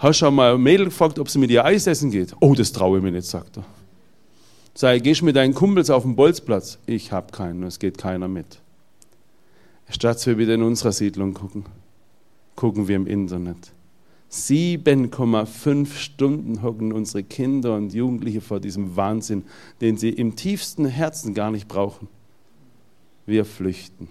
Hast 0.00 0.18
schon 0.18 0.34
mal 0.36 0.54
ein 0.54 0.62
Mädel 0.62 0.86
gefragt, 0.86 1.18
ob 1.18 1.28
sie 1.28 1.40
mit 1.40 1.50
ihr 1.50 1.64
Eis 1.64 1.88
essen 1.88 2.12
geht? 2.12 2.34
Oh, 2.40 2.54
das 2.54 2.70
traue 2.70 2.98
ich 2.98 3.04
mir 3.04 3.10
nicht, 3.10 3.26
sagt 3.26 3.56
er. 3.56 3.64
Sag, 4.72 5.02
gehst 5.02 5.22
du 5.22 5.24
mit 5.24 5.34
deinen 5.34 5.54
Kumpels 5.54 5.90
auf 5.90 6.04
den 6.04 6.14
Bolzplatz? 6.14 6.78
Ich 6.86 7.10
habe 7.10 7.32
keinen, 7.32 7.64
es 7.64 7.80
geht 7.80 7.98
keiner 7.98 8.28
mit. 8.28 8.60
Statt 9.90 10.24
wir 10.24 10.38
wieder 10.38 10.54
in 10.54 10.62
unserer 10.62 10.92
Siedlung 10.92 11.34
gucken, 11.34 11.64
gucken 12.54 12.86
wir 12.86 12.94
im 12.94 13.08
Internet. 13.08 13.72
7,5 14.30 15.94
Stunden 15.94 16.62
hocken 16.62 16.92
unsere 16.92 17.24
Kinder 17.24 17.74
und 17.74 17.92
Jugendliche 17.92 18.40
vor 18.40 18.60
diesem 18.60 18.94
Wahnsinn, 18.94 19.42
den 19.80 19.96
sie 19.96 20.10
im 20.10 20.36
tiefsten 20.36 20.84
Herzen 20.84 21.34
gar 21.34 21.50
nicht 21.50 21.66
brauchen. 21.66 22.06
Wir 23.26 23.44
flüchten. 23.44 24.08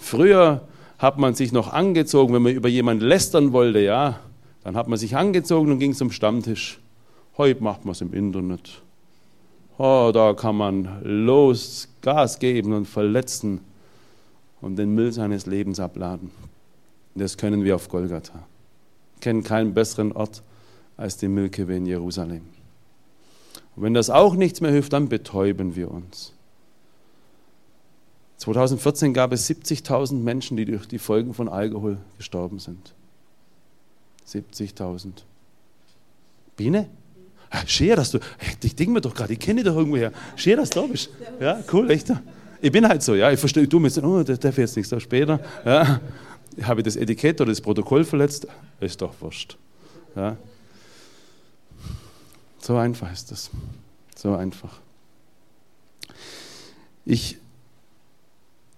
Früher 0.00 0.62
hat 0.98 1.18
man 1.18 1.34
sich 1.34 1.52
noch 1.52 1.72
angezogen, 1.72 2.34
wenn 2.34 2.42
man 2.42 2.52
über 2.52 2.68
jemanden 2.68 3.04
lästern 3.04 3.52
wollte, 3.52 3.80
ja, 3.80 4.18
dann 4.64 4.74
hat 4.76 4.88
man 4.88 4.98
sich 4.98 5.14
angezogen 5.14 5.70
und 5.70 5.78
ging 5.78 5.94
zum 5.94 6.10
Stammtisch. 6.10 6.80
Heute 7.36 7.62
macht 7.62 7.84
man 7.84 7.92
es 7.92 8.00
im 8.00 8.12
Internet. 8.12 8.82
Oh, 9.78 10.10
da 10.12 10.32
kann 10.34 10.56
man 10.56 11.00
los 11.02 11.88
Gas 12.02 12.38
geben 12.38 12.72
und 12.72 12.86
verletzen 12.86 13.60
und 14.60 14.76
den 14.76 14.94
Müll 14.94 15.12
seines 15.12 15.46
Lebens 15.46 15.78
abladen. 15.78 16.30
Das 17.14 17.36
können 17.36 17.62
wir 17.62 17.76
auf 17.76 17.88
Golgatha. 17.88 18.34
Wir 19.14 19.20
kennen 19.20 19.42
keinen 19.42 19.74
besseren 19.74 20.12
Ort 20.12 20.42
als 20.96 21.18
die 21.18 21.28
Milkewe 21.28 21.76
in 21.76 21.86
Jerusalem. 21.86 22.42
Und 23.76 23.82
wenn 23.82 23.94
das 23.94 24.10
auch 24.10 24.34
nichts 24.34 24.60
mehr 24.60 24.72
hilft, 24.72 24.92
dann 24.92 25.08
betäuben 25.08 25.76
wir 25.76 25.90
uns. 25.90 26.32
2014 28.40 29.12
gab 29.12 29.32
es 29.32 29.48
70.000 29.50 30.14
Menschen, 30.14 30.56
die 30.56 30.64
durch 30.64 30.88
die 30.88 30.98
Folgen 30.98 31.34
von 31.34 31.46
Alkohol 31.46 31.98
gestorben 32.16 32.58
sind. 32.58 32.94
70.000. 34.26 35.12
Biene? 36.56 36.88
Schön, 37.66 37.96
dass 37.96 38.12
du, 38.12 38.18
ich 38.62 38.74
denke 38.74 38.94
mir 38.94 39.02
doch 39.02 39.14
gerade, 39.14 39.34
ich 39.34 39.38
kenne 39.38 39.62
dich 39.62 39.70
doch 39.70 39.76
irgendwoher. 39.76 40.12
Schön, 40.36 40.56
dass 40.56 40.70
du 40.70 40.80
da 40.80 40.86
bist. 40.86 41.10
Ja, 41.38 41.62
cool, 41.70 41.90
echt. 41.90 42.10
Ich 42.62 42.72
bin 42.72 42.88
halt 42.88 43.02
so, 43.02 43.14
ja, 43.14 43.30
ich 43.30 43.38
verstehe, 43.38 43.68
du 43.68 43.78
mir 43.78 43.90
oh, 44.02 44.22
der 44.22 44.38
darf 44.38 44.56
jetzt 44.56 44.74
nichts, 44.74 44.88
da 44.88 44.98
später. 44.98 45.40
Ja. 45.66 46.00
Habe 46.62 46.80
ich 46.80 46.84
das 46.84 46.96
Etikett 46.96 47.42
oder 47.42 47.50
das 47.50 47.60
Protokoll 47.60 48.04
verletzt? 48.04 48.46
Ist 48.80 49.02
doch 49.02 49.12
wurscht. 49.20 49.58
Ja. 50.16 50.38
So 52.58 52.76
einfach 52.76 53.12
ist 53.12 53.30
das. 53.32 53.50
So 54.16 54.34
einfach. 54.34 54.80
Ich 57.04 57.36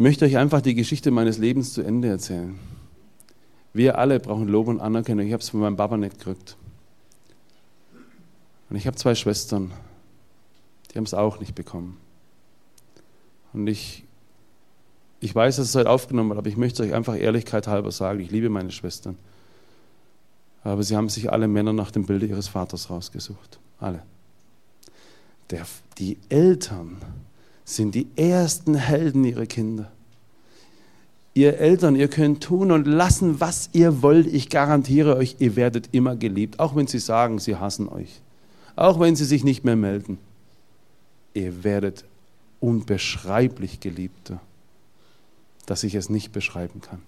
möchte 0.02 0.24
euch 0.24 0.36
einfach 0.36 0.60
die 0.60 0.74
Geschichte 0.74 1.10
meines 1.10 1.38
Lebens 1.38 1.72
zu 1.72 1.82
Ende 1.82 2.08
erzählen. 2.08 2.58
Wir 3.72 3.98
alle 3.98 4.20
brauchen 4.20 4.48
Lob 4.48 4.68
und 4.68 4.80
Anerkennung. 4.80 5.26
Ich 5.26 5.32
habe 5.32 5.42
es 5.42 5.48
von 5.48 5.60
meinem 5.60 5.76
Papa 5.76 5.96
nicht 5.96 6.18
gekriegt. 6.18 6.56
Und 8.68 8.76
ich 8.76 8.86
habe 8.86 8.96
zwei 8.96 9.14
Schwestern, 9.14 9.72
die 10.90 10.98
haben 10.98 11.04
es 11.04 11.14
auch 11.14 11.40
nicht 11.40 11.54
bekommen. 11.54 11.98
Und 13.52 13.66
ich, 13.66 14.04
ich 15.20 15.34
weiß, 15.34 15.56
dass 15.56 15.68
es 15.68 15.74
heute 15.74 15.90
aufgenommen 15.90 16.30
wird, 16.30 16.38
aber 16.38 16.48
ich 16.48 16.56
möchte 16.56 16.82
euch 16.82 16.94
einfach 16.94 17.16
Ehrlichkeit 17.16 17.66
halber 17.66 17.92
sagen, 17.92 18.20
ich 18.20 18.30
liebe 18.30 18.48
meine 18.48 18.70
Schwestern. 18.70 19.16
Aber 20.64 20.82
sie 20.82 20.96
haben 20.96 21.08
sich 21.08 21.30
alle 21.30 21.48
Männer 21.48 21.72
nach 21.72 21.90
dem 21.90 22.06
Bilde 22.06 22.26
ihres 22.26 22.48
Vaters 22.48 22.90
rausgesucht. 22.90 23.58
Alle. 23.78 24.02
Der, 25.50 25.66
die 25.98 26.18
Eltern 26.28 26.96
sind 27.64 27.94
die 27.94 28.06
ersten 28.16 28.74
Helden 28.74 29.24
ihrer 29.24 29.46
Kinder. 29.46 29.90
Ihr 31.34 31.58
Eltern, 31.58 31.96
ihr 31.96 32.08
könnt 32.08 32.42
tun 32.42 32.70
und 32.72 32.86
lassen, 32.86 33.40
was 33.40 33.70
ihr 33.72 34.02
wollt. 34.02 34.26
Ich 34.26 34.50
garantiere 34.50 35.16
euch, 35.16 35.36
ihr 35.38 35.56
werdet 35.56 35.88
immer 35.92 36.14
geliebt, 36.16 36.60
auch 36.60 36.76
wenn 36.76 36.86
sie 36.86 36.98
sagen, 36.98 37.38
sie 37.38 37.56
hassen 37.56 37.88
euch 37.88 38.20
auch 38.76 39.00
wenn 39.00 39.16
sie 39.16 39.24
sich 39.24 39.44
nicht 39.44 39.64
mehr 39.64 39.76
melden. 39.76 40.18
Ihr 41.34 41.64
werdet 41.64 42.04
unbeschreiblich 42.60 43.80
geliebter, 43.80 44.40
dass 45.66 45.82
ich 45.82 45.94
es 45.94 46.10
nicht 46.10 46.32
beschreiben 46.32 46.80
kann. 46.80 47.00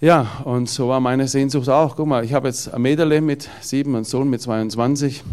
Ja, 0.00 0.42
und 0.44 0.68
so 0.68 0.88
war 0.88 1.00
meine 1.00 1.26
Sehnsucht 1.26 1.68
auch. 1.68 1.96
Guck 1.96 2.06
mal, 2.06 2.24
ich 2.24 2.34
habe 2.34 2.48
jetzt 2.48 2.76
Mädel 2.78 3.20
mit 3.22 3.48
sieben 3.62 3.94
und 3.94 4.06
Sohn 4.06 4.28
mit 4.28 4.42
22. 4.42 5.24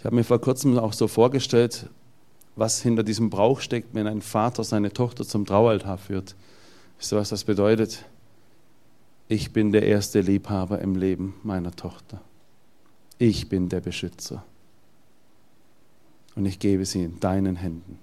Ich 0.00 0.04
habe 0.04 0.16
mir 0.16 0.24
vor 0.24 0.40
kurzem 0.40 0.76
auch 0.78 0.92
so 0.92 1.06
vorgestellt, 1.06 1.88
was 2.56 2.82
hinter 2.82 3.04
diesem 3.04 3.30
Brauch 3.30 3.60
steckt, 3.60 3.94
wenn 3.94 4.08
ein 4.08 4.22
Vater 4.22 4.64
seine 4.64 4.92
Tochter 4.92 5.24
zum 5.24 5.46
Traualtar 5.46 5.96
führt. 5.96 6.34
Wisst 6.98 7.12
ihr, 7.12 7.16
was 7.16 7.28
das 7.28 7.44
bedeutet? 7.44 8.04
ich 9.30 9.52
bin 9.52 9.70
der 9.70 9.84
erste 9.84 10.22
Liebhaber 10.22 10.80
im 10.80 10.96
Leben 10.96 11.34
meiner 11.44 11.70
Tochter. 11.70 12.20
Ich 13.16 13.48
bin 13.48 13.68
der 13.68 13.80
Beschützer. 13.80 14.44
Und 16.34 16.46
ich 16.46 16.58
gebe 16.58 16.84
sie 16.84 17.04
in 17.04 17.20
deinen 17.20 17.54
Händen. 17.54 18.00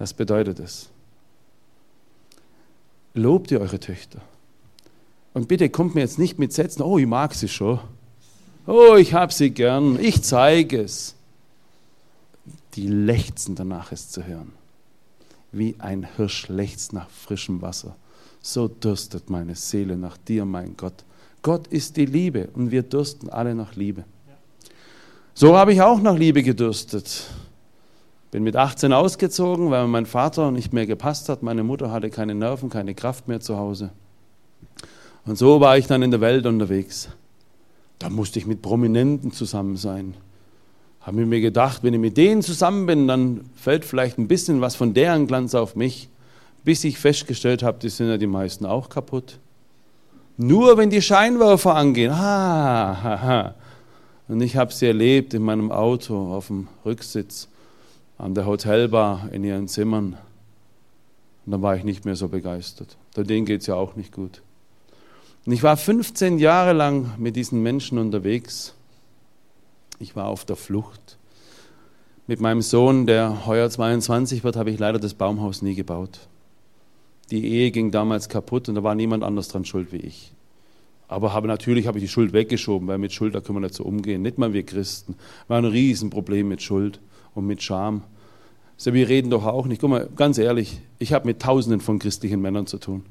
Das 0.00 0.12
bedeutet 0.12 0.58
es. 0.58 0.90
Lobt 3.14 3.52
ihr 3.52 3.60
eure 3.60 3.78
Töchter. 3.78 4.20
Und 5.34 5.46
bitte 5.46 5.70
kommt 5.70 5.94
mir 5.94 6.00
jetzt 6.00 6.18
nicht 6.18 6.36
mit 6.36 6.52
Sätzen, 6.52 6.82
oh, 6.82 6.98
ich 6.98 7.06
mag 7.06 7.32
sie 7.32 7.48
schon. 7.48 7.78
Oh, 8.66 8.96
ich 8.96 9.14
habe 9.14 9.32
sie 9.32 9.50
gern. 9.50 9.98
Ich 10.00 10.22
zeige 10.22 10.82
es. 10.82 11.14
Die 12.74 12.86
lechzen 12.86 13.54
danach, 13.54 13.92
es 13.92 14.10
zu 14.10 14.24
hören. 14.24 14.52
Wie 15.50 15.76
ein 15.78 16.06
Hirsch 16.16 16.48
lechzt 16.48 16.92
nach 16.92 17.10
frischem 17.10 17.60
Wasser 17.60 17.96
so 18.42 18.66
dürstet 18.66 19.30
meine 19.30 19.54
Seele 19.54 19.96
nach 19.96 20.16
dir, 20.16 20.44
mein 20.44 20.76
Gott. 20.76 21.04
Gott 21.42 21.68
ist 21.68 21.96
die 21.96 22.06
Liebe 22.06 22.48
und 22.54 22.70
wir 22.70 22.82
dürsten 22.82 23.30
alle 23.30 23.54
nach 23.54 23.74
Liebe. 23.76 24.04
So 25.34 25.56
habe 25.56 25.72
ich 25.72 25.80
auch 25.80 26.00
nach 26.00 26.16
Liebe 26.16 26.42
gedürstet. 26.42 27.24
Bin 28.32 28.42
mit 28.42 28.56
18 28.56 28.92
ausgezogen, 28.92 29.70
weil 29.70 29.86
mein 29.86 30.06
Vater 30.06 30.50
nicht 30.50 30.72
mehr 30.72 30.86
gepasst 30.86 31.28
hat. 31.28 31.42
Meine 31.42 31.62
Mutter 31.62 31.90
hatte 31.90 32.10
keine 32.10 32.34
Nerven, 32.34 32.68
keine 32.68 32.94
Kraft 32.94 33.28
mehr 33.28 33.40
zu 33.40 33.56
Hause. 33.56 33.90
Und 35.24 35.38
so 35.38 35.60
war 35.60 35.78
ich 35.78 35.86
dann 35.86 36.02
in 36.02 36.10
der 36.10 36.20
Welt 36.20 36.46
unterwegs. 36.46 37.08
Da 38.02 38.10
musste 38.10 38.38
ich 38.38 38.46
mit 38.46 38.62
Prominenten 38.62 39.32
zusammen 39.32 39.76
sein. 39.76 40.14
Habe 41.00 41.24
mir 41.26 41.40
gedacht, 41.40 41.82
wenn 41.82 41.94
ich 41.94 42.00
mit 42.00 42.16
denen 42.16 42.42
zusammen 42.42 42.86
bin, 42.86 43.08
dann 43.08 43.40
fällt 43.54 43.84
vielleicht 43.84 44.18
ein 44.18 44.28
bisschen 44.28 44.60
was 44.60 44.76
von 44.76 44.94
deren 44.94 45.26
Glanz 45.26 45.54
auf 45.54 45.74
mich 45.76 46.08
bis 46.64 46.84
ich 46.84 46.98
festgestellt 46.98 47.62
habe, 47.62 47.78
die 47.78 47.88
sind 47.88 48.08
ja 48.08 48.18
die 48.18 48.26
meisten 48.26 48.66
auch 48.66 48.88
kaputt. 48.88 49.38
Nur 50.36 50.76
wenn 50.76 50.90
die 50.90 51.02
Scheinwerfer 51.02 51.74
angehen, 51.74 52.16
ha, 52.16 52.98
ha. 53.02 53.54
Und 54.28 54.40
ich 54.40 54.56
habe 54.56 54.72
sie 54.72 54.86
erlebt 54.86 55.34
in 55.34 55.42
meinem 55.42 55.70
Auto 55.70 56.32
auf 56.32 56.46
dem 56.46 56.68
Rücksitz 56.84 57.48
an 58.16 58.34
der 58.34 58.46
Hotelbar 58.46 59.28
in 59.32 59.44
ihren 59.44 59.68
Zimmern. 59.68 60.16
Und 61.44 61.52
dann 61.52 61.62
war 61.62 61.76
ich 61.76 61.84
nicht 61.84 62.04
mehr 62.04 62.16
so 62.16 62.28
begeistert. 62.28 62.96
Denen 63.16 63.44
geht 63.44 63.62
es 63.62 63.66
ja 63.66 63.74
auch 63.74 63.96
nicht 63.96 64.12
gut. 64.12 64.42
Und 65.44 65.52
ich 65.52 65.62
war 65.62 65.76
15 65.76 66.38
Jahre 66.38 66.72
lang 66.72 67.12
mit 67.18 67.34
diesen 67.34 67.62
Menschen 67.62 67.98
unterwegs. 67.98 68.74
Ich 69.98 70.14
war 70.14 70.26
auf 70.26 70.44
der 70.44 70.56
Flucht. 70.56 71.18
Mit 72.28 72.40
meinem 72.40 72.62
Sohn, 72.62 73.06
der 73.06 73.46
heuer 73.46 73.68
22 73.68 74.44
wird, 74.44 74.56
habe 74.56 74.70
ich 74.70 74.78
leider 74.78 75.00
das 75.00 75.14
Baumhaus 75.14 75.62
nie 75.62 75.74
gebaut. 75.74 76.20
Die 77.30 77.44
Ehe 77.44 77.70
ging 77.72 77.90
damals 77.90 78.28
kaputt 78.28 78.68
und 78.68 78.76
da 78.76 78.82
war 78.82 78.94
niemand 78.94 79.24
anders 79.24 79.48
dran 79.48 79.64
schuld 79.64 79.92
wie 79.92 79.98
ich. 79.98 80.32
Aber 81.08 81.32
habe, 81.32 81.48
natürlich 81.48 81.86
habe 81.86 81.98
ich 81.98 82.04
die 82.04 82.08
Schuld 82.08 82.32
weggeschoben, 82.32 82.86
weil 82.88 82.98
mit 82.98 83.12
Schuld, 83.12 83.34
da 83.34 83.40
können 83.40 83.56
wir 83.56 83.62
nicht 83.62 83.74
so 83.74 83.84
umgehen. 83.84 84.22
Nicht 84.22 84.38
mal 84.38 84.52
wir 84.52 84.64
Christen. 84.64 85.16
Haben 85.48 85.66
ein 85.66 85.72
Riesenproblem 85.72 86.48
mit 86.48 86.62
Schuld 86.62 87.00
und 87.34 87.46
mit 87.46 87.62
Scham. 87.62 88.02
So, 88.76 88.94
wir 88.94 89.08
reden 89.08 89.30
doch 89.30 89.44
auch 89.44 89.66
nicht. 89.66 89.80
Guck 89.80 89.90
mal, 89.90 90.08
ganz 90.16 90.38
ehrlich, 90.38 90.80
ich 90.98 91.12
habe 91.12 91.26
mit 91.26 91.42
Tausenden 91.42 91.80
von 91.80 91.98
christlichen 91.98 92.40
Männern 92.40 92.66
zu 92.66 92.78
tun. 92.78 93.04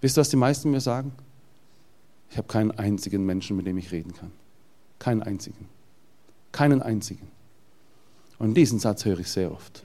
Wisst 0.00 0.18
ihr, 0.18 0.20
was 0.20 0.28
die 0.28 0.36
meisten 0.36 0.70
mir 0.70 0.80
sagen? 0.80 1.12
Ich 2.32 2.38
habe 2.38 2.48
keinen 2.48 2.70
einzigen 2.70 3.26
Menschen, 3.26 3.58
mit 3.58 3.66
dem 3.66 3.76
ich 3.76 3.92
reden 3.92 4.14
kann. 4.14 4.32
Keinen 4.98 5.22
einzigen. 5.22 5.68
Keinen 6.50 6.80
einzigen. 6.80 7.28
Und 8.38 8.54
diesen 8.54 8.78
Satz 8.78 9.04
höre 9.04 9.18
ich 9.18 9.28
sehr 9.28 9.52
oft. 9.52 9.84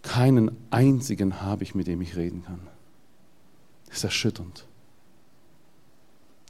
Keinen 0.00 0.56
einzigen 0.70 1.42
habe 1.42 1.64
ich, 1.64 1.74
mit 1.74 1.86
dem 1.86 2.00
ich 2.00 2.16
reden 2.16 2.44
kann. 2.44 2.60
Das 3.88 3.98
ist 3.98 4.04
erschütternd. 4.04 4.64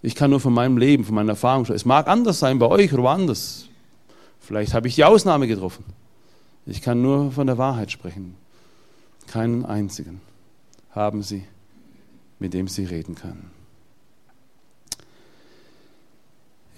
Ich 0.00 0.14
kann 0.14 0.30
nur 0.30 0.38
von 0.38 0.54
meinem 0.54 0.78
Leben, 0.78 1.04
von 1.04 1.16
meiner 1.16 1.30
Erfahrung 1.30 1.64
sprechen. 1.64 1.76
Es 1.76 1.84
mag 1.84 2.06
anders 2.06 2.38
sein 2.38 2.60
bei 2.60 2.66
euch 2.68 2.92
oder 2.92 3.02
woanders. 3.02 3.68
Vielleicht 4.38 4.74
habe 4.74 4.86
ich 4.86 4.94
die 4.94 5.04
Ausnahme 5.04 5.48
getroffen. 5.48 5.84
Ich 6.66 6.82
kann 6.82 7.02
nur 7.02 7.32
von 7.32 7.48
der 7.48 7.58
Wahrheit 7.58 7.90
sprechen. 7.90 8.36
Keinen 9.26 9.64
einzigen 9.64 10.20
haben 10.92 11.24
sie, 11.24 11.42
mit 12.38 12.54
dem 12.54 12.68
sie 12.68 12.84
reden 12.84 13.16
können. 13.16 13.59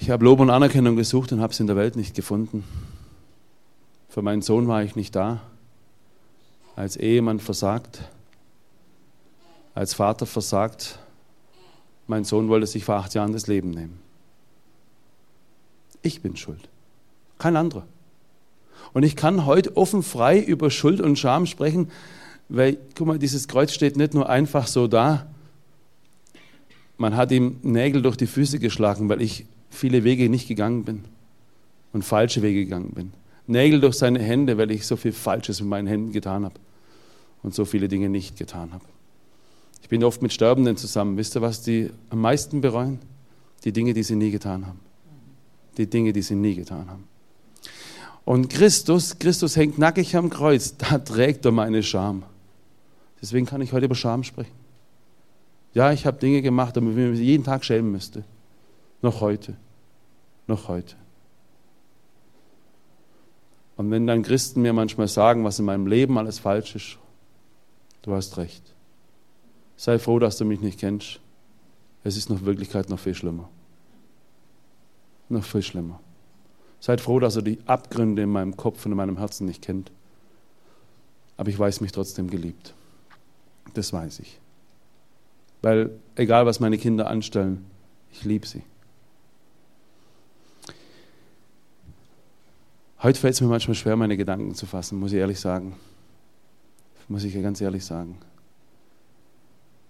Ich 0.03 0.11
habe 0.11 0.24
Lob 0.24 0.40
und 0.40 0.50
Anerkennung 0.50 0.96
gesucht 0.96 1.30
und 1.30 1.40
habe 1.40 1.53
es 1.53 1.61
in 1.61 1.68
der 1.68 1.76
Welt 1.76 1.94
nicht 1.94 2.16
gefunden. 2.16 2.64
Für 4.09 4.20
meinen 4.20 4.42
Sohn 4.42 4.66
war 4.66 4.82
ich 4.82 4.96
nicht 4.96 5.14
da 5.14 5.40
als 6.74 6.96
Ehemann 6.96 7.38
versagt, 7.38 8.11
als 9.76 9.94
Vater 9.94 10.26
versagt. 10.26 10.98
Mein 12.09 12.24
Sohn 12.24 12.48
wollte 12.48 12.66
sich 12.66 12.84
vor 12.84 12.96
acht 12.96 13.14
Jahren 13.14 13.32
das 13.32 13.46
Leben 13.46 13.70
nehmen. 13.70 14.00
Ich 16.03 16.20
bin 16.20 16.34
schuld, 16.36 16.68
kein 17.38 17.55
anderer. 17.55 17.86
Und 18.94 19.05
ich 19.05 19.14
kann 19.14 19.46
heute 19.46 19.76
offen 19.76 20.03
frei 20.03 20.40
über 20.40 20.72
Schuld 20.72 21.00
und 21.00 21.16
Scham 21.16 21.46
sprechen, 21.46 21.92
weil, 22.48 22.76
guck 22.96 23.07
mal, 23.07 23.20
dieses 23.20 23.46
Kreuz 23.46 23.72
steht 23.72 23.96
nicht 23.96 24.14
nur 24.14 24.28
einfach 24.28 24.66
so 24.66 24.88
da, 24.88 25.28
man 26.98 27.16
hat 27.16 27.30
ihm 27.30 27.59
Nägel 27.62 28.03
durch 28.03 28.16
die 28.16 28.26
Füße 28.26 28.59
geschlagen, 28.59 29.09
weil 29.09 29.22
ich 29.22 29.46
viele 29.73 30.05
Wege 30.05 30.29
nicht 30.29 30.49
gegangen 30.49 30.85
bin 30.85 31.05
und 31.93 32.05
falsche 32.05 32.43
Wege 32.43 32.64
gegangen 32.64 32.93
bin. 32.95 33.12
Nägel 33.47 33.81
durch 33.81 33.97
seine 33.97 34.20
Hände, 34.20 34.59
weil 34.59 34.70
ich 34.70 34.87
so 34.87 34.97
viel 34.97 35.12
Falsches 35.12 35.61
mit 35.61 35.68
meinen 35.68 35.87
Händen 35.87 36.12
getan 36.12 36.45
habe 36.45 36.55
und 37.43 37.55
so 37.55 37.64
viele 37.64 37.89
Dinge 37.89 38.09
nicht 38.09 38.37
getan 38.37 38.73
habe. 38.73 38.85
Ich 39.83 39.89
bin 39.89 40.05
oft 40.05 40.23
mit 40.23 40.33
Sterbenden 40.33 40.77
zusammen. 40.77 41.16
Wisst 41.16 41.37
ihr, 41.37 41.43
was 41.43 41.62
die 41.62 41.91
am 42.11 42.20
meisten 42.20 42.61
bereuen? 42.61 43.01
Die 43.64 43.73
Dinge, 43.73 43.95
die 43.95 44.03
sie 44.03 44.16
nie 44.16 44.31
getan 44.31 44.66
haben. 44.66 44.81
Die 45.77 45.89
Dinge, 45.89 46.12
die 46.12 46.23
sie 46.23 46.35
nie 46.35 46.55
getan 46.55 46.89
haben. 46.89 47.05
Und 48.25 48.49
Christus, 48.51 49.18
Christus 49.18 49.57
hängt 49.57 49.79
nackig 49.79 50.16
am 50.16 50.31
Kreuz, 50.31 50.77
da 50.77 50.99
trägt 50.99 51.45
er 51.45 51.51
meine 51.51 51.83
Scham. 51.83 52.23
Deswegen 53.20 53.47
kann 53.47 53.61
ich 53.61 53.73
heute 53.73 53.87
über 53.87 53.95
Scham 53.95 54.23
sprechen. 54.23 54.53
Ja, 55.75 55.93
ich 55.93 56.07
habe 56.07 56.18
Dinge 56.18 56.43
gemacht, 56.43 56.77
damit 56.77 56.97
ich 56.97 57.11
mich 57.11 57.20
jeden 57.20 57.45
Tag 57.45 57.64
schämen 57.64 57.91
müsste. 57.91 58.25
Noch 59.03 59.20
heute. 59.20 59.57
Noch 60.46 60.68
heute. 60.68 60.96
Und 63.76 63.90
wenn 63.90 64.07
dann 64.07 64.22
Christen 64.22 64.62
mir 64.62 64.72
manchmal 64.72 65.09
sagen, 65.09 65.44
was 65.44 65.59
in 65.59 65.64
meinem 65.64 65.86
Leben 65.86 66.18
alles 66.18 66.38
falsch 66.38 66.76
ist, 66.76 66.98
du 68.03 68.14
hast 68.14 68.36
recht. 68.36 68.62
Sei 69.76 69.98
froh, 69.98 70.18
dass 70.18 70.38
du 70.38 70.44
mich 70.44 70.61
nicht 70.61 70.78
kennst. 70.78 71.20
Es 72.05 72.16
ist 72.16 72.30
noch 72.30 72.44
Wirklichkeit 72.44 72.90
noch 72.90 72.98
viel 72.98 73.14
schlimmer. 73.14 73.48
Noch 75.28 75.44
viel 75.44 75.62
schlimmer. 75.62 76.00
Seid 76.78 77.00
froh, 77.00 77.18
dass 77.18 77.36
er 77.36 77.42
die 77.42 77.59
Abgründe 77.66 78.22
in 78.22 78.28
meinem 78.28 78.57
Kopf 78.57 78.84
und 78.84 78.92
in 78.92 78.96
meinem 78.96 79.18
Herzen 79.18 79.46
nicht 79.46 79.62
kennt. 79.62 79.90
Aber 81.36 81.48
ich 81.48 81.59
weiß 81.59 81.80
mich 81.80 81.92
trotzdem 81.92 82.28
geliebt. 82.28 82.74
Das 83.74 83.92
weiß 83.92 84.20
ich. 84.20 84.38
Weil 85.62 85.90
egal, 86.16 86.44
was 86.44 86.61
meine 86.61 86.78
Kinder 86.78 87.09
anstellen, 87.09 87.64
ich 88.11 88.24
liebe 88.24 88.46
sie. 88.46 88.62
Heute 93.03 93.18
fällt 93.18 93.34
es 93.34 93.40
mir 93.40 93.48
manchmal 93.48 93.74
schwer, 93.74 93.96
meine 93.96 94.16
Gedanken 94.16 94.55
zu 94.55 94.64
fassen, 94.64 95.00
muss 95.00 95.12
ich 95.12 95.18
ehrlich 95.18 95.40
sagen. 95.40 95.74
Muss 97.09 97.24
ich 97.24 97.34
ganz 97.42 97.61
ehrlich 97.61 97.84
sagen. 97.84 98.16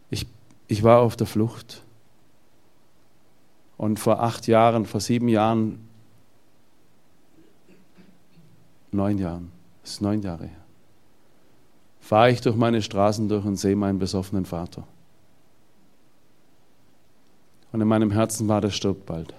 Ich, 0.09 0.27
ich 0.67 0.83
war 0.83 1.01
auf 1.01 1.15
der 1.15 1.27
Flucht. 1.27 1.83
Und 3.77 3.99
vor 3.99 4.23
acht 4.23 4.47
Jahren, 4.47 4.87
vor 4.87 5.01
sieben 5.01 5.29
Jahren, 5.29 5.87
neun 8.93 9.19
Jahren, 9.19 9.53
das 9.83 9.93
ist 9.93 10.01
neun 10.01 10.23
Jahre 10.23 10.47
her, 10.47 10.61
fahre 12.01 12.31
ich 12.31 12.41
durch 12.41 12.57
meine 12.57 12.81
Straßen 12.81 13.29
durch 13.29 13.45
und 13.45 13.57
sehe 13.57 13.77
meinen 13.77 13.99
besoffenen 13.99 14.47
Vater. 14.47 14.85
Und 17.73 17.81
in 17.81 17.89
meinem 17.89 18.11
Herzen 18.11 18.49
war, 18.49 18.61
der 18.61 18.71
stirbt 18.71 19.05
bald. 19.05 19.35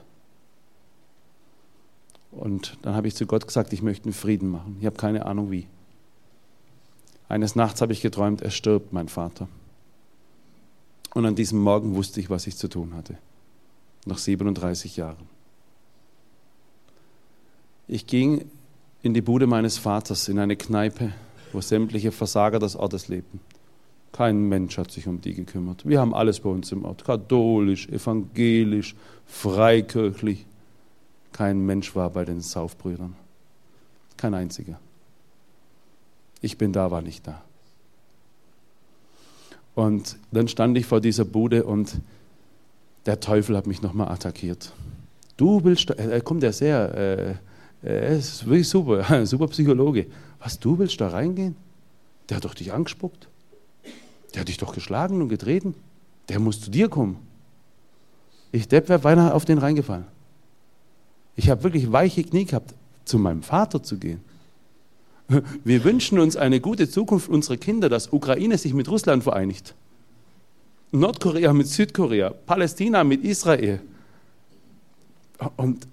Und 2.36 2.78
dann 2.82 2.96
habe 2.96 3.08
ich 3.08 3.16
zu 3.16 3.26
Gott 3.26 3.48
gesagt, 3.48 3.74
ich 3.74 3.82
möchte 3.82 4.06
einen 4.06 4.14
Frieden 4.14 4.50
machen. 4.50 4.78
Ich 4.80 4.86
habe 4.86 4.98
keine 4.98 5.26
Ahnung 5.26 5.52
wie. 5.52 5.68
Eines 7.30 7.56
Nachts 7.56 7.82
habe 7.82 7.94
ich 7.94 8.02
geträumt, 8.02 8.42
er 8.42 8.52
stirbt, 8.52 8.94
mein 8.94 9.08
Vater. 9.08 9.48
Und 11.14 11.26
an 11.26 11.36
diesem 11.36 11.60
Morgen 11.60 11.96
wusste 11.96 12.20
ich, 12.20 12.30
was 12.30 12.48
ich 12.48 12.58
zu 12.58 12.68
tun 12.68 12.96
hatte. 12.96 13.18
Nach 14.06 14.18
37 14.18 14.98
Jahren. 14.98 15.28
Ich 17.88 18.08
ging 18.08 18.46
in 19.02 19.14
die 19.14 19.22
Bude 19.22 19.48
meines 19.48 19.78
Vaters, 19.78 20.28
in 20.28 20.40
eine 20.40 20.56
Kneipe, 20.56 21.14
wo 21.52 21.62
sämtliche 21.62 22.12
Versager 22.12 22.60
des 22.60 22.76
Ortes 22.76 23.08
lebten. 23.08 23.40
Kein 24.12 24.48
Mensch 24.48 24.78
hat 24.78 24.92
sich 24.92 25.08
um 25.08 25.22
die 25.22 25.34
gekümmert. 25.34 25.88
Wir 25.88 26.00
haben 26.00 26.14
alles 26.14 26.40
bei 26.40 26.50
uns 26.50 26.72
im 26.72 26.86
Ort. 26.86 27.04
Katholisch, 27.04 27.88
evangelisch, 27.90 28.96
freikirchlich. 29.26 30.46
Kein 31.34 31.66
Mensch 31.66 31.96
war 31.96 32.10
bei 32.10 32.24
den 32.24 32.40
Saufbrüdern. 32.40 33.16
Kein 34.16 34.34
einziger. 34.34 34.80
Ich 36.42 36.58
bin 36.58 36.72
da, 36.72 36.92
war 36.92 37.02
nicht 37.02 37.28
da. 37.28 37.42
Und 39.76 40.18
dann 40.32 40.48
stand 40.48 40.78
ich 40.78 40.86
vor 40.86 41.02
dieser 41.02 41.26
Bude 41.26 41.64
und 41.64 42.00
der 43.06 43.20
Teufel 43.20 43.58
hat 43.58 43.68
mich 43.68 43.82
nochmal 43.82 44.10
attackiert. 44.10 44.72
Du 45.36 45.64
willst, 45.64 45.90
er 45.90 46.22
kommt 46.22 46.44
ja 46.44 46.52
sehr, 46.52 46.94
äh, 46.94 47.36
er 47.82 48.10
ist 48.10 48.46
wirklich 48.46 48.70
super, 48.70 49.26
super 49.26 49.48
Psychologe. 49.48 50.06
Was, 50.40 50.60
du 50.60 50.78
willst 50.78 51.02
da 51.02 51.10
reingehen? 51.10 51.56
Der 52.30 52.38
hat 52.38 52.46
doch 52.46 52.54
dich 52.54 52.72
angespuckt. 52.72 53.28
Der 54.34 54.42
hat 54.42 54.48
dich 54.48 54.58
doch 54.58 54.74
geschlagen 54.74 55.22
und 55.22 55.30
getreten. 55.30 55.74
Der 56.30 56.40
muss 56.40 56.62
zu 56.62 56.70
dir 56.70 56.88
kommen. 56.88 57.18
Ich 58.52 58.68
Depp 58.68 58.88
wäre 58.88 59.00
beinahe 59.00 59.34
auf 59.34 59.46
den 59.46 59.58
reingefallen. 59.58 60.06
Ich 61.36 61.50
habe 61.50 61.64
wirklich 61.64 61.92
weiche 61.92 62.24
Knie 62.24 62.46
gehabt, 62.46 62.74
zu 63.06 63.18
meinem 63.18 63.44
Vater 63.44 63.82
zu 63.84 63.98
gehen. 63.98 64.22
Wir 65.64 65.84
wünschen 65.84 66.20
uns 66.20 66.36
eine 66.36 66.60
gute 66.60 66.90
Zukunft 66.90 67.30
unserer 67.30 67.58
Kinder, 67.58 67.90
dass 67.90 68.12
Ukraine 68.12 68.58
sich 68.58 68.74
mit 68.74 68.90
Russland 68.90 69.24
vereinigt. 69.24 69.76
Nordkorea 70.92 71.54
mit 71.54 71.68
Südkorea, 71.68 72.30
Palästina 72.30 73.04
mit 73.04 73.24
Israel. 73.24 73.82
Und 75.58 75.88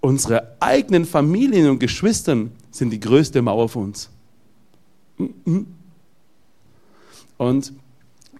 unsere 0.00 0.56
eigenen 0.60 1.04
Familien 1.04 1.68
und 1.68 1.80
Geschwistern 1.80 2.52
sind 2.70 2.90
die 2.90 3.00
größte 3.00 3.42
Mauer 3.42 3.68
für 3.68 3.80
uns. 3.80 4.10
Und 7.36 7.72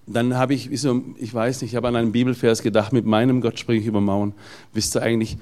dann 0.07 0.35
habe 0.35 0.55
ich, 0.55 0.71
ich 0.71 1.35
weiß 1.35 1.63
nicht, 1.63 1.73
ich 1.73 1.77
habe 1.77 1.89
an 1.89 1.97
einen 1.97 2.13
Bibelvers 2.13 2.63
gedacht, 2.63 2.93
mit 2.93 3.07
meinem 3.07 3.41
Gott 3.41 3.59
springe 3.59 3.81
ich 3.81 3.87
über 3.87 4.01
Mauern. 4.01 4.35
Wisst 4.73 4.97
ihr 4.97 5.03
eigentlich, 5.03 5.37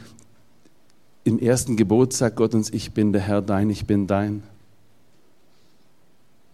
im 1.24 1.38
ersten 1.38 1.76
Gebot 1.76 2.12
sagt 2.12 2.36
Gott 2.36 2.54
uns, 2.54 2.70
ich 2.70 2.92
bin 2.92 3.12
der 3.12 3.22
Herr 3.22 3.42
dein, 3.42 3.70
ich 3.70 3.86
bin 3.86 4.06
dein. 4.06 4.42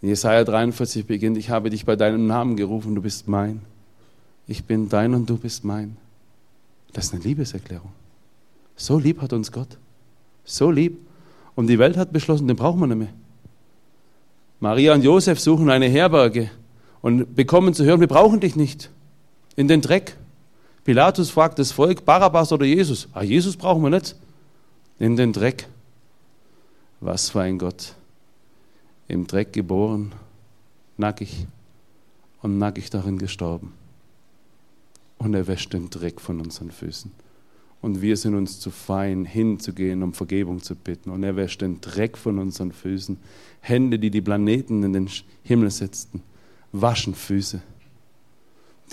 In 0.03 0.09
Jesaja 0.09 0.45
43 0.45 1.07
beginnt, 1.07 1.37
ich 1.37 1.51
habe 1.51 1.71
dich 1.71 1.85
bei 1.85 1.97
deinem 1.97 2.27
Namen 2.27 2.57
gerufen, 2.57 2.95
du 2.95 3.03
bist 3.03 3.29
mein. 3.29 3.63
Ich 4.47 4.65
bin 4.65 4.89
dein 4.89 5.15
und 5.15 5.31
du 5.31 5.37
bist 5.37 5.65
mein. 5.65 5.97
Das 6.93 7.07
ist 7.07 7.15
eine 7.15 7.23
Liebeserklärung. 7.23 7.93
So 8.77 8.99
lieb 8.99 9.21
hat 9.23 9.33
uns 9.33 9.53
Gott. 9.53 9.79
So 10.45 10.71
lieb. 10.71 10.99
Und 11.55 11.69
die 11.69 11.79
Welt 11.79 11.97
hat 11.97 12.13
beschlossen, 12.13 12.47
den 12.47 12.57
brauchen 12.57 12.81
wir 12.81 12.87
nicht 12.87 12.99
mehr. 12.99 13.13
Maria 14.61 14.95
und 14.95 15.03
Josef 15.03 15.41
suchen 15.41 15.71
eine 15.71 15.87
Herberge 15.87 16.51
und 17.03 17.35
bekommen 17.35 17.73
zu 17.73 17.85
hören, 17.85 18.01
wir 18.01 18.09
brauchen 18.09 18.41
dich 18.41 18.57
nicht. 18.57 18.91
In 19.55 19.69
den 19.69 19.81
Dreck. 19.81 20.17
Pilatus 20.85 21.31
fragt 21.31 21.59
das 21.59 21.73
Volk, 21.73 22.05
Barabbas 22.05 22.53
oder 22.53 22.67
Jesus? 22.67 23.09
Ah, 23.13 23.23
Jesus 23.23 23.57
brauchen 23.57 23.83
wir 23.83 23.91
nicht 23.91 24.17
in 24.99 25.17
den 25.17 25.33
Dreck. 25.33 25.69
Was 27.01 27.31
für 27.31 27.43
ein 27.43 27.59
Gott. 27.59 27.95
Im 29.09 29.27
Dreck 29.27 29.53
geboren, 29.53 30.13
nackig 30.97 31.47
und 32.43 32.59
nackig 32.59 32.91
darin 32.91 33.19
gestorben. 33.19 33.73
Und 35.19 35.35
er 35.35 35.47
wäscht 35.47 35.73
den 35.73 35.91
Dreck 35.91 36.21
von 36.21 36.41
unseren 36.41 36.71
Füßen. 36.71 37.13
Und 37.83 38.01
wir 38.01 38.17
sind 38.17 38.35
uns 38.35 38.59
zu 38.59 38.71
fein, 38.71 39.25
hinzugehen, 39.25 40.03
um 40.03 40.13
Vergebung 40.13 40.63
zu 40.63 40.75
bitten. 40.75 41.11
Und 41.11 41.23
er 41.23 41.37
wäscht 41.37 41.61
den 41.61 41.81
Dreck 41.81 42.17
von 42.17 42.39
unseren 42.39 42.73
Füßen. 42.73 43.19
Hände, 43.61 43.99
die 43.99 44.11
die 44.11 44.23
Planeten 44.23 44.83
in 44.83 44.93
den 44.93 45.11
Himmel 45.43 45.71
setzten, 45.71 46.23
waschen 46.73 47.15
Füße, 47.15 47.63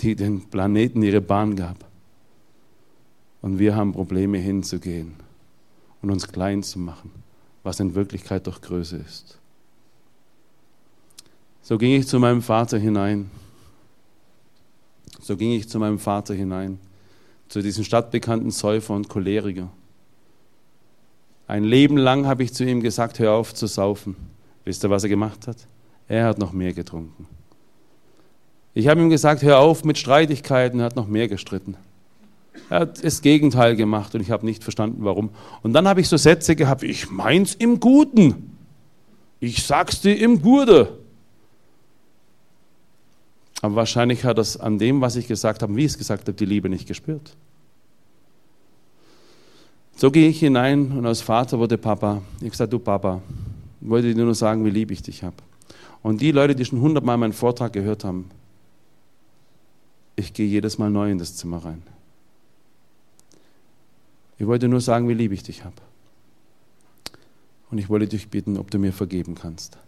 die 0.00 0.14
den 0.14 0.48
Planeten 0.48 1.02
ihre 1.02 1.20
Bahn 1.20 1.56
gab. 1.56 1.84
Und 3.42 3.58
wir 3.58 3.74
haben 3.74 3.92
Probleme 3.92 4.38
hinzugehen 4.38 5.23
und 6.04 6.10
uns 6.10 6.28
klein 6.28 6.62
zu 6.62 6.78
machen, 6.78 7.10
was 7.62 7.80
in 7.80 7.94
Wirklichkeit 7.94 8.46
doch 8.46 8.60
Größe 8.60 8.98
ist. 8.98 9.38
So 11.62 11.78
ging 11.78 11.98
ich 11.98 12.06
zu 12.06 12.20
meinem 12.20 12.42
Vater 12.42 12.78
hinein. 12.78 13.30
So 15.18 15.34
ging 15.34 15.52
ich 15.52 15.66
zu 15.66 15.78
meinem 15.78 15.98
Vater 15.98 16.34
hinein, 16.34 16.78
zu 17.48 17.62
diesem 17.62 17.84
stadtbekannten 17.84 18.50
Säufer 18.50 18.92
und 18.92 19.08
Choleriker. 19.08 19.70
Ein 21.46 21.64
Leben 21.64 21.96
lang 21.96 22.26
habe 22.26 22.42
ich 22.42 22.52
zu 22.52 22.64
ihm 22.66 22.82
gesagt, 22.82 23.18
hör 23.18 23.32
auf 23.32 23.54
zu 23.54 23.66
saufen. 23.66 24.14
Wisst 24.64 24.84
ihr, 24.84 24.90
was 24.90 25.04
er 25.04 25.08
gemacht 25.08 25.46
hat? 25.46 25.56
Er 26.06 26.26
hat 26.26 26.38
noch 26.38 26.52
mehr 26.52 26.74
getrunken. 26.74 27.26
Ich 28.74 28.88
habe 28.88 29.00
ihm 29.00 29.08
gesagt, 29.08 29.42
hör 29.42 29.58
auf 29.58 29.84
mit 29.84 29.96
Streitigkeiten, 29.96 30.80
er 30.80 30.86
hat 30.86 30.96
noch 30.96 31.06
mehr 31.06 31.28
gestritten. 31.28 31.78
Er 32.70 32.80
hat 32.80 33.04
das 33.04 33.22
Gegenteil 33.22 33.76
gemacht 33.76 34.14
und 34.14 34.20
ich 34.20 34.30
habe 34.30 34.46
nicht 34.46 34.62
verstanden, 34.62 35.04
warum. 35.04 35.30
Und 35.62 35.72
dann 35.72 35.86
habe 35.86 36.00
ich 36.00 36.08
so 36.08 36.16
Sätze 36.16 36.56
gehabt, 36.56 36.82
ich 36.82 37.10
meins 37.10 37.54
im 37.54 37.80
Guten. 37.80 38.56
Ich 39.40 39.64
sag's 39.64 40.00
dir 40.00 40.18
im 40.18 40.40
Gute. 40.40 40.98
Aber 43.60 43.76
wahrscheinlich 43.76 44.24
hat 44.24 44.38
er 44.38 44.64
an 44.64 44.78
dem, 44.78 45.00
was 45.00 45.16
ich 45.16 45.26
gesagt 45.26 45.62
habe, 45.62 45.74
wie 45.76 45.80
ich 45.80 45.92
es 45.92 45.98
gesagt 45.98 46.22
habe, 46.28 46.34
die 46.34 46.44
Liebe 46.46 46.68
nicht 46.68 46.86
gespürt. 46.86 47.36
So 49.96 50.10
gehe 50.10 50.28
ich 50.28 50.40
hinein 50.40 50.92
und 50.92 51.06
als 51.06 51.20
Vater 51.20 51.58
wurde 51.58 51.78
Papa. 51.78 52.22
Ich 52.40 52.50
gesagt, 52.50 52.72
du 52.72 52.78
Papa, 52.78 53.22
ich 53.80 53.88
wollte 53.88 54.12
dir 54.12 54.24
nur 54.24 54.34
sagen, 54.34 54.64
wie 54.64 54.70
lieb 54.70 54.90
ich 54.90 55.02
dich 55.02 55.22
habe. 55.22 55.36
Und 56.02 56.20
die 56.20 56.32
Leute, 56.32 56.54
die 56.54 56.64
schon 56.64 56.80
hundertmal 56.80 57.16
meinen 57.16 57.32
Vortrag 57.32 57.72
gehört 57.72 58.04
haben, 58.04 58.30
Ich 60.16 60.32
gehe 60.32 60.46
jedes 60.46 60.78
Mal 60.78 60.90
neu 60.90 61.10
in 61.10 61.18
das 61.18 61.36
Zimmer 61.36 61.64
rein. 61.64 61.82
Ich 64.44 64.48
wollte 64.48 64.68
nur 64.68 64.82
sagen, 64.82 65.08
wie 65.08 65.14
lieb 65.14 65.32
ich 65.32 65.42
dich 65.42 65.64
habe. 65.64 65.76
Und 67.70 67.78
ich 67.78 67.88
wollte 67.88 68.06
dich 68.06 68.28
bitten, 68.28 68.58
ob 68.58 68.70
du 68.70 68.78
mir 68.78 68.92
vergeben 68.92 69.36
kannst. 69.36 69.78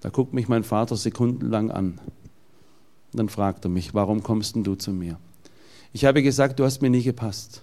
Da 0.00 0.08
guckt 0.08 0.32
mich 0.32 0.48
mein 0.48 0.64
Vater 0.64 0.96
sekundenlang 0.96 1.70
an. 1.70 2.00
Und 3.12 3.12
dann 3.12 3.28
fragt 3.28 3.66
er 3.66 3.68
mich, 3.68 3.92
warum 3.92 4.22
kommst 4.22 4.56
denn 4.56 4.64
du 4.64 4.74
zu 4.74 4.90
mir? 4.90 5.18
Ich 5.92 6.06
habe 6.06 6.22
gesagt, 6.22 6.58
du 6.58 6.64
hast 6.64 6.80
mir 6.80 6.88
nie 6.88 7.02
gepasst. 7.02 7.62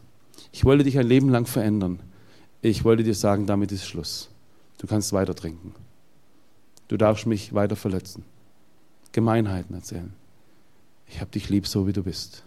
Ich 0.52 0.64
wollte 0.64 0.84
dich 0.84 1.00
ein 1.00 1.08
Leben 1.08 1.30
lang 1.30 1.48
verändern. 1.48 2.02
Ich 2.62 2.84
wollte 2.84 3.02
dir 3.04 3.16
sagen, 3.16 3.48
damit 3.48 3.72
ist 3.72 3.88
Schluss. 3.88 4.30
Du 4.78 4.86
kannst 4.86 5.12
weiter 5.12 5.34
trinken. 5.34 5.74
Du 6.88 6.98
darfst 6.98 7.26
mich 7.26 7.52
weiter 7.56 7.76
verletzen. 7.76 8.26
Gemeinheiten 9.12 9.74
erzählen. 9.74 10.14
Ich 11.08 11.20
habe 11.20 11.32
dich 11.32 11.50
lieb, 11.50 11.66
so 11.66 11.88
wie 11.88 11.94
du 11.94 12.04
bist. 12.04 12.45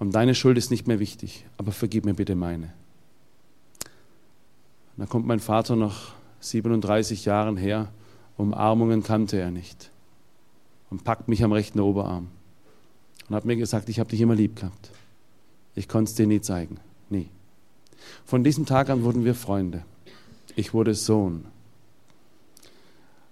Und 0.00 0.12
deine 0.12 0.34
Schuld 0.34 0.56
ist 0.56 0.70
nicht 0.70 0.88
mehr 0.88 0.98
wichtig, 0.98 1.44
aber 1.58 1.72
vergib 1.72 2.06
mir 2.06 2.14
bitte 2.14 2.34
meine. 2.34 2.72
Und 4.96 4.96
dann 4.96 5.08
kommt 5.08 5.26
mein 5.26 5.40
Vater 5.40 5.76
nach 5.76 6.14
37 6.40 7.26
Jahren 7.26 7.58
her, 7.58 7.88
Umarmungen 8.38 9.02
kannte 9.02 9.38
er 9.38 9.50
nicht 9.50 9.90
und 10.88 11.04
packt 11.04 11.28
mich 11.28 11.44
am 11.44 11.52
rechten 11.52 11.80
Oberarm 11.80 12.28
und 13.28 13.36
hat 13.36 13.44
mir 13.44 13.56
gesagt, 13.56 13.90
ich 13.90 14.00
habe 14.00 14.08
dich 14.08 14.22
immer 14.22 14.34
lieb 14.34 14.56
gehabt. 14.56 14.90
Ich 15.74 15.86
konnte 15.86 16.08
es 16.08 16.14
dir 16.14 16.26
nie 16.26 16.40
zeigen, 16.40 16.78
nie. 17.10 17.28
Von 18.24 18.42
diesem 18.42 18.64
Tag 18.64 18.88
an 18.88 19.02
wurden 19.02 19.26
wir 19.26 19.34
Freunde. 19.34 19.84
Ich 20.56 20.72
wurde 20.72 20.94
Sohn. 20.94 21.44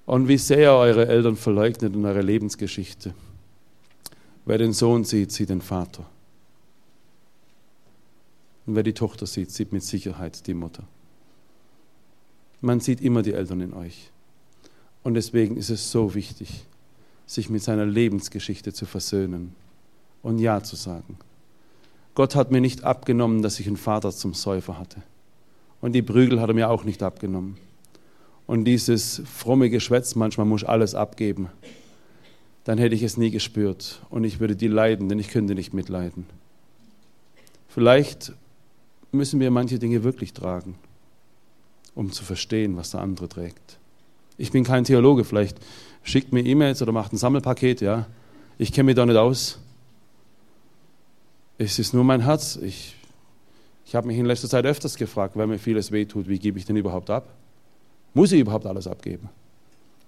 Und 0.04 0.28
wie 0.28 0.36
sehr 0.36 0.74
eure 0.74 1.08
Eltern 1.08 1.36
verleugnet 1.36 1.94
in 1.94 2.04
eurer 2.04 2.22
Lebensgeschichte. 2.22 3.14
Wer 4.44 4.58
den 4.58 4.74
Sohn 4.74 5.04
sieht, 5.04 5.32
sieht 5.32 5.48
den 5.48 5.62
Vater. 5.62 6.04
Und 8.68 8.74
wer 8.74 8.82
die 8.82 8.92
Tochter 8.92 9.24
sieht, 9.24 9.50
sieht 9.50 9.72
mit 9.72 9.82
Sicherheit 9.82 10.46
die 10.46 10.52
Mutter. 10.52 10.82
Man 12.60 12.80
sieht 12.80 13.00
immer 13.00 13.22
die 13.22 13.32
Eltern 13.32 13.62
in 13.62 13.72
euch. 13.72 14.10
Und 15.02 15.14
deswegen 15.14 15.56
ist 15.56 15.70
es 15.70 15.90
so 15.90 16.14
wichtig, 16.14 16.66
sich 17.24 17.48
mit 17.48 17.62
seiner 17.62 17.86
Lebensgeschichte 17.86 18.74
zu 18.74 18.84
versöhnen 18.84 19.54
und 20.22 20.38
Ja 20.38 20.62
zu 20.62 20.76
sagen. 20.76 21.16
Gott 22.14 22.34
hat 22.34 22.50
mir 22.50 22.60
nicht 22.60 22.84
abgenommen, 22.84 23.40
dass 23.40 23.58
ich 23.58 23.66
einen 23.66 23.78
Vater 23.78 24.12
zum 24.12 24.34
Säufer 24.34 24.78
hatte. 24.78 25.00
Und 25.80 25.92
die 25.92 26.02
Prügel 26.02 26.38
hat 26.38 26.50
er 26.50 26.54
mir 26.54 26.68
auch 26.68 26.84
nicht 26.84 27.02
abgenommen. 27.02 27.56
Und 28.46 28.66
dieses 28.66 29.22
fromme 29.24 29.70
Geschwätz, 29.70 30.14
manchmal 30.14 30.44
muss 30.46 30.60
ich 30.60 30.68
alles 30.68 30.94
abgeben, 30.94 31.48
dann 32.64 32.76
hätte 32.76 32.94
ich 32.94 33.02
es 33.02 33.16
nie 33.16 33.30
gespürt 33.30 34.02
und 34.10 34.24
ich 34.24 34.40
würde 34.40 34.56
die 34.56 34.68
leiden, 34.68 35.08
denn 35.08 35.18
ich 35.18 35.30
könnte 35.30 35.54
nicht 35.54 35.72
mitleiden. 35.72 36.26
Vielleicht 37.66 38.34
müssen 39.12 39.40
wir 39.40 39.50
manche 39.50 39.78
Dinge 39.78 40.04
wirklich 40.04 40.32
tragen, 40.32 40.76
um 41.94 42.12
zu 42.12 42.24
verstehen, 42.24 42.76
was 42.76 42.90
der 42.90 43.00
andere 43.00 43.28
trägt. 43.28 43.78
Ich 44.36 44.52
bin 44.52 44.64
kein 44.64 44.84
Theologe, 44.84 45.24
vielleicht 45.24 45.58
schickt 46.02 46.32
mir 46.32 46.44
E-Mails 46.44 46.80
oder 46.82 46.92
macht 46.92 47.12
ein 47.12 47.16
Sammelpaket, 47.16 47.80
ja. 47.80 48.06
Ich 48.58 48.72
kenne 48.72 48.84
mich 48.84 48.96
da 48.96 49.06
nicht 49.06 49.16
aus. 49.16 49.58
Es 51.58 51.78
ist 51.78 51.92
nur 51.92 52.04
mein 52.04 52.20
Herz. 52.20 52.56
Ich, 52.56 52.96
ich 53.84 53.94
habe 53.94 54.06
mich 54.06 54.16
in 54.16 54.26
letzter 54.26 54.48
Zeit 54.48 54.64
öfters 54.64 54.96
gefragt, 54.96 55.36
weil 55.36 55.46
mir 55.46 55.58
vieles 55.58 55.90
wehtut, 55.90 56.28
wie 56.28 56.38
gebe 56.38 56.58
ich 56.58 56.64
denn 56.64 56.76
überhaupt 56.76 57.10
ab? 57.10 57.34
Muss 58.14 58.32
ich 58.32 58.40
überhaupt 58.40 58.66
alles 58.66 58.86
abgeben? 58.86 59.28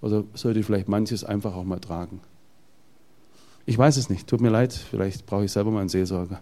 Oder 0.01 0.25
sollte 0.35 0.61
ich 0.61 0.67
vielleicht 0.67 0.89
manches 0.89 1.25
einfach 1.25 1.55
auch 1.55 1.65
mal 1.65 1.81
tragen? 1.81 2.21
Ich 3.67 3.77
weiß 3.77 3.97
es 3.99 4.09
nicht, 4.09 4.27
tut 4.27 4.41
mir 4.41 4.49
leid, 4.49 4.73
vielleicht 4.73 5.27
brauche 5.27 5.45
ich 5.45 5.53
selber 5.53 5.71
mal 5.71 5.81
einen 5.81 5.89
Seelsorger. 5.89 6.41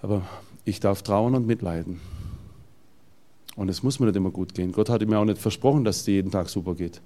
Aber 0.00 0.22
ich 0.64 0.80
darf 0.80 1.02
trauen 1.02 1.34
und 1.34 1.46
mitleiden. 1.46 2.00
Und 3.56 3.68
es 3.68 3.82
muss 3.82 4.00
mir 4.00 4.06
nicht 4.06 4.16
immer 4.16 4.30
gut 4.30 4.54
gehen. 4.54 4.72
Gott 4.72 4.88
hat 4.88 5.06
mir 5.06 5.18
auch 5.18 5.24
nicht 5.24 5.38
versprochen, 5.38 5.84
dass 5.84 5.98
es 5.98 6.06
jeden 6.06 6.30
Tag 6.30 6.48
super 6.48 6.74
geht. 6.74 7.00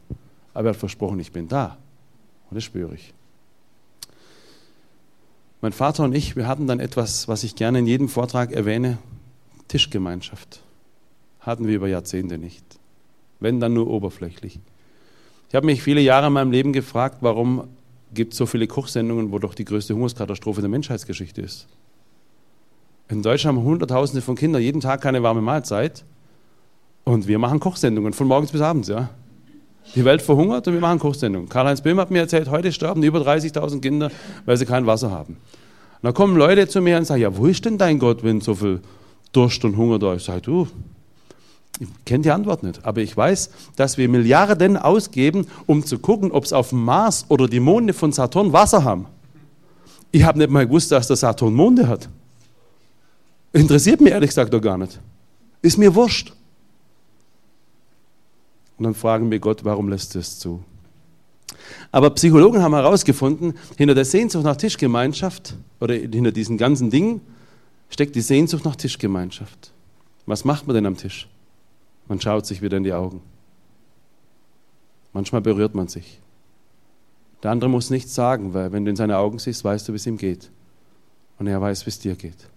Aber 0.54 0.68
er 0.68 0.70
hat 0.70 0.76
versprochen, 0.76 1.18
ich 1.18 1.32
bin 1.32 1.48
da. 1.48 1.76
Und 2.50 2.54
das 2.54 2.64
spüre 2.64 2.94
ich. 2.94 3.12
Mein 5.60 5.72
Vater 5.72 6.04
und 6.04 6.14
ich, 6.14 6.36
wir 6.36 6.46
hatten 6.46 6.66
dann 6.66 6.80
etwas, 6.80 7.28
was 7.28 7.42
ich 7.42 7.56
gerne 7.56 7.80
in 7.80 7.86
jedem 7.86 8.08
Vortrag 8.08 8.52
erwähne, 8.52 8.98
Tischgemeinschaft. 9.68 10.60
Hatten 11.40 11.66
wir 11.66 11.76
über 11.76 11.88
Jahrzehnte 11.88 12.38
nicht. 12.38 12.64
Wenn, 13.40 13.58
dann 13.58 13.74
nur 13.74 13.88
oberflächlich. 13.88 14.60
Ich 15.48 15.54
habe 15.54 15.66
mich 15.66 15.82
viele 15.82 16.00
Jahre 16.00 16.28
in 16.28 16.32
meinem 16.32 16.52
Leben 16.52 16.72
gefragt, 16.72 17.18
warum 17.20 17.68
gibt 18.14 18.32
es 18.32 18.38
so 18.38 18.46
viele 18.46 18.66
Kochsendungen, 18.66 19.32
wo 19.32 19.38
doch 19.38 19.54
die 19.54 19.64
größte 19.64 19.94
Hungerskatastrophe 19.94 20.60
der 20.60 20.70
Menschheitsgeschichte 20.70 21.42
ist. 21.42 21.66
In 23.08 23.22
Deutschland 23.22 23.58
haben 23.58 23.64
Hunderttausende 23.64 24.20
von 24.20 24.34
Kindern 24.34 24.62
jeden 24.62 24.80
Tag 24.80 25.00
keine 25.00 25.22
warme 25.22 25.40
Mahlzeit. 25.40 26.04
Und 27.04 27.28
wir 27.28 27.38
machen 27.38 27.60
Kochsendungen 27.60 28.12
von 28.12 28.26
morgens 28.26 28.50
bis 28.50 28.60
abends, 28.60 28.88
ja. 28.88 29.10
Die 29.94 30.04
Welt 30.04 30.20
verhungert 30.20 30.66
und 30.66 30.74
wir 30.74 30.80
machen 30.80 30.98
Kochsendungen. 30.98 31.48
Karl-Heinz 31.48 31.80
Böhm 31.80 32.00
hat 32.00 32.10
mir 32.10 32.18
erzählt, 32.18 32.50
heute 32.50 32.72
sterben 32.72 33.04
über 33.04 33.20
30.000 33.20 33.80
Kinder, 33.80 34.10
weil 34.44 34.56
sie 34.56 34.66
kein 34.66 34.86
Wasser 34.86 35.12
haben. 35.12 35.34
Und 35.34 36.02
dann 36.02 36.14
kommen 36.14 36.36
Leute 36.36 36.66
zu 36.66 36.80
mir 36.80 36.98
und 36.98 37.04
sagen, 37.04 37.22
ja, 37.22 37.36
wo 37.36 37.46
ist 37.46 37.64
denn 37.64 37.78
dein 37.78 38.00
Gott, 38.00 38.24
wenn 38.24 38.40
so 38.40 38.56
viel 38.56 38.80
Durst 39.30 39.64
und 39.64 39.76
Hunger 39.76 40.00
da 40.00 40.14
ist? 40.14 40.22
Ich 40.22 40.26
sage, 40.26 40.40
du, 40.40 40.66
ich 41.78 41.88
kenne 42.04 42.22
die 42.22 42.32
Antwort 42.32 42.64
nicht, 42.64 42.84
aber 42.84 43.00
ich 43.02 43.16
weiß, 43.16 43.50
dass 43.76 43.98
wir 43.98 44.08
Milliarden 44.08 44.76
ausgeben, 44.76 45.46
um 45.66 45.84
zu 45.84 46.00
gucken, 46.00 46.32
ob 46.32 46.44
es 46.44 46.52
auf 46.52 46.70
dem 46.70 46.84
Mars 46.84 47.26
oder 47.28 47.46
die 47.46 47.60
Monde 47.60 47.92
von 47.92 48.10
Saturn 48.10 48.52
Wasser 48.52 48.82
haben. 48.82 49.06
Ich 50.10 50.24
habe 50.24 50.38
nicht 50.38 50.50
mal 50.50 50.66
gewusst, 50.66 50.90
dass 50.90 51.06
der 51.06 51.16
Saturn 51.16 51.54
Monde 51.54 51.86
hat. 51.86 52.08
Interessiert 53.56 54.02
mich 54.02 54.12
ehrlich 54.12 54.28
gesagt 54.28 54.52
doch 54.52 54.60
gar 54.60 54.76
nicht. 54.76 55.00
Ist 55.62 55.78
mir 55.78 55.94
wurscht. 55.94 56.34
Und 58.76 58.84
dann 58.84 58.94
fragen 58.94 59.30
wir 59.30 59.38
Gott, 59.38 59.64
warum 59.64 59.88
lässt 59.88 60.14
du 60.14 60.18
es 60.18 60.38
zu? 60.38 60.62
Aber 61.90 62.10
Psychologen 62.10 62.60
haben 62.62 62.74
herausgefunden, 62.74 63.54
hinter 63.78 63.94
der 63.94 64.04
Sehnsucht 64.04 64.44
nach 64.44 64.56
Tischgemeinschaft 64.56 65.56
oder 65.80 65.94
hinter 65.94 66.32
diesen 66.32 66.58
ganzen 66.58 66.90
Dingen 66.90 67.22
steckt 67.88 68.14
die 68.14 68.20
Sehnsucht 68.20 68.66
nach 68.66 68.76
Tischgemeinschaft. 68.76 69.72
Was 70.26 70.44
macht 70.44 70.66
man 70.66 70.74
denn 70.74 70.84
am 70.84 70.98
Tisch? 70.98 71.26
Man 72.08 72.20
schaut 72.20 72.44
sich 72.44 72.60
wieder 72.60 72.76
in 72.76 72.84
die 72.84 72.92
Augen. 72.92 73.22
Manchmal 75.14 75.40
berührt 75.40 75.74
man 75.74 75.88
sich. 75.88 76.20
Der 77.42 77.52
andere 77.52 77.70
muss 77.70 77.88
nichts 77.88 78.14
sagen, 78.14 78.52
weil 78.52 78.72
wenn 78.72 78.84
du 78.84 78.90
in 78.90 78.96
seine 78.96 79.16
Augen 79.16 79.38
siehst, 79.38 79.64
weißt 79.64 79.88
du, 79.88 79.94
wie 79.94 79.96
es 79.96 80.06
ihm 80.06 80.18
geht. 80.18 80.50
Und 81.38 81.46
er 81.46 81.58
weiß, 81.62 81.86
wie 81.86 81.90
es 81.90 81.98
dir 81.98 82.16
geht. 82.16 82.50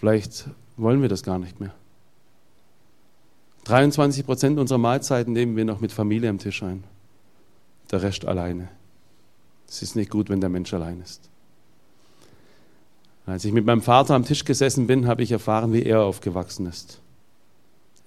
Vielleicht 0.00 0.48
wollen 0.78 1.02
wir 1.02 1.10
das 1.10 1.22
gar 1.22 1.38
nicht 1.38 1.60
mehr. 1.60 1.74
23 3.64 4.24
Prozent 4.24 4.58
unserer 4.58 4.78
Mahlzeiten 4.78 5.34
nehmen 5.34 5.56
wir 5.56 5.66
noch 5.66 5.80
mit 5.80 5.92
Familie 5.92 6.30
am 6.30 6.38
Tisch 6.38 6.62
ein. 6.62 6.84
Der 7.90 8.00
Rest 8.00 8.24
alleine. 8.24 8.68
Es 9.68 9.82
ist 9.82 9.96
nicht 9.96 10.10
gut, 10.10 10.30
wenn 10.30 10.40
der 10.40 10.48
Mensch 10.48 10.72
allein 10.72 11.02
ist. 11.02 11.28
Als 13.26 13.44
ich 13.44 13.52
mit 13.52 13.66
meinem 13.66 13.82
Vater 13.82 14.14
am 14.14 14.24
Tisch 14.24 14.46
gesessen 14.46 14.86
bin, 14.86 15.06
habe 15.06 15.22
ich 15.22 15.32
erfahren, 15.32 15.74
wie 15.74 15.82
er 15.82 16.00
aufgewachsen 16.00 16.64
ist. 16.64 17.02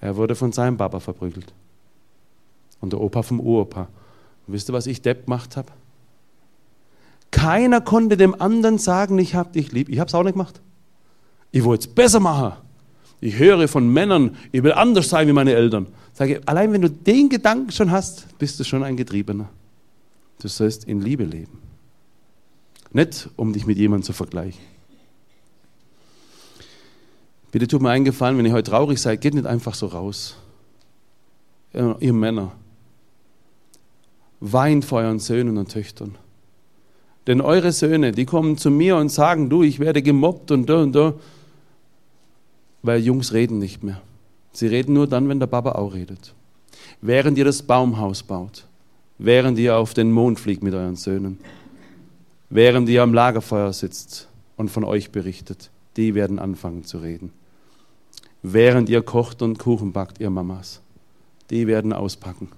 Er 0.01 0.17
wurde 0.17 0.33
von 0.33 0.51
seinem 0.51 0.77
Papa 0.77 0.99
verprügelt. 0.99 1.53
Und 2.81 2.91
der 2.91 3.01
Opa 3.01 3.21
vom 3.21 3.39
Uropa. 3.39 3.81
Und 4.47 4.55
wisst 4.55 4.67
ihr, 4.67 4.73
was 4.73 4.87
ich 4.87 5.03
Depp 5.03 5.25
gemacht 5.25 5.57
habe? 5.57 5.71
Keiner 7.29 7.81
konnte 7.81 8.17
dem 8.17 8.41
anderen 8.41 8.79
sagen, 8.79 9.19
ich 9.19 9.35
hab 9.35 9.53
dich 9.53 9.71
lieb. 9.71 9.89
Ich 9.89 9.99
habe 9.99 10.07
es 10.07 10.15
auch 10.15 10.23
nicht 10.23 10.33
gemacht. 10.33 10.59
Ich 11.53 11.63
wollte 11.63 11.87
es 11.87 11.93
besser 11.93 12.19
machen. 12.19 12.53
Ich 13.21 13.37
höre 13.37 13.67
von 13.67 13.87
Männern, 13.87 14.35
ich 14.51 14.63
will 14.63 14.73
anders 14.73 15.07
sein 15.07 15.27
wie 15.27 15.33
meine 15.33 15.53
Eltern. 15.53 15.87
Sage, 16.11 16.41
allein 16.45 16.73
wenn 16.73 16.81
du 16.81 16.89
den 16.89 17.29
Gedanken 17.29 17.71
schon 17.71 17.91
hast, 17.91 18.37
bist 18.39 18.59
du 18.59 18.63
schon 18.65 18.83
ein 18.83 18.97
Getriebener. 18.97 19.47
Du 20.41 20.47
sollst 20.47 20.83
in 20.85 20.99
Liebe 20.99 21.23
leben. 21.23 21.59
Nicht, 22.91 23.29
um 23.35 23.53
dich 23.53 23.65
mit 23.67 23.77
jemandem 23.77 24.03
zu 24.03 24.13
vergleichen. 24.13 24.61
Bitte 27.51 27.67
tut 27.67 27.83
mir 27.83 27.91
einen 27.91 28.03
Gefallen, 28.03 28.37
wenn 28.39 28.47
ihr 28.47 28.53
heute 28.53 28.71
traurig 28.71 28.99
seid, 28.99 29.21
geht 29.21 29.35
nicht 29.35 29.45
einfach 29.45 29.75
so 29.75 29.85
raus. 29.85 30.35
Ihr 31.71 32.13
Männer, 32.13 32.51
weint 34.39 34.85
vor 34.85 35.01
euren 35.01 35.19
Söhnen 35.19 35.57
und 35.59 35.71
Töchtern. 35.71 36.15
Denn 37.27 37.41
eure 37.41 37.71
Söhne, 37.71 38.11
die 38.11 38.25
kommen 38.25 38.57
zu 38.57 38.71
mir 38.71 38.97
und 38.97 39.09
sagen, 39.09 39.49
du, 39.49 39.61
ich 39.61 39.79
werde 39.79 40.01
gemobbt 40.01 40.49
und 40.51 40.67
da 40.67 40.81
und 40.81 40.93
da 40.93 41.13
weil 42.83 42.99
Jungs 42.99 43.33
reden 43.33 43.57
nicht 43.57 43.83
mehr. 43.83 44.01
Sie 44.51 44.67
reden 44.67 44.93
nur 44.93 45.07
dann, 45.07 45.27
wenn 45.29 45.39
der 45.39 45.47
Papa 45.47 45.71
auch 45.71 45.93
redet. 45.93 46.35
Während 47.01 47.37
ihr 47.37 47.45
das 47.45 47.63
Baumhaus 47.63 48.21
baut, 48.21 48.67
während 49.17 49.57
ihr 49.57 49.77
auf 49.77 49.93
den 49.93 50.11
Mond 50.11 50.39
fliegt 50.39 50.61
mit 50.61 50.73
euren 50.73 50.95
Söhnen, 50.95 51.39
während 52.49 52.87
ihr 52.89 53.01
am 53.01 53.13
Lagerfeuer 53.13 53.73
sitzt 53.73 54.27
und 54.57 54.69
von 54.69 54.83
euch 54.83 55.11
berichtet, 55.11 55.71
die 55.97 56.13
werden 56.13 56.37
anfangen 56.37 56.83
zu 56.83 56.99
reden. 56.99 57.31
Während 58.43 58.89
ihr 58.89 59.01
kocht 59.01 59.41
und 59.41 59.57
Kuchen 59.57 59.93
backt, 59.93 60.19
ihr 60.19 60.29
Mamas, 60.29 60.81
die 61.49 61.65
werden 61.65 61.93
auspacken. 61.93 62.49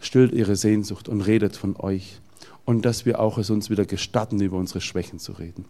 Stillt 0.00 0.32
ihre 0.32 0.56
Sehnsucht 0.56 1.08
und 1.08 1.22
redet 1.22 1.56
von 1.56 1.76
euch. 1.76 2.20
und 2.66 2.84
dass 2.84 3.06
wir 3.06 3.20
auch 3.20 3.38
es 3.38 3.48
uns 3.48 3.70
wieder 3.70 3.86
gestatten, 3.86 4.40
über 4.40 4.56
unsere 4.58 4.80
Schwächen 4.80 5.20
zu 5.20 5.32
reden. 5.32 5.66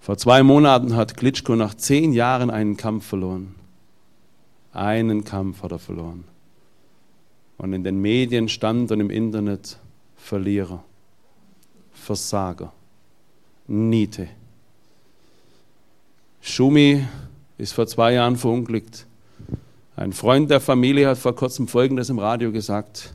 Vor 0.00 0.16
zwei 0.16 0.42
Monaten 0.42 0.96
hat 0.96 1.16
Klitschko 1.16 1.56
nach 1.56 1.74
zehn 1.74 2.12
Jahren 2.12 2.50
einen 2.50 2.76
Kampf 2.76 3.06
verloren. 3.06 3.54
Einen 4.72 5.24
Kampf 5.24 5.62
hat 5.62 5.72
er 5.72 5.78
verloren. 5.78 6.24
Und 7.56 7.72
in 7.72 7.82
den 7.82 8.00
Medien 8.00 8.48
stand 8.48 8.92
und 8.92 9.00
im 9.00 9.10
Internet 9.10 9.78
Verlierer, 10.16 10.84
Versager, 11.92 12.72
Niete. 13.66 14.28
Schumi 16.40 17.04
ist 17.58 17.72
vor 17.72 17.86
zwei 17.86 18.14
Jahren 18.14 18.36
verunglückt. 18.36 19.06
Ein 19.96 20.12
Freund 20.12 20.50
der 20.50 20.60
Familie 20.60 21.08
hat 21.08 21.18
vor 21.18 21.34
kurzem 21.34 21.66
Folgendes 21.66 22.08
im 22.08 22.18
Radio 22.18 22.52
gesagt. 22.52 23.14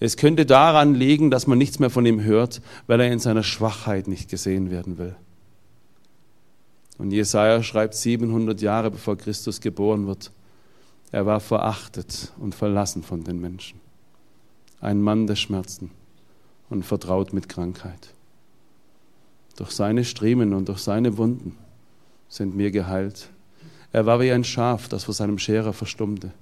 Es 0.00 0.16
könnte 0.16 0.46
daran 0.46 0.94
liegen, 0.94 1.30
dass 1.30 1.46
man 1.46 1.58
nichts 1.58 1.78
mehr 1.78 1.90
von 1.90 2.06
ihm 2.06 2.22
hört, 2.22 2.62
weil 2.86 3.00
er 3.00 3.12
in 3.12 3.18
seiner 3.18 3.42
Schwachheit 3.42 4.08
nicht 4.08 4.30
gesehen 4.30 4.70
werden 4.70 4.98
will. 4.98 5.14
Und 6.98 7.10
Jesaja 7.10 7.62
schreibt 7.62 7.94
700 7.94 8.60
Jahre 8.60 8.90
bevor 8.90 9.16
Christus 9.16 9.60
geboren 9.60 10.06
wird. 10.06 10.30
Er 11.12 11.26
war 11.26 11.40
verachtet 11.40 12.32
und 12.38 12.54
verlassen 12.54 13.02
von 13.02 13.22
den 13.22 13.40
Menschen. 13.40 13.80
Ein 14.80 15.00
Mann 15.00 15.26
der 15.26 15.36
Schmerzen 15.36 15.90
und 16.68 16.84
vertraut 16.84 17.32
mit 17.32 17.48
Krankheit. 17.48 18.12
Durch 19.56 19.70
seine 19.70 20.04
Striemen 20.04 20.52
und 20.52 20.68
durch 20.68 20.80
seine 20.80 21.16
Wunden 21.16 21.56
sind 22.28 22.58
wir 22.58 22.70
geheilt. 22.70 23.30
Er 23.92 24.04
war 24.04 24.20
wie 24.20 24.32
ein 24.32 24.44
Schaf, 24.44 24.88
das 24.88 25.04
vor 25.04 25.14
seinem 25.14 25.38
Scherer 25.38 25.72
verstummte 25.72 26.32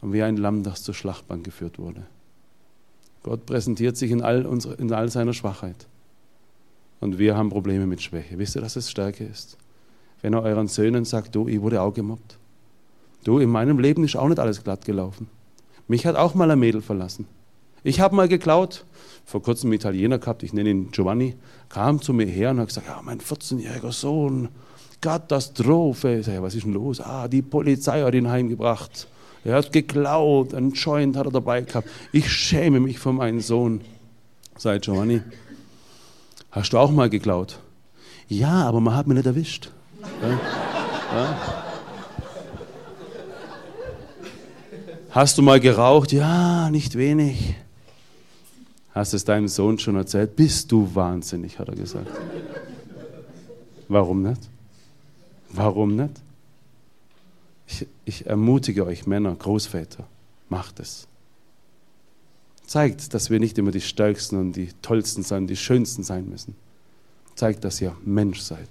und 0.00 0.12
wie 0.12 0.22
ein 0.22 0.36
Lamm, 0.36 0.62
das 0.62 0.82
zur 0.82 0.94
Schlachtbank 0.94 1.44
geführt 1.44 1.78
wurde. 1.78 2.04
Gott 3.22 3.46
präsentiert 3.46 3.96
sich 3.96 4.10
in 4.10 4.22
all, 4.22 4.44
unsere, 4.46 4.74
in 4.74 4.92
all 4.92 5.08
seiner 5.08 5.32
Schwachheit. 5.32 5.86
Und 7.00 7.18
wir 7.18 7.36
haben 7.36 7.50
Probleme 7.50 7.86
mit 7.86 8.02
Schwäche. 8.02 8.38
Wisst 8.38 8.56
ihr, 8.56 8.62
dass 8.62 8.76
es 8.76 8.90
Stärke 8.90 9.24
ist? 9.24 9.56
Wenn 10.22 10.32
er 10.32 10.42
euren 10.42 10.68
Söhnen 10.68 11.04
sagt, 11.04 11.34
du, 11.34 11.48
ich 11.48 11.60
wurde 11.60 11.82
auch 11.82 11.92
gemobbt. 11.92 12.38
Du, 13.24 13.38
in 13.38 13.50
meinem 13.50 13.78
Leben 13.78 14.04
ist 14.04 14.16
auch 14.16 14.28
nicht 14.28 14.38
alles 14.38 14.64
glatt 14.64 14.84
gelaufen. 14.84 15.28
Mich 15.88 16.06
hat 16.06 16.16
auch 16.16 16.34
mal 16.34 16.50
ein 16.50 16.58
Mädel 16.58 16.80
verlassen. 16.80 17.26
Ich 17.82 18.00
habe 18.00 18.16
mal 18.16 18.28
geklaut. 18.28 18.84
Vor 19.24 19.42
kurzem 19.42 19.68
einen 19.68 19.74
Italiener 19.74 20.18
gehabt, 20.18 20.42
ich 20.42 20.52
nenne 20.52 20.70
ihn 20.70 20.90
Giovanni, 20.92 21.34
kam 21.68 22.00
zu 22.00 22.12
mir 22.12 22.26
her 22.26 22.50
und 22.50 22.60
hat 22.60 22.68
gesagt, 22.68 22.86
ja, 22.86 23.00
mein 23.02 23.20
14-jähriger 23.20 23.92
Sohn, 23.92 24.48
Katastrophe. 25.00 26.18
Ich 26.18 26.26
sage, 26.26 26.36
ja, 26.36 26.42
was 26.42 26.54
ist 26.54 26.64
denn 26.64 26.72
los? 26.72 27.00
Ah, 27.00 27.28
die 27.28 27.42
Polizei 27.42 28.02
hat 28.02 28.14
ihn 28.14 28.28
heimgebracht. 28.28 29.08
Er 29.44 29.56
hat 29.56 29.72
geklaut, 29.72 30.54
einen 30.54 30.72
Joint 30.72 31.16
hat 31.16 31.26
er 31.26 31.32
dabei 31.32 31.62
gehabt. 31.62 31.88
Ich 32.12 32.30
schäme 32.30 32.80
mich 32.80 32.98
für 32.98 33.12
meinen 33.12 33.40
Sohn. 33.40 33.80
Sei 34.56 34.78
Giovanni, 34.78 35.22
hast 36.56 36.72
du 36.72 36.78
auch 36.78 36.90
mal 36.90 37.08
geklaut? 37.08 37.60
Ja, 38.28 38.64
aber 38.64 38.80
man 38.80 38.96
hat 38.96 39.06
mich 39.06 39.16
nicht 39.16 39.26
erwischt. 39.26 39.70
Ja? 40.20 40.30
Ja? 40.30 41.38
Hast 45.10 45.38
du 45.38 45.42
mal 45.42 45.60
geraucht? 45.60 46.12
Ja, 46.12 46.68
nicht 46.70 46.96
wenig. 46.96 47.54
Hast 48.92 49.14
es 49.14 49.24
deinem 49.24 49.48
Sohn 49.48 49.78
schon 49.78 49.96
erzählt? 49.96 50.36
Bist 50.36 50.72
du 50.72 50.94
wahnsinnig, 50.94 51.58
hat 51.58 51.68
er 51.68 51.76
gesagt. 51.76 52.10
Warum 53.88 54.22
nicht? 54.22 54.40
Warum 55.50 55.96
nicht? 55.96 56.20
Ich, 57.66 57.86
ich 58.04 58.26
ermutige 58.26 58.84
euch 58.84 59.06
Männer, 59.06 59.34
Großväter, 59.34 60.04
macht 60.48 60.80
es. 60.80 61.06
Zeigt, 62.66 63.14
dass 63.14 63.30
wir 63.30 63.38
nicht 63.38 63.58
immer 63.58 63.70
die 63.70 63.80
Stärksten 63.80 64.36
und 64.36 64.52
die 64.52 64.70
Tollsten 64.82 65.22
sein, 65.22 65.46
die 65.46 65.56
Schönsten 65.56 66.02
sein 66.02 66.28
müssen. 66.28 66.56
Zeigt, 67.34 67.64
dass 67.64 67.80
ihr 67.80 67.96
Mensch 68.04 68.40
seid. 68.40 68.68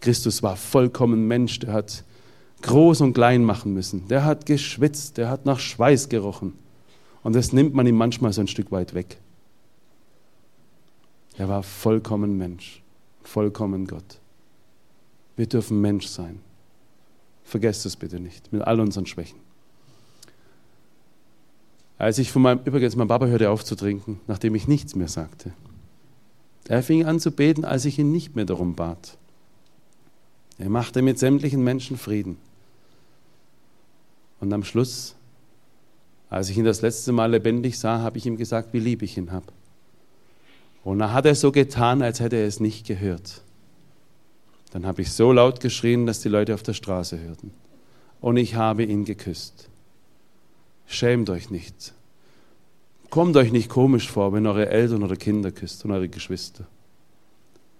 Christus 0.00 0.42
war 0.42 0.56
vollkommen 0.56 1.26
Mensch, 1.26 1.58
der 1.60 1.72
hat 1.72 2.04
groß 2.62 3.00
und 3.00 3.14
klein 3.14 3.42
machen 3.44 3.72
müssen. 3.72 4.06
Der 4.08 4.24
hat 4.24 4.46
geschwitzt, 4.46 5.16
der 5.16 5.30
hat 5.30 5.46
nach 5.46 5.58
Schweiß 5.58 6.08
gerochen. 6.08 6.54
Und 7.22 7.34
das 7.34 7.52
nimmt 7.52 7.74
man 7.74 7.86
ihm 7.86 7.96
manchmal 7.96 8.32
so 8.32 8.40
ein 8.40 8.48
Stück 8.48 8.70
weit 8.70 8.94
weg. 8.94 9.18
Er 11.36 11.48
war 11.48 11.62
vollkommen 11.62 12.36
Mensch, 12.36 12.82
vollkommen 13.22 13.86
Gott. 13.86 14.20
Wir 15.36 15.46
dürfen 15.46 15.80
Mensch 15.80 16.06
sein. 16.06 16.40
Vergesst 17.44 17.86
es 17.86 17.96
bitte 17.96 18.20
nicht, 18.20 18.52
mit 18.52 18.62
all 18.62 18.80
unseren 18.80 19.06
Schwächen. 19.06 19.38
Als 21.98 22.18
ich 22.18 22.30
von 22.30 22.42
meinem, 22.42 22.60
übrigens, 22.64 22.94
mein 22.94 23.08
Papa 23.08 23.26
hörte 23.26 23.50
auf 23.50 23.64
zu 23.64 23.74
trinken, 23.74 24.20
nachdem 24.28 24.54
ich 24.54 24.68
nichts 24.68 24.94
mehr 24.94 25.08
sagte. 25.08 25.52
Er 26.68 26.82
fing 26.82 27.04
an 27.04 27.18
zu 27.18 27.32
beten, 27.32 27.64
als 27.64 27.84
ich 27.84 27.98
ihn 27.98 28.12
nicht 28.12 28.36
mehr 28.36 28.44
darum 28.44 28.74
bat. 28.76 29.18
Er 30.58 30.70
machte 30.70 31.02
mit 31.02 31.18
sämtlichen 31.18 31.62
Menschen 31.64 31.98
Frieden. 31.98 32.36
Und 34.40 34.52
am 34.52 34.62
Schluss, 34.62 35.16
als 36.30 36.50
ich 36.50 36.58
ihn 36.58 36.64
das 36.64 36.82
letzte 36.82 37.10
Mal 37.10 37.32
lebendig 37.32 37.78
sah, 37.78 38.00
habe 38.00 38.18
ich 38.18 38.26
ihm 38.26 38.36
gesagt, 38.36 38.72
wie 38.72 38.80
lieb 38.80 39.02
ich 39.02 39.16
ihn 39.16 39.32
habe. 39.32 39.46
Und 40.84 41.00
dann 41.00 41.12
hat 41.12 41.26
er 41.26 41.34
so 41.34 41.50
getan, 41.50 42.02
als 42.02 42.20
hätte 42.20 42.36
er 42.36 42.46
es 42.46 42.60
nicht 42.60 42.86
gehört. 42.86 43.42
Dann 44.70 44.86
habe 44.86 45.02
ich 45.02 45.12
so 45.12 45.32
laut 45.32 45.60
geschrien, 45.60 46.06
dass 46.06 46.20
die 46.20 46.28
Leute 46.28 46.54
auf 46.54 46.62
der 46.62 46.74
Straße 46.74 47.18
hörten. 47.18 47.50
Und 48.20 48.36
ich 48.36 48.54
habe 48.54 48.84
ihn 48.84 49.04
geküsst. 49.04 49.68
Schämt 50.88 51.28
euch 51.28 51.50
nicht. 51.50 51.92
Kommt 53.10 53.36
euch 53.36 53.52
nicht 53.52 53.68
komisch 53.68 54.10
vor, 54.10 54.32
wenn 54.32 54.46
eure 54.46 54.70
Eltern 54.70 55.02
oder 55.02 55.16
Kinder 55.16 55.52
küsst 55.52 55.84
und 55.84 55.90
eure 55.90 56.08
Geschwister. 56.08 56.66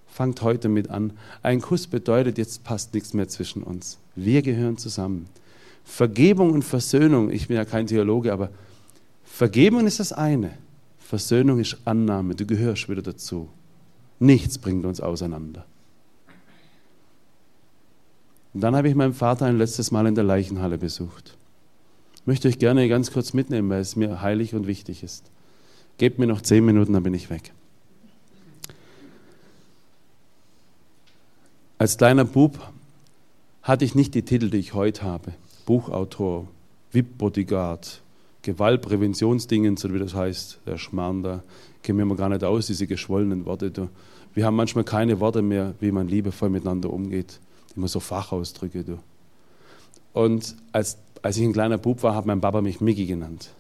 Fangt 0.07 0.43
heute 0.43 0.69
mit 0.69 0.91
an. 0.91 1.15
Ein 1.43 1.63
Kuss 1.63 1.87
bedeutet, 1.87 2.37
jetzt 2.37 2.65
passt 2.65 2.93
nichts 2.93 3.15
mehr 3.15 3.27
zwischen 3.27 3.63
uns. 3.63 3.99
Wir 4.15 4.43
gehören 4.43 4.77
zusammen. 4.77 5.27
Vergebung 5.85 6.53
und 6.53 6.65
Versöhnung, 6.65 7.31
ich 7.31 7.49
bin 7.49 7.57
ja 7.57 7.65
kein 7.65 7.87
Theologe, 7.87 8.31
aber 8.31 8.51
Vergebung 9.25 9.87
ist 9.87 10.01
das 10.01 10.13
eine. 10.13 10.51
Versöhnung 10.99 11.61
ist 11.61 11.79
Annahme, 11.87 12.35
du 12.35 12.45
gehörst 12.45 12.91
wieder 12.91 13.01
dazu. 13.01 13.49
Nichts 14.19 14.59
bringt 14.59 14.85
uns 14.85 15.01
auseinander. 15.01 15.65
Und 18.53 18.61
dann 18.61 18.77
habe 18.77 18.89
ich 18.89 18.95
meinen 18.95 19.15
Vater 19.15 19.47
ein 19.47 19.57
letztes 19.57 19.91
Mal 19.91 20.07
in 20.07 20.15
der 20.15 20.25
Leichenhalle 20.25 20.77
besucht. 20.77 21.38
Möchte 22.29 22.47
euch 22.47 22.59
gerne 22.59 22.91
ganz 22.91 23.11
kurz 23.11 23.33
mitnehmen, 23.33 23.71
weil 23.71 23.81
es 23.81 23.97
mir 23.97 24.21
heilig 24.21 24.55
und 24.55 24.67
wichtig 24.67 25.03
ist. 25.03 25.31
Gebt 25.97 26.19
mir 26.19 26.27
noch 26.27 26.43
zehn 26.43 26.63
Minuten, 26.63 26.93
dann 26.93 27.03
bin 27.03 27.15
ich 27.15 27.31
weg. 27.31 27.55
Als 31.79 31.97
kleiner 31.97 32.27
Bub 32.27 32.59
hatte 33.63 33.87
ich 33.87 33.95
nicht 33.95 34.15
die 34.15 34.21
Titel, 34.25 34.51
die 34.51 34.59
ich 34.59 34.75
heute 34.75 35.05
habe. 35.05 35.33
Buchautor, 35.65 36.47
VIP-Bodyguard, 36.93 38.03
Gewaltpräventionsdingen, 38.43 39.79
so 39.79 39.95
wie 39.95 39.99
das 39.99 40.13
heißt, 40.13 40.59
der 40.67 40.77
Schmarrn 40.77 41.23
da, 41.23 41.43
kennen 41.83 42.07
wir 42.07 42.15
gar 42.15 42.29
nicht 42.29 42.45
aus, 42.45 42.67
diese 42.67 42.87
geschwollenen 42.87 43.47
Worte. 43.47 43.89
Wir 44.35 44.45
haben 44.45 44.57
manchmal 44.57 44.85
keine 44.85 45.19
Worte 45.21 45.41
mehr, 45.41 45.73
wie 45.81 45.93
man 45.93 46.09
liebevoll 46.09 46.51
miteinander 46.51 46.93
umgeht. 46.93 47.41
Immer 47.75 47.89
so 47.89 48.01
Fachausdrücke. 48.01 48.85
Du. 48.85 48.99
Und 50.13 50.57
als, 50.73 50.99
als 51.23 51.37
ich 51.37 51.45
ein 51.45 51.53
kleiner 51.53 51.79
Bub 51.79 52.03
war, 52.03 52.15
hat 52.15 52.27
mein 52.27 52.41
Papa 52.41 52.61
mich 52.61 52.81
Mickey 52.81 53.07
genannt. 53.07 53.51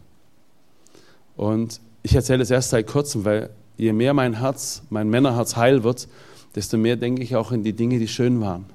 Und 1.37 1.81
ich 2.03 2.15
erzähle 2.15 2.43
es 2.43 2.51
erst 2.51 2.71
seit 2.71 2.87
kurzem, 2.87 3.25
weil 3.25 3.51
je 3.77 3.93
mehr 3.93 4.15
mein 4.15 4.35
Herz, 4.35 4.83
mein 4.91 5.09
Männerherz 5.09 5.57
heil 5.57 5.85
wird, 5.85 6.09
desto 6.55 6.77
mehr 6.77 6.97
denke 6.97 7.23
ich 7.23 7.37
auch 7.37 7.53
in 7.53 7.63
die 7.63 7.73
Dinge, 7.73 7.99
die 7.99 8.09
schön 8.09 8.41
waren. 8.41 8.67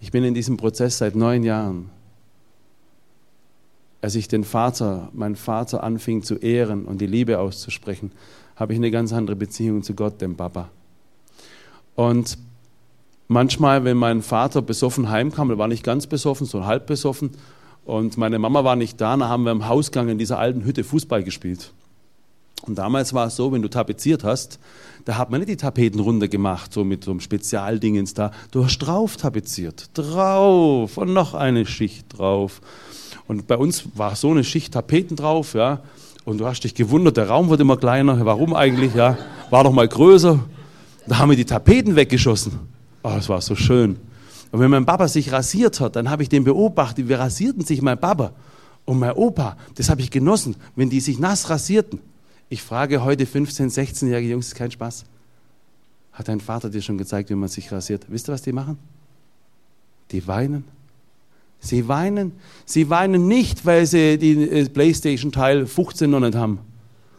Ich 0.00 0.10
bin 0.10 0.24
in 0.24 0.34
diesem 0.34 0.56
Prozess 0.56 0.98
seit 0.98 1.16
neun 1.16 1.42
Jahren 1.42 1.90
als 4.04 4.16
ich 4.16 4.28
den 4.28 4.44
Vater, 4.44 5.08
meinen 5.14 5.34
Vater 5.34 5.82
anfing 5.82 6.22
zu 6.22 6.34
ehren 6.34 6.84
und 6.84 7.00
die 7.00 7.06
Liebe 7.06 7.38
auszusprechen, 7.38 8.12
habe 8.54 8.74
ich 8.74 8.78
eine 8.78 8.90
ganz 8.90 9.14
andere 9.14 9.34
Beziehung 9.34 9.82
zu 9.82 9.94
Gott, 9.94 10.20
dem 10.20 10.36
Papa. 10.36 10.68
Und 11.94 12.36
manchmal, 13.28 13.84
wenn 13.84 13.96
mein 13.96 14.20
Vater 14.20 14.60
besoffen 14.60 15.08
heimkam, 15.08 15.48
er 15.48 15.56
war 15.56 15.68
nicht 15.68 15.84
ganz 15.84 16.06
besoffen, 16.06 16.46
sondern 16.46 16.68
halb 16.68 16.86
besoffen, 16.86 17.30
und 17.84 18.16
meine 18.16 18.38
Mama 18.38 18.64
war 18.64 18.76
nicht 18.76 19.00
da, 19.00 19.16
dann 19.16 19.28
haben 19.28 19.44
wir 19.44 19.52
im 19.52 19.68
Hausgang 19.68 20.08
in 20.08 20.18
dieser 20.18 20.38
alten 20.38 20.64
Hütte 20.64 20.84
Fußball 20.84 21.22
gespielt. 21.22 21.72
Und 22.62 22.76
damals 22.76 23.12
war 23.12 23.26
es 23.26 23.36
so, 23.36 23.52
wenn 23.52 23.60
du 23.60 23.68
tapeziert 23.68 24.24
hast, 24.24 24.58
da 25.04 25.18
hat 25.18 25.30
man 25.30 25.40
nicht 25.40 25.50
die 25.50 25.56
Tapeten 25.56 26.00
runtergemacht, 26.00 26.72
so 26.72 26.82
mit 26.82 27.04
so 27.04 27.10
einem 27.10 27.20
Spezialdingens 27.20 28.14
da. 28.14 28.30
Du 28.52 28.64
hast 28.64 28.78
drauf 28.78 29.18
tapeziert. 29.18 29.90
Drauf 29.92 30.96
und 30.96 31.12
noch 31.12 31.34
eine 31.34 31.66
Schicht 31.66 32.16
drauf. 32.16 32.62
Und 33.26 33.46
bei 33.46 33.58
uns 33.58 33.84
war 33.94 34.16
so 34.16 34.30
eine 34.30 34.44
Schicht 34.44 34.72
Tapeten 34.72 35.16
drauf, 35.16 35.52
ja. 35.52 35.80
Und 36.24 36.38
du 36.38 36.46
hast 36.46 36.60
dich 36.60 36.74
gewundert, 36.74 37.18
der 37.18 37.28
Raum 37.28 37.50
wird 37.50 37.60
immer 37.60 37.76
kleiner. 37.76 38.24
Warum 38.24 38.54
eigentlich? 38.54 38.94
Ja, 38.94 39.18
war 39.50 39.64
doch 39.64 39.72
mal 39.72 39.86
größer. 39.86 40.40
Da 41.06 41.18
haben 41.18 41.28
wir 41.28 41.36
die 41.36 41.44
Tapeten 41.44 41.96
weggeschossen. 41.96 42.60
Oh, 43.02 43.12
das 43.14 43.28
war 43.28 43.42
so 43.42 43.54
schön. 43.54 43.96
Und 44.54 44.60
wenn 44.60 44.70
mein 44.70 44.86
Papa 44.86 45.08
sich 45.08 45.32
rasiert 45.32 45.80
hat, 45.80 45.96
dann 45.96 46.08
habe 46.08 46.22
ich 46.22 46.28
den 46.28 46.44
beobachtet. 46.44 47.08
Wir 47.08 47.18
rasierten 47.18 47.64
sich 47.64 47.82
mein 47.82 47.98
Papa 47.98 48.30
und 48.84 49.00
mein 49.00 49.10
Opa. 49.10 49.56
Das 49.74 49.88
habe 49.88 50.00
ich 50.00 50.12
genossen, 50.12 50.54
wenn 50.76 50.88
die 50.88 51.00
sich 51.00 51.18
nass 51.18 51.50
rasierten. 51.50 51.98
Ich 52.48 52.62
frage 52.62 53.02
heute 53.02 53.24
15-, 53.24 53.74
16-jährige 53.74 54.30
Jungs, 54.30 54.46
ist 54.46 54.54
kein 54.54 54.70
Spaß. 54.70 55.06
Hat 56.12 56.28
dein 56.28 56.38
Vater 56.38 56.70
dir 56.70 56.82
schon 56.82 56.98
gezeigt, 56.98 57.30
wie 57.30 57.34
man 57.34 57.48
sich 57.48 57.72
rasiert? 57.72 58.06
Wisst 58.06 58.28
ihr, 58.28 58.32
was 58.32 58.42
die 58.42 58.52
machen? 58.52 58.78
Die 60.12 60.24
weinen. 60.24 60.62
Sie 61.58 61.88
weinen. 61.88 62.30
Sie 62.64 62.88
weinen 62.88 63.26
nicht, 63.26 63.66
weil 63.66 63.86
sie 63.86 64.18
die 64.18 64.48
äh, 64.48 64.68
PlayStation 64.68 65.32
Teil 65.32 65.66
15 65.66 66.08
noch 66.08 66.20
nicht 66.20 66.36
haben. 66.36 66.60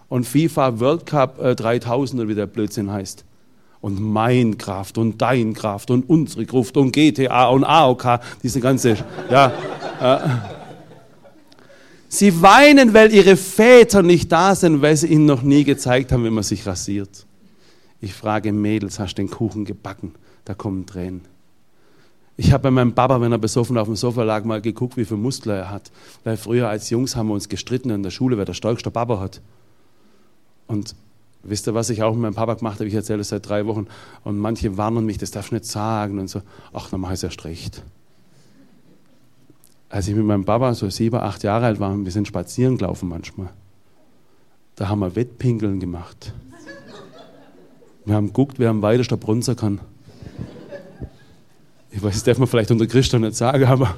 Und 0.08 0.26
FIFA 0.26 0.80
World 0.80 1.06
Cup 1.06 1.38
3000 1.38 2.18
äh, 2.18 2.22
oder 2.22 2.30
wie 2.30 2.36
der 2.36 2.48
Blödsinn 2.48 2.90
heißt. 2.90 3.26
Und 3.86 4.02
mein 4.02 4.58
Kraft 4.58 4.98
und 4.98 5.22
dein 5.22 5.54
Kraft 5.54 5.92
und 5.92 6.10
unsere 6.10 6.48
Kraft 6.48 6.76
und 6.76 6.92
GTA 6.92 7.50
und 7.50 7.64
AOK, 7.64 8.20
diese 8.42 8.60
ganze, 8.60 8.98
ja. 9.30 9.54
Äh. 10.02 10.28
Sie 12.08 12.42
weinen, 12.42 12.96
weil 12.96 13.14
ihre 13.14 13.38
Väter 13.38 14.02
nicht 14.02 14.32
da 14.32 14.56
sind, 14.56 14.82
weil 14.82 14.98
sie 14.98 15.06
ihnen 15.06 15.28
noch 15.28 15.44
nie 15.44 15.64
gezeigt 15.64 16.12
haben, 16.12 16.26
wie 16.26 16.32
man 16.32 16.44
sich 16.44 16.66
rasiert. 16.66 17.28
Ich 18.02 18.16
frage 18.16 18.52
Mädels, 18.52 18.98
hast 18.98 19.20
du 19.20 19.22
den 19.22 19.30
Kuchen 19.30 19.66
gebacken? 19.66 20.16
Da 20.46 20.56
kommen 20.56 20.88
Tränen. 20.88 21.22
Ich 22.38 22.54
habe 22.54 22.64
bei 22.64 22.72
meinem 22.72 22.96
Papa, 22.96 23.22
wenn 23.22 23.34
er 23.34 23.38
besoffen 23.38 23.78
auf 23.78 23.86
dem 23.86 23.96
Sofa 23.96 24.24
lag, 24.24 24.46
mal 24.46 24.62
geguckt, 24.62 24.98
wie 24.98 25.06
viele 25.06 25.20
Muskeln 25.20 25.58
er 25.58 25.70
hat. 25.70 25.92
Weil 26.24 26.38
früher 26.38 26.70
als 26.70 26.90
Jungs 26.90 27.16
haben 27.16 27.28
wir 27.28 27.36
uns 27.36 27.50
gestritten 27.50 27.92
in 27.92 28.02
der 28.02 28.10
Schule, 28.10 28.36
wer 28.40 28.46
der 28.46 28.54
stärkste 28.54 28.90
Papa 28.90 29.20
hat. 29.20 29.42
Und 30.66 30.96
wisst 31.48 31.68
ihr, 31.68 31.74
was 31.74 31.90
ich 31.90 32.04
auch 32.04 32.14
mit 32.14 32.22
meinem 32.22 32.36
Papa 32.36 32.56
gemacht 32.56 32.80
habe? 32.80 32.88
Ich 32.88 32.94
erzähle 32.94 33.20
das 33.20 33.30
seit 33.30 33.48
drei 33.48 33.66
Wochen. 33.66 33.88
Und 34.24 34.38
manche 34.38 34.78
warnen 34.78 35.06
mich, 35.06 35.18
das 35.18 35.32
darfst 35.32 35.52
du 35.52 35.56
nicht 35.56 35.66
sagen. 35.66 36.20
Und 36.20 36.30
so, 36.30 36.42
ach, 36.74 36.90
dann 36.90 37.00
mache 37.00 37.14
ich 37.14 37.20
es 37.20 37.24
erst 37.24 37.46
recht. 37.46 37.84
Als 39.90 40.08
ich 40.08 40.16
mit 40.16 40.26
meinem 40.26 40.46
Papa 40.46 40.74
so 40.74 40.90
sieben, 40.90 41.18
acht 41.18 41.44
Jahre 41.44 41.66
alt 41.66 41.80
war, 41.80 41.96
wir 41.98 42.12
sind 42.12 42.28
spazieren 42.28 42.78
gelaufen 42.78 43.08
manchmal. 43.08 43.50
Da 44.76 44.90
haben 44.90 45.00
wir 45.00 45.16
Wettpinkeln 45.16 45.80
gemacht. 45.80 46.34
Wir 48.04 48.16
haben 48.16 48.28
geguckt, 48.28 48.60
wer 48.60 48.70
am 48.70 48.82
weitesten 48.82 49.18
brunzen 49.18 49.56
kann. 49.56 49.80
Ich 51.92 52.04
weiß, 52.04 52.14
das 52.14 52.24
darf 52.24 52.38
man 52.38 52.48
vielleicht 52.48 52.72
unter 52.72 52.86
Christen 52.88 53.22
nicht 53.22 53.36
sagen, 53.36 53.64
aber 53.66 53.96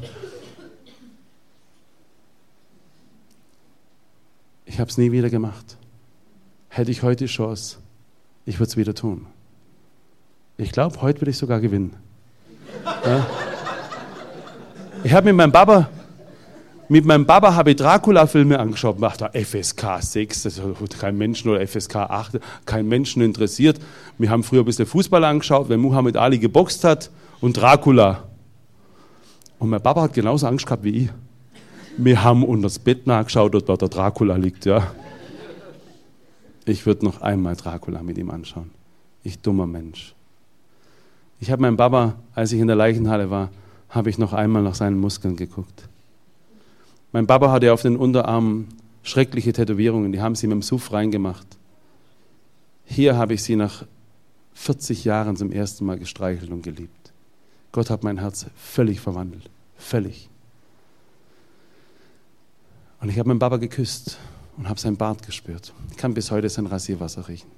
ich 4.65 4.79
habe 4.79 4.89
es 4.89 4.97
nie 4.97 5.11
wieder 5.11 5.31
gemacht. 5.31 5.77
Hätte 6.77 6.91
ich 6.91 7.01
heute 7.01 7.25
die 7.25 7.25
Chance, 7.25 7.77
ich 8.45 8.59
würde 8.59 8.69
es 8.69 8.77
wieder 8.77 8.93
tun. 8.93 9.25
Ich 10.57 10.71
glaube, 10.71 11.01
heute 11.01 11.21
würde 11.21 11.31
ich 11.31 11.37
sogar 11.39 11.59
gewinnen. 11.59 11.95
Ja? 13.03 13.25
Ich 15.03 15.11
habe 15.11 15.25
mit 15.25 15.35
meinem 15.35 15.51
Papa, 15.51 15.89
mit 16.87 17.03
meinem 17.03 17.25
Papa 17.25 17.55
habe 17.55 17.71
ich 17.71 17.77
Dracula-Filme 17.77 18.59
angeschaut 18.59 18.97
und 18.97 19.01
dachte, 19.01 19.31
FSK 19.33 20.03
6, 20.03 20.43
das 20.43 20.61
hat 20.61 20.99
kein 20.99 21.17
Menschen 21.17 21.49
oder 21.49 21.65
FSK 21.65 21.95
8, 21.95 22.39
kein 22.67 22.87
Menschen 22.87 23.23
interessiert. 23.23 23.79
Wir 24.19 24.29
haben 24.29 24.43
früher 24.43 24.61
ein 24.61 24.65
bisschen 24.65 24.85
Fußball 24.85 25.23
angeschaut, 25.23 25.69
wenn 25.69 25.79
Muhammad 25.79 26.15
Ali 26.15 26.37
geboxt 26.37 26.83
hat 26.83 27.09
und 27.41 27.57
Dracula. 27.57 28.25
Und 29.57 29.69
mein 29.69 29.81
Papa 29.81 30.03
hat 30.03 30.13
genauso 30.13 30.45
Angst 30.45 30.67
gehabt 30.67 30.83
wie 30.83 31.05
ich. 31.05 31.09
Wir 31.97 32.23
haben 32.23 32.43
unter 32.43 32.67
das 32.67 32.77
Bett 32.77 33.07
nachgeschaut, 33.07 33.55
dort 33.55 33.81
der 33.81 33.89
Dracula 33.89 34.35
liegt, 34.35 34.67
ja. 34.67 34.91
Ich 36.67 36.85
würde 36.85 37.05
noch 37.05 37.21
einmal 37.21 37.55
Dracula 37.55 38.03
mit 38.03 38.17
ihm 38.17 38.29
anschauen. 38.29 38.71
Ich 39.23 39.39
dummer 39.39 39.65
Mensch. 39.65 40.13
Ich 41.39 41.49
habe 41.49 41.61
meinem 41.61 41.77
Papa, 41.77 42.15
als 42.35 42.51
ich 42.51 42.59
in 42.59 42.67
der 42.67 42.75
Leichenhalle 42.75 43.29
war, 43.29 43.51
habe 43.89 44.09
ich 44.09 44.17
noch 44.17 44.33
einmal 44.33 44.63
nach 44.63 44.75
seinen 44.75 44.99
Muskeln 44.99 45.37
geguckt. 45.37 45.87
Mein 47.13 47.25
Papa 47.25 47.51
hatte 47.51 47.71
auf 47.71 47.83
den 47.83 47.95
Unterarmen 47.95 48.67
schreckliche 49.01 49.53
Tätowierungen, 49.53 50.11
die 50.11 50.19
haben 50.19 50.35
sie 50.35 50.47
mit 50.47 50.55
dem 50.55 50.61
Suff 50.61 50.91
reingemacht. 50.91 51.47
Hier 52.83 53.15
habe 53.15 53.33
ich 53.33 53.43
sie 53.43 53.55
nach 53.55 53.85
40 54.53 55.05
Jahren 55.05 55.37
zum 55.37 55.53
ersten 55.53 55.85
Mal 55.85 55.97
gestreichelt 55.97 56.51
und 56.51 56.63
geliebt. 56.63 57.13
Gott 57.71 57.89
hat 57.89 58.03
mein 58.03 58.17
Herz 58.17 58.45
völlig 58.55 58.99
verwandelt. 58.99 59.49
Völlig. 59.77 60.29
Und 62.99 63.09
ich 63.09 63.17
habe 63.17 63.29
meinen 63.29 63.39
Papa 63.39 63.55
geküsst 63.55 64.17
und 64.57 64.67
habe 64.67 64.79
sein 64.79 64.97
Bart 64.97 65.25
gespürt. 65.25 65.73
Ich 65.91 65.97
kann 65.97 66.13
bis 66.13 66.31
heute 66.31 66.49
sein 66.49 66.65
Rasierwasser 66.65 67.27
riechen. 67.27 67.49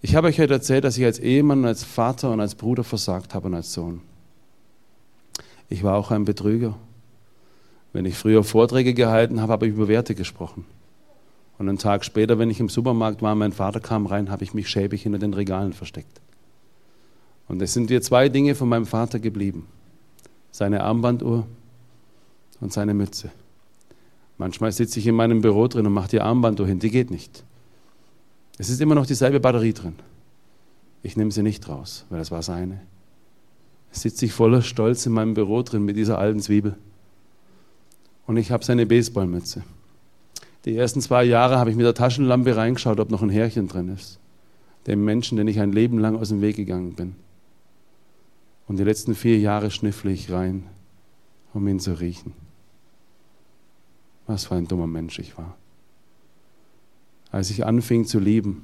Ich 0.00 0.14
habe 0.14 0.28
euch 0.28 0.40
heute 0.40 0.54
erzählt, 0.54 0.84
dass 0.84 0.96
ich 0.96 1.04
als 1.04 1.18
Ehemann, 1.18 1.64
als 1.64 1.84
Vater 1.84 2.30
und 2.30 2.40
als 2.40 2.54
Bruder 2.54 2.84
versagt 2.84 3.34
habe 3.34 3.48
und 3.48 3.54
als 3.54 3.72
Sohn. 3.72 4.00
Ich 5.68 5.82
war 5.82 5.96
auch 5.96 6.10
ein 6.10 6.24
Betrüger. 6.24 6.76
Wenn 7.92 8.04
ich 8.04 8.16
früher 8.16 8.44
Vorträge 8.44 8.94
gehalten 8.94 9.40
habe, 9.40 9.52
habe 9.52 9.66
ich 9.66 9.74
über 9.74 9.88
Werte 9.88 10.14
gesprochen. 10.14 10.64
Und 11.58 11.68
einen 11.68 11.78
Tag 11.78 12.04
später, 12.04 12.38
wenn 12.38 12.50
ich 12.50 12.60
im 12.60 12.68
Supermarkt 12.68 13.22
war, 13.22 13.34
mein 13.34 13.52
Vater 13.52 13.80
kam 13.80 14.06
rein, 14.06 14.30
habe 14.30 14.44
ich 14.44 14.54
mich 14.54 14.68
schäbig 14.68 15.02
hinter 15.02 15.18
den 15.18 15.34
Regalen 15.34 15.72
versteckt. 15.72 16.20
Und 17.48 17.60
es 17.60 17.72
sind 17.72 17.90
dir 17.90 18.00
zwei 18.00 18.28
Dinge 18.28 18.54
von 18.54 18.68
meinem 18.68 18.86
Vater 18.86 19.18
geblieben. 19.18 19.66
Seine 20.52 20.84
Armbanduhr 20.84 21.46
und 22.60 22.72
seine 22.72 22.94
Mütze. 22.94 23.32
Manchmal 24.38 24.70
sitze 24.70 25.00
ich 25.00 25.06
in 25.06 25.16
meinem 25.16 25.40
Büro 25.40 25.66
drin 25.66 25.86
und 25.86 25.92
mache 25.92 26.08
die 26.08 26.20
Armbanduhr 26.20 26.66
hin. 26.66 26.78
Die 26.78 26.90
geht 26.90 27.10
nicht. 27.10 27.44
Es 28.56 28.70
ist 28.70 28.80
immer 28.80 28.94
noch 28.94 29.06
dieselbe 29.06 29.40
Batterie 29.40 29.72
drin. 29.72 29.96
Ich 31.02 31.16
nehme 31.16 31.30
sie 31.30 31.42
nicht 31.42 31.68
raus, 31.68 32.06
weil 32.08 32.18
das 32.18 32.30
war 32.30 32.42
seine. 32.42 32.80
Sitze 33.90 34.26
ich 34.26 34.32
voller 34.32 34.62
Stolz 34.62 35.06
in 35.06 35.12
meinem 35.12 35.34
Büro 35.34 35.62
drin 35.62 35.84
mit 35.84 35.96
dieser 35.96 36.18
alten 36.18 36.40
Zwiebel. 36.40 36.76
Und 38.26 38.36
ich 38.36 38.50
habe 38.50 38.64
seine 38.64 38.86
Baseballmütze. 38.86 39.62
Die 40.64 40.76
ersten 40.76 41.00
zwei 41.00 41.24
Jahre 41.24 41.58
habe 41.58 41.70
ich 41.70 41.76
mit 41.76 41.86
der 41.86 41.94
Taschenlampe 41.94 42.56
reingeschaut, 42.56 43.00
ob 43.00 43.10
noch 43.10 43.22
ein 43.22 43.30
Härchen 43.30 43.68
drin 43.68 43.88
ist. 43.88 44.18
Dem 44.86 45.04
Menschen, 45.04 45.36
den 45.36 45.48
ich 45.48 45.60
ein 45.60 45.72
Leben 45.72 45.98
lang 45.98 46.16
aus 46.16 46.28
dem 46.28 46.42
Weg 46.42 46.56
gegangen 46.56 46.94
bin. 46.94 47.16
Und 48.66 48.78
die 48.78 48.84
letzten 48.84 49.14
vier 49.14 49.38
Jahre 49.38 49.70
schnüffle 49.70 50.10
ich 50.10 50.30
rein, 50.30 50.64
um 51.54 51.66
ihn 51.66 51.80
zu 51.80 51.98
riechen. 51.98 52.32
Was 54.28 54.44
für 54.44 54.54
ein 54.54 54.68
dummer 54.68 54.86
Mensch 54.86 55.18
ich 55.18 55.36
war. 55.38 55.56
Als 57.30 57.50
ich 57.50 57.64
anfing 57.64 58.04
zu 58.04 58.18
lieben, 58.18 58.62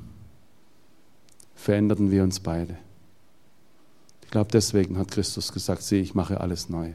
veränderten 1.55 2.11
wir 2.11 2.23
uns 2.23 2.39
beide. 2.39 2.77
Ich 4.23 4.31
glaube, 4.31 4.51
deswegen 4.53 4.99
hat 4.99 5.11
Christus 5.11 5.53
gesagt, 5.53 5.83
sieh, 5.83 6.01
ich 6.01 6.15
mache 6.15 6.41
alles 6.41 6.69
neu, 6.69 6.93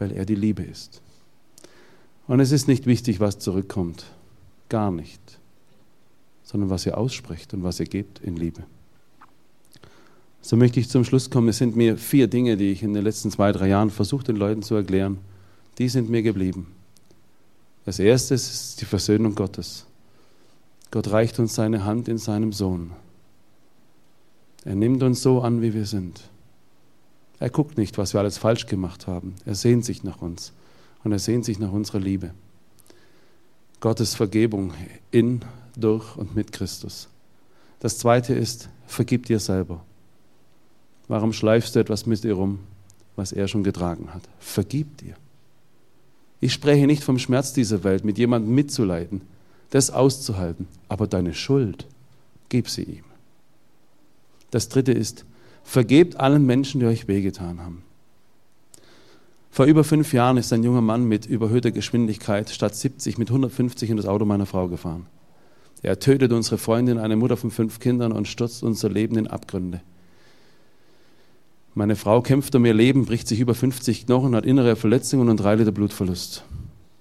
weil 0.00 0.10
er 0.10 0.26
die 0.26 0.34
Liebe 0.34 0.62
ist. 0.62 1.00
Und 2.26 2.40
es 2.40 2.50
ist 2.50 2.66
nicht 2.66 2.86
wichtig, 2.86 3.20
was 3.20 3.38
zurückkommt, 3.38 4.06
gar 4.68 4.90
nicht, 4.90 5.38
sondern 6.42 6.70
was 6.70 6.84
ihr 6.84 6.98
ausspricht 6.98 7.54
und 7.54 7.62
was 7.62 7.78
ihr 7.78 7.86
gebt 7.86 8.18
in 8.18 8.36
Liebe. 8.36 8.64
So 10.40 10.56
möchte 10.56 10.80
ich 10.80 10.88
zum 10.88 11.04
Schluss 11.04 11.30
kommen. 11.30 11.48
Es 11.48 11.58
sind 11.58 11.76
mir 11.76 11.96
vier 11.96 12.26
Dinge, 12.26 12.56
die 12.56 12.72
ich 12.72 12.82
in 12.82 12.92
den 12.92 13.04
letzten 13.04 13.30
zwei, 13.30 13.52
drei 13.52 13.68
Jahren 13.68 13.90
versucht, 13.90 14.26
den 14.26 14.36
Leuten 14.36 14.62
zu 14.62 14.74
erklären. 14.74 15.18
Die 15.78 15.88
sind 15.88 16.10
mir 16.10 16.22
geblieben. 16.22 16.74
Das 17.88 17.98
erste 17.98 18.34
ist 18.34 18.82
die 18.82 18.84
Versöhnung 18.84 19.34
Gottes. 19.34 19.86
Gott 20.90 21.10
reicht 21.10 21.38
uns 21.38 21.54
seine 21.54 21.86
Hand 21.86 22.06
in 22.06 22.18
seinem 22.18 22.52
Sohn. 22.52 22.90
Er 24.66 24.74
nimmt 24.74 25.02
uns 25.02 25.22
so 25.22 25.40
an, 25.40 25.62
wie 25.62 25.72
wir 25.72 25.86
sind. 25.86 26.20
Er 27.40 27.48
guckt 27.48 27.78
nicht, 27.78 27.96
was 27.96 28.12
wir 28.12 28.20
alles 28.20 28.36
falsch 28.36 28.66
gemacht 28.66 29.06
haben. 29.06 29.36
Er 29.46 29.54
sehnt 29.54 29.86
sich 29.86 30.04
nach 30.04 30.20
uns 30.20 30.52
und 31.02 31.12
er 31.12 31.18
sehnt 31.18 31.46
sich 31.46 31.58
nach 31.58 31.72
unserer 31.72 32.00
Liebe. 32.00 32.34
Gottes 33.80 34.14
Vergebung 34.14 34.74
in, 35.10 35.40
durch 35.74 36.14
und 36.14 36.36
mit 36.36 36.52
Christus. 36.52 37.08
Das 37.80 37.96
zweite 37.96 38.34
ist, 38.34 38.68
vergib 38.86 39.24
dir 39.24 39.40
selber. 39.40 39.82
Warum 41.06 41.32
schleifst 41.32 41.74
du 41.74 41.80
etwas 41.80 42.04
mit 42.04 42.22
dir 42.22 42.34
rum, 42.34 42.58
was 43.16 43.32
er 43.32 43.48
schon 43.48 43.64
getragen 43.64 44.12
hat? 44.12 44.24
Vergib 44.40 44.98
dir. 44.98 45.14
Ich 46.40 46.52
spreche 46.52 46.86
nicht 46.86 47.02
vom 47.02 47.18
Schmerz 47.18 47.52
dieser 47.52 47.84
Welt, 47.84 48.04
mit 48.04 48.18
jemandem 48.18 48.54
mitzuleiden, 48.54 49.22
das 49.70 49.90
auszuhalten, 49.90 50.66
aber 50.88 51.06
deine 51.06 51.34
Schuld, 51.34 51.86
gib 52.48 52.68
sie 52.68 52.84
ihm. 52.84 53.04
Das 54.50 54.68
dritte 54.68 54.92
ist, 54.92 55.24
vergebt 55.64 56.16
allen 56.16 56.46
Menschen, 56.46 56.80
die 56.80 56.86
euch 56.86 57.08
wehgetan 57.08 57.60
haben. 57.60 57.82
Vor 59.50 59.66
über 59.66 59.82
fünf 59.82 60.12
Jahren 60.12 60.36
ist 60.36 60.52
ein 60.52 60.62
junger 60.62 60.80
Mann 60.80 61.04
mit 61.04 61.26
überhöhter 61.26 61.72
Geschwindigkeit 61.72 62.48
statt 62.50 62.76
70 62.76 63.18
mit 63.18 63.28
150 63.28 63.90
in 63.90 63.96
das 63.96 64.06
Auto 64.06 64.24
meiner 64.24 64.46
Frau 64.46 64.68
gefahren. 64.68 65.06
Er 65.82 65.98
tötet 65.98 66.32
unsere 66.32 66.58
Freundin, 66.58 66.98
eine 66.98 67.16
Mutter 67.16 67.36
von 67.36 67.50
fünf 67.50 67.80
Kindern 67.80 68.12
und 68.12 68.28
stürzt 68.28 68.62
unser 68.62 68.88
Leben 68.88 69.16
in 69.16 69.26
Abgründe. 69.26 69.80
Meine 71.78 71.94
Frau 71.94 72.22
kämpft 72.22 72.56
um 72.56 72.64
ihr 72.64 72.74
Leben, 72.74 73.06
bricht 73.06 73.28
sich 73.28 73.38
über 73.38 73.54
50 73.54 74.06
Knochen, 74.06 74.34
hat 74.34 74.44
innere 74.44 74.74
Verletzungen 74.74 75.28
und 75.28 75.36
drei 75.36 75.54
Liter 75.54 75.70
Blutverlust. 75.70 76.42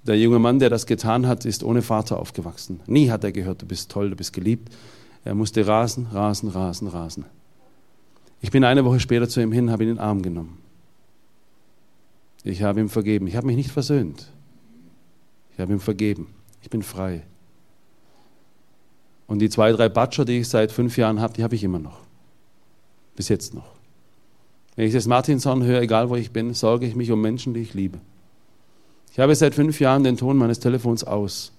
Der 0.04 0.20
junge 0.20 0.38
Mann, 0.38 0.60
der 0.60 0.70
das 0.70 0.86
getan 0.86 1.26
hat, 1.26 1.46
ist 1.46 1.64
ohne 1.64 1.82
Vater 1.82 2.20
aufgewachsen. 2.20 2.80
Nie 2.86 3.10
hat 3.10 3.24
er 3.24 3.32
gehört, 3.32 3.64
du 3.64 3.66
bist 3.66 3.90
toll, 3.90 4.12
du 4.12 4.16
bist 4.16 4.34
geliebt. 4.34 4.72
Er 5.26 5.34
musste 5.34 5.66
rasen, 5.66 6.06
rasen, 6.14 6.50
rasen, 6.50 6.90
rasen. 6.90 7.26
Ich 8.40 8.52
bin 8.52 8.64
eine 8.64 8.86
Woche 8.86 9.00
später 9.00 9.28
zu 9.28 9.42
ihm 9.42 9.52
hin, 9.52 9.72
habe 9.72 9.82
ihn 9.82 9.90
in 9.90 9.96
den 9.96 10.00
Arm 10.00 10.22
genommen. 10.22 10.60
Ich 12.44 12.62
habe 12.62 12.80
ihm 12.80 12.90
vergeben. 12.90 13.26
Ich 13.26 13.36
habe 13.36 13.48
mich 13.48 13.56
nicht 13.58 13.72
versöhnt. 13.72 14.32
Ich 15.54 15.60
habe 15.60 15.74
ihm 15.74 15.80
vergeben. 15.80 16.28
Ich 16.62 16.70
bin 16.70 16.84
frei. 16.84 17.24
Und 19.26 19.40
die 19.40 19.50
zwei, 19.50 19.72
drei 19.72 19.90
Batscher, 19.90 20.24
die 20.24 20.38
ich 20.38 20.48
seit 20.48 20.72
fünf 20.72 20.98
Jahren 20.98 21.20
habe, 21.20 21.34
die 21.34 21.44
habe 21.44 21.56
ich 21.56 21.64
immer 21.64 21.80
noch. 21.80 22.02
Bis 23.16 23.28
jetzt 23.30 23.56
noch. 23.56 23.77
Wenn 24.78 24.86
ich 24.86 24.94
das 24.94 25.08
Martinshorn 25.08 25.64
höre, 25.64 25.82
egal 25.82 26.10
wo 26.10 26.16
ich 26.16 26.32
bin, 26.32 26.54
sorge 26.54 26.86
ich 26.86 26.96
mich 26.96 27.12
um 27.12 27.20
Menschen, 27.20 27.56
die 27.56 27.62
ich 27.62 27.74
liebe. 27.74 28.00
Ich 29.12 29.20
habe 29.20 29.34
seit 29.34 29.56
fünf 29.56 29.80
Jahren 29.80 30.04
den 30.04 30.18
Ton 30.18 30.38
meines 30.38 30.60
Telefons 30.60 31.04
aus, 31.04 31.52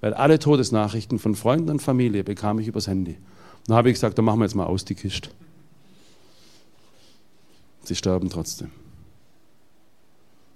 weil 0.00 0.14
alle 0.14 0.38
Todesnachrichten 0.38 1.18
von 1.18 1.34
Freunden 1.34 1.70
und 1.70 1.82
Familie 1.82 2.22
bekam 2.22 2.60
ich 2.60 2.68
übers 2.68 2.86
Handy. 2.86 3.18
Dann 3.66 3.76
habe 3.76 3.90
ich 3.90 3.94
gesagt, 3.94 4.16
dann 4.16 4.24
machen 4.24 4.38
wir 4.38 4.44
jetzt 4.44 4.54
mal 4.54 4.66
aus 4.66 4.84
die 4.84 4.94
Kiste. 4.94 5.30
Sie 7.82 7.96
sterben 7.96 8.30
trotzdem. 8.30 8.70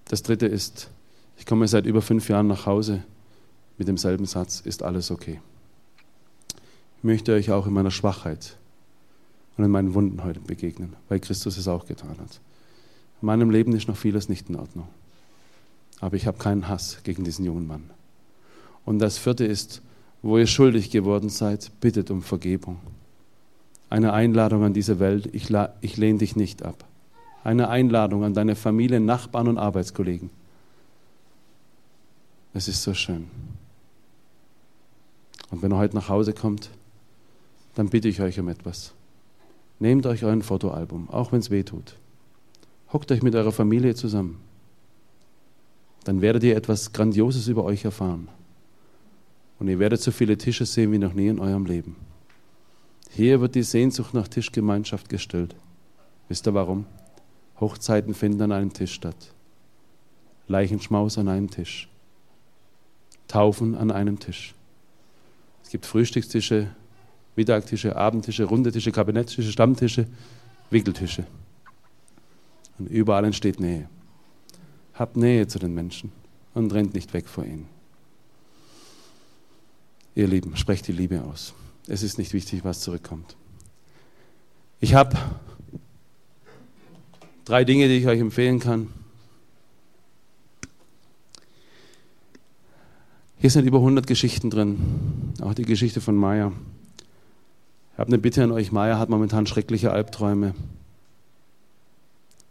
Das 0.04 0.22
dritte 0.22 0.46
ist, 0.46 0.88
ich 1.36 1.44
komme 1.44 1.66
seit 1.66 1.86
über 1.86 2.02
fünf 2.02 2.28
Jahren 2.28 2.46
nach 2.46 2.66
Hause 2.66 3.02
mit 3.78 3.88
demselben 3.88 4.26
Satz, 4.26 4.60
ist 4.60 4.84
alles 4.84 5.10
okay. 5.10 5.40
Ich 6.98 7.02
möchte 7.02 7.32
euch 7.32 7.50
auch 7.50 7.66
in 7.66 7.72
meiner 7.72 7.90
Schwachheit 7.90 8.56
und 9.56 9.64
in 9.64 9.70
meinen 9.70 9.94
Wunden 9.94 10.22
heute 10.22 10.40
begegnen, 10.40 10.94
weil 11.08 11.20
Christus 11.20 11.56
es 11.56 11.68
auch 11.68 11.86
getan 11.86 12.16
hat. 12.18 12.40
In 13.22 13.26
meinem 13.26 13.50
Leben 13.50 13.74
ist 13.74 13.88
noch 13.88 13.96
vieles 13.96 14.28
nicht 14.28 14.48
in 14.48 14.56
Ordnung. 14.56 14.88
Aber 16.00 16.16
ich 16.16 16.26
habe 16.26 16.38
keinen 16.38 16.68
Hass 16.68 16.98
gegen 17.02 17.24
diesen 17.24 17.44
jungen 17.44 17.66
Mann. 17.66 17.90
Und 18.84 18.98
das 18.98 19.16
vierte 19.18 19.44
ist, 19.44 19.80
wo 20.22 20.38
ihr 20.38 20.46
schuldig 20.46 20.90
geworden 20.90 21.30
seid, 21.30 21.70
bittet 21.80 22.10
um 22.10 22.22
Vergebung. 22.22 22.78
Eine 23.88 24.12
Einladung 24.12 24.64
an 24.64 24.74
diese 24.74 24.98
Welt, 24.98 25.30
ich, 25.32 25.48
ich 25.80 25.96
lehne 25.96 26.18
dich 26.18 26.36
nicht 26.36 26.62
ab. 26.62 26.84
Eine 27.44 27.68
Einladung 27.68 28.24
an 28.24 28.34
deine 28.34 28.56
Familie, 28.56 29.00
Nachbarn 29.00 29.48
und 29.48 29.58
Arbeitskollegen. 29.58 30.30
Es 32.52 32.68
ist 32.68 32.82
so 32.82 32.92
schön. 32.92 33.28
Und 35.50 35.62
wenn 35.62 35.70
er 35.72 35.78
heute 35.78 35.94
nach 35.94 36.08
Hause 36.08 36.32
kommt, 36.32 36.70
dann 37.74 37.88
bitte 37.88 38.08
ich 38.08 38.20
euch 38.20 38.40
um 38.40 38.48
etwas. 38.48 38.95
Nehmt 39.78 40.06
euch 40.06 40.24
euer 40.24 40.40
Fotoalbum, 40.40 41.10
auch 41.10 41.32
wenn 41.32 41.40
es 41.40 41.50
weh 41.50 41.62
tut. 41.62 41.96
Hockt 42.92 43.12
euch 43.12 43.22
mit 43.22 43.34
eurer 43.34 43.52
Familie 43.52 43.94
zusammen. 43.94 44.40
Dann 46.04 46.20
werdet 46.20 46.44
ihr 46.44 46.56
etwas 46.56 46.92
Grandioses 46.92 47.48
über 47.48 47.64
euch 47.64 47.84
erfahren. 47.84 48.28
Und 49.58 49.68
ihr 49.68 49.78
werdet 49.78 50.00
so 50.00 50.10
viele 50.10 50.38
Tische 50.38 50.66
sehen 50.66 50.92
wie 50.92 50.98
noch 50.98 51.14
nie 51.14 51.28
in 51.28 51.40
eurem 51.40 51.66
Leben. 51.66 51.96
Hier 53.10 53.40
wird 53.40 53.54
die 53.54 53.62
Sehnsucht 53.62 54.14
nach 54.14 54.28
Tischgemeinschaft 54.28 55.08
gestillt. 55.08 55.56
Wisst 56.28 56.46
ihr 56.46 56.54
warum? 56.54 56.86
Hochzeiten 57.60 58.14
finden 58.14 58.42
an 58.42 58.52
einem 58.52 58.72
Tisch 58.72 58.92
statt. 58.92 59.32
Leichenschmaus 60.48 61.18
an 61.18 61.28
einem 61.28 61.50
Tisch. 61.50 61.88
Taufen 63.28 63.74
an 63.74 63.90
einem 63.90 64.18
Tisch. 64.18 64.54
Es 65.64 65.70
gibt 65.70 65.86
Frühstückstische, 65.86 66.68
Mittagtische, 67.36 67.94
Abendtische, 67.94 68.44
runde 68.44 68.72
Tische, 68.72 68.92
Kabinetttische, 68.92 69.52
Stammtische, 69.52 70.06
Wickeltische. 70.70 71.26
Und 72.78 72.88
überall 72.88 73.24
entsteht 73.24 73.60
Nähe. 73.60 73.88
Habt 74.94 75.16
Nähe 75.16 75.46
zu 75.46 75.58
den 75.58 75.74
Menschen 75.74 76.10
und 76.54 76.72
rennt 76.72 76.94
nicht 76.94 77.12
weg 77.12 77.28
vor 77.28 77.44
ihnen. 77.44 77.68
Ihr 80.14 80.26
Lieben, 80.26 80.56
sprecht 80.56 80.88
die 80.88 80.92
Liebe 80.92 81.22
aus. 81.22 81.52
Es 81.86 82.02
ist 82.02 82.16
nicht 82.16 82.32
wichtig, 82.32 82.64
was 82.64 82.80
zurückkommt. 82.80 83.36
Ich 84.80 84.94
habe 84.94 85.16
drei 87.44 87.64
Dinge, 87.64 87.88
die 87.88 87.98
ich 87.98 88.06
euch 88.06 88.20
empfehlen 88.20 88.58
kann. 88.58 88.88
Hier 93.38 93.50
sind 93.50 93.66
über 93.66 93.78
100 93.78 94.06
Geschichten 94.06 94.48
drin, 94.48 94.78
auch 95.42 95.52
die 95.52 95.64
Geschichte 95.64 96.00
von 96.00 96.16
Maya. 96.16 96.52
Ich 97.96 97.98
habe 97.98 98.08
eine 98.08 98.18
Bitte 98.18 98.44
an 98.44 98.52
euch. 98.52 98.72
Maya 98.72 98.98
hat 98.98 99.08
momentan 99.08 99.46
schreckliche 99.46 99.90
Albträume. 99.90 100.54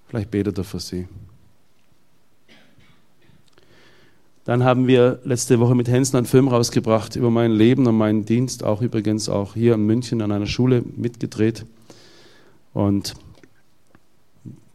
Vielleicht 0.08 0.32
betet 0.32 0.58
er 0.58 0.64
für 0.64 0.80
sie. 0.80 1.08
Dann 4.46 4.64
haben 4.64 4.88
wir 4.88 5.20
letzte 5.24 5.60
Woche 5.60 5.76
mit 5.76 5.88
Hensler 5.88 6.18
einen 6.18 6.26
Film 6.26 6.48
rausgebracht 6.48 7.16
über 7.16 7.30
mein 7.30 7.52
Leben 7.52 7.86
und 7.86 7.96
meinen 7.96 8.26
Dienst, 8.26 8.64
auch 8.64 8.82
übrigens 8.82 9.30
auch 9.30 9.54
hier 9.54 9.76
in 9.76 9.86
München 9.86 10.24
an 10.24 10.32
einer 10.32 10.48
Schule 10.48 10.84
mitgedreht. 10.96 11.64
Und 12.74 13.14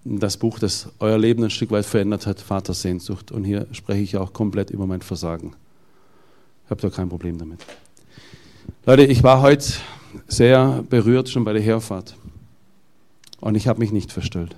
das 0.04 0.36
Buch, 0.36 0.60
das 0.60 0.88
euer 1.00 1.18
Leben 1.18 1.42
ein 1.42 1.50
Stück 1.50 1.72
weit 1.72 1.84
verändert 1.84 2.28
hat, 2.28 2.40
Vatersehnsucht. 2.40 3.32
Und 3.32 3.42
hier 3.42 3.66
spreche 3.72 4.02
ich 4.02 4.16
auch 4.16 4.32
komplett 4.32 4.70
über 4.70 4.86
mein 4.86 5.02
Versagen. 5.02 5.52
Habe 6.70 6.80
da 6.80 6.90
kein 6.90 7.08
Problem 7.08 7.38
damit. 7.38 7.58
Leute, 8.86 9.02
ich 9.02 9.24
war 9.24 9.42
heute 9.42 9.72
sehr 10.26 10.84
berührt 10.88 11.28
schon 11.28 11.44
bei 11.44 11.52
der 11.52 11.62
Herfahrt. 11.62 12.16
Und 13.40 13.54
ich 13.54 13.68
habe 13.68 13.80
mich 13.80 13.92
nicht 13.92 14.12
verstellt. 14.12 14.54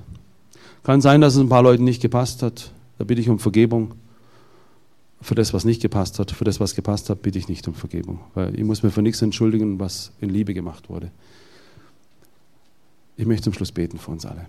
Kann 0.83 1.01
sein, 1.01 1.21
dass 1.21 1.35
es 1.35 1.41
ein 1.41 1.49
paar 1.49 1.63
Leuten 1.63 1.85
nicht 1.85 2.03
gepasst 2.03 2.43
hat. 2.43 2.73
Da 2.99 3.05
bitte 3.05 3.21
ich 3.21 3.29
um 3.29 3.39
Vergebung. 3.39 3.95
Für 5.21 5.37
das, 5.37 5.55
was 5.55 5.65
nicht 5.65 5.81
gepasst 5.81 6.19
hat, 6.19 6.33
für 6.33 6.45
das, 6.45 6.59
was 6.59 6.75
gepasst 6.75 7.09
hat, 7.09 7.23
bitte 7.23 7.39
ich 7.39 7.49
nicht 7.49 7.67
um 7.69 7.75
Vergebung. 7.75 8.21
Weil 8.35 8.59
ich 8.59 8.65
muss 8.65 8.83
mir 8.83 8.91
für 8.91 9.03
nichts 9.03 9.23
entschuldigen, 9.23 9.79
was 9.79 10.11
in 10.21 10.31
Liebe 10.31 10.53
gemacht 10.53 10.89
wurde. 10.89 11.13
Ich 13.17 13.27
möchte 13.27 13.45
zum 13.45 13.53
Schluss 13.53 13.71
beten 13.71 13.99
für 13.99 14.11
uns 14.11 14.27
alle. 14.27 14.47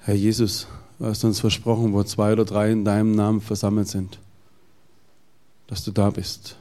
Herr 0.00 0.14
Jesus, 0.14 0.66
du 0.98 1.04
hast 1.04 1.22
uns 1.22 1.38
versprochen, 1.38 1.92
wo 1.92 2.02
zwei 2.02 2.32
oder 2.32 2.44
drei 2.44 2.72
in 2.72 2.84
deinem 2.84 3.12
Namen 3.12 3.40
versammelt 3.40 3.86
sind 3.86 4.18
dass 5.68 5.84
du 5.84 5.92
da 5.92 6.10
bist. 6.10 6.56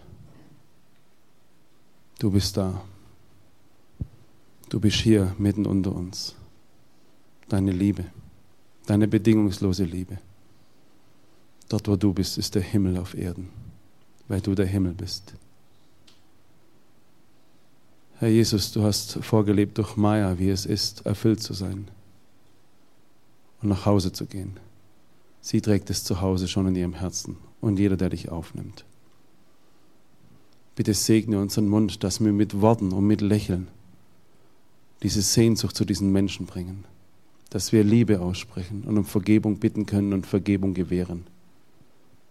Du 2.20 2.30
bist 2.30 2.56
da. 2.56 2.84
Du 4.70 4.80
bist 4.80 4.98
hier 4.98 5.36
mitten 5.40 5.66
unter 5.66 5.96
uns. 5.96 6.36
Deine 7.48 7.72
Liebe, 7.72 8.06
deine 8.86 9.08
bedingungslose 9.08 9.86
Liebe. 9.86 10.20
Dort, 11.70 11.88
wo 11.88 11.96
du 11.96 12.14
bist, 12.14 12.38
ist 12.38 12.56
der 12.56 12.62
Himmel 12.62 12.98
auf 12.98 13.18
Erden, 13.18 13.50
weil 14.28 14.42
du 14.42 14.54
der 14.56 14.66
Himmel 14.66 14.94
bist. 14.94 15.34
Herr 18.20 18.30
Jesus, 18.30 18.72
du 18.72 18.84
hast 18.84 19.24
vorgelebt 19.24 19.78
durch 19.78 19.96
Maya, 19.96 20.38
wie 20.40 20.50
es 20.50 20.66
ist, 20.66 21.06
erfüllt 21.06 21.42
zu 21.42 21.54
sein 21.54 21.88
und 23.62 23.70
nach 23.70 23.86
Hause 23.86 24.12
zu 24.12 24.26
gehen. 24.26 24.60
Sie 25.40 25.62
trägt 25.62 25.90
es 25.90 26.04
zu 26.04 26.20
Hause 26.20 26.48
schon 26.48 26.68
in 26.68 26.76
ihrem 26.76 26.94
Herzen 26.94 27.38
und 27.62 27.80
jeder, 27.80 27.96
der 27.96 28.10
dich 28.10 28.30
aufnimmt. 28.30 28.86
Bitte 30.78 30.94
segne 30.94 31.40
unseren 31.40 31.68
Mund, 31.68 32.04
dass 32.04 32.24
wir 32.24 32.32
mit 32.32 32.62
Worten 32.62 32.92
und 32.92 33.08
mit 33.08 33.22
Lächeln 33.22 33.68
diese 35.02 35.24
Sehnsucht 35.24 35.76
zu 35.76 35.86
diesen 35.86 36.12
Menschen 36.12 36.46
bringen. 36.46 36.86
Dass 37.50 37.72
wir 37.72 37.84
Liebe 37.84 38.22
aussprechen 38.22 38.84
und 38.86 38.96
um 38.96 39.04
Vergebung 39.04 39.58
bitten 39.58 39.88
können 39.88 40.14
und 40.14 40.28
Vergebung 40.28 40.76
gewähren. 40.76 41.24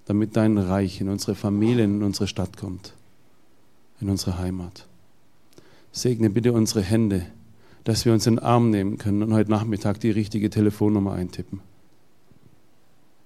Damit 0.05 0.37
dein 0.37 0.59
Reich 0.59 1.01
in 1.01 1.09
unsere 1.09 1.35
Familien, 1.35 1.97
in 1.97 2.03
unsere 2.05 2.29
Stadt 2.29 2.57
kommt, 2.57 2.95
in 4.01 4.09
unsere 4.09 4.39
Heimat. 4.39 4.87
Segne 5.91 6.31
bitte 6.31 6.53
unsere 6.53 6.83
Hände, 6.83 7.27
dass 7.83 8.05
wir 8.05 8.13
uns 8.13 8.29
in 8.29 8.37
den 8.37 8.45
Arm 8.45 8.71
nehmen 8.71 8.97
können 8.97 9.25
und 9.25 9.35
heute 9.35 9.51
Nachmittag 9.51 9.99
die 9.99 10.11
richtige 10.13 10.51
Telefonnummer 10.51 11.15
eintippen. 11.15 11.63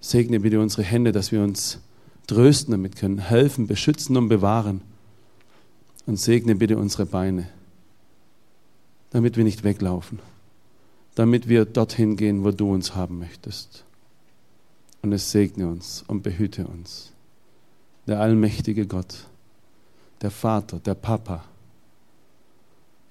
Segne 0.01 0.41
bitte 0.41 0.61
unsere 0.61 0.83
Hände, 0.83 1.13
dass 1.13 1.31
wir 1.31 1.43
uns 1.43 1.81
trösten 2.27 2.73
damit 2.73 2.97
können, 2.97 3.19
helfen, 3.19 3.67
beschützen 3.67 4.17
und 4.17 4.31
bewahren 4.31 4.81
und 6.07 6.17
segne 6.17 6.55
bitte 6.55 6.79
unsere 6.79 7.07
Beine, 7.07 7.49
damit 9.11 9.37
wir 9.37 9.45
nicht 9.45 9.65
weglaufen, 9.65 10.19
damit 11.15 11.49
wir 11.49 11.65
dorthin 11.65 12.17
gehen, 12.17 12.45
wo 12.45 12.51
du 12.51 12.73
uns 12.73 12.95
haben 12.95 13.19
möchtest. 13.19 13.85
Und 15.03 15.13
es 15.13 15.31
segne 15.31 15.67
uns 15.67 16.05
und 16.07 16.23
behüte 16.23 16.67
uns. 16.67 17.13
Der 18.07 18.21
allmächtige 18.21 18.87
Gott, 18.87 19.27
der 20.21 20.31
Vater, 20.31 20.79
der 20.79 20.95
Papa, 20.95 21.45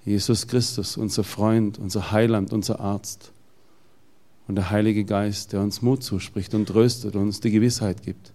Jesus 0.04 0.46
Christus, 0.46 0.96
unser 0.96 1.24
Freund, 1.24 1.78
unser 1.78 2.10
Heiland, 2.10 2.52
unser 2.52 2.80
Arzt 2.80 3.32
und 4.48 4.54
der 4.54 4.70
Heilige 4.70 5.04
Geist, 5.04 5.52
der 5.52 5.60
uns 5.60 5.82
Mut 5.82 6.02
zuspricht 6.02 6.54
und 6.54 6.66
tröstet 6.66 7.16
und 7.16 7.22
uns 7.22 7.40
die 7.40 7.50
Gewissheit 7.50 8.02
gibt, 8.02 8.32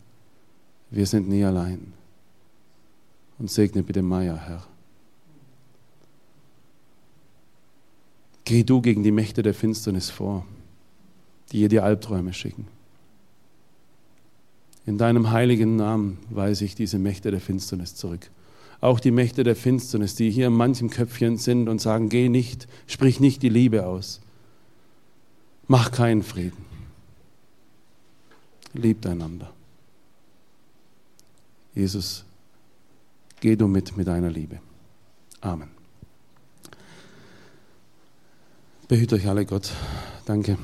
wir 0.92 1.06
sind 1.08 1.28
nie 1.28 1.44
allein 1.44 1.94
und 3.40 3.50
segne 3.50 3.84
bitte 3.84 4.02
Maya, 4.02 4.36
Herr. 4.36 4.66
Geh 8.46 8.64
du 8.64 8.82
gegen 8.82 9.04
die 9.04 9.12
Mächte 9.12 9.42
der 9.42 9.54
Finsternis 9.54 10.10
vor, 10.10 10.46
die 11.52 11.62
ihr 11.62 11.70
die 11.70 11.80
Albträume 11.80 12.32
schicken. 12.32 12.68
In 14.86 15.00
deinem 15.00 15.32
heiligen 15.32 15.76
Namen 15.76 16.20
weise 16.30 16.64
ich 16.64 16.76
diese 16.76 17.00
Mächte 17.00 17.32
der 17.32 17.42
Finsternis 17.42 17.96
zurück. 17.96 18.30
Auch 18.82 19.00
die 19.00 19.12
Mächte 19.12 19.44
der 19.44 19.56
Finsternis, 19.56 20.14
die 20.14 20.30
hier 20.30 20.48
in 20.48 20.54
manchem 20.54 20.92
Köpfchen 20.92 21.38
sind 21.38 21.70
und 21.70 21.82
sagen, 21.82 22.10
geh 22.10 22.30
nicht, 22.30 22.68
sprich 22.86 23.20
nicht 23.20 23.42
die 23.42 23.50
Liebe 23.50 23.88
aus. 23.88 24.22
Mach 25.68 25.92
keinen 25.92 26.22
Frieden. 26.22 26.64
Liebt 28.74 29.08
einander. 29.08 29.52
Jesus, 31.74 32.26
geh 33.40 33.56
du 33.56 33.68
mit 33.68 33.96
mit 33.98 34.08
deiner 34.08 34.30
Liebe. 34.30 34.60
Amen. 35.42 35.70
Behüt 38.88 39.14
euch 39.14 39.28
alle, 39.28 39.46
Gott. 39.46 39.72
Danke. 40.26 40.58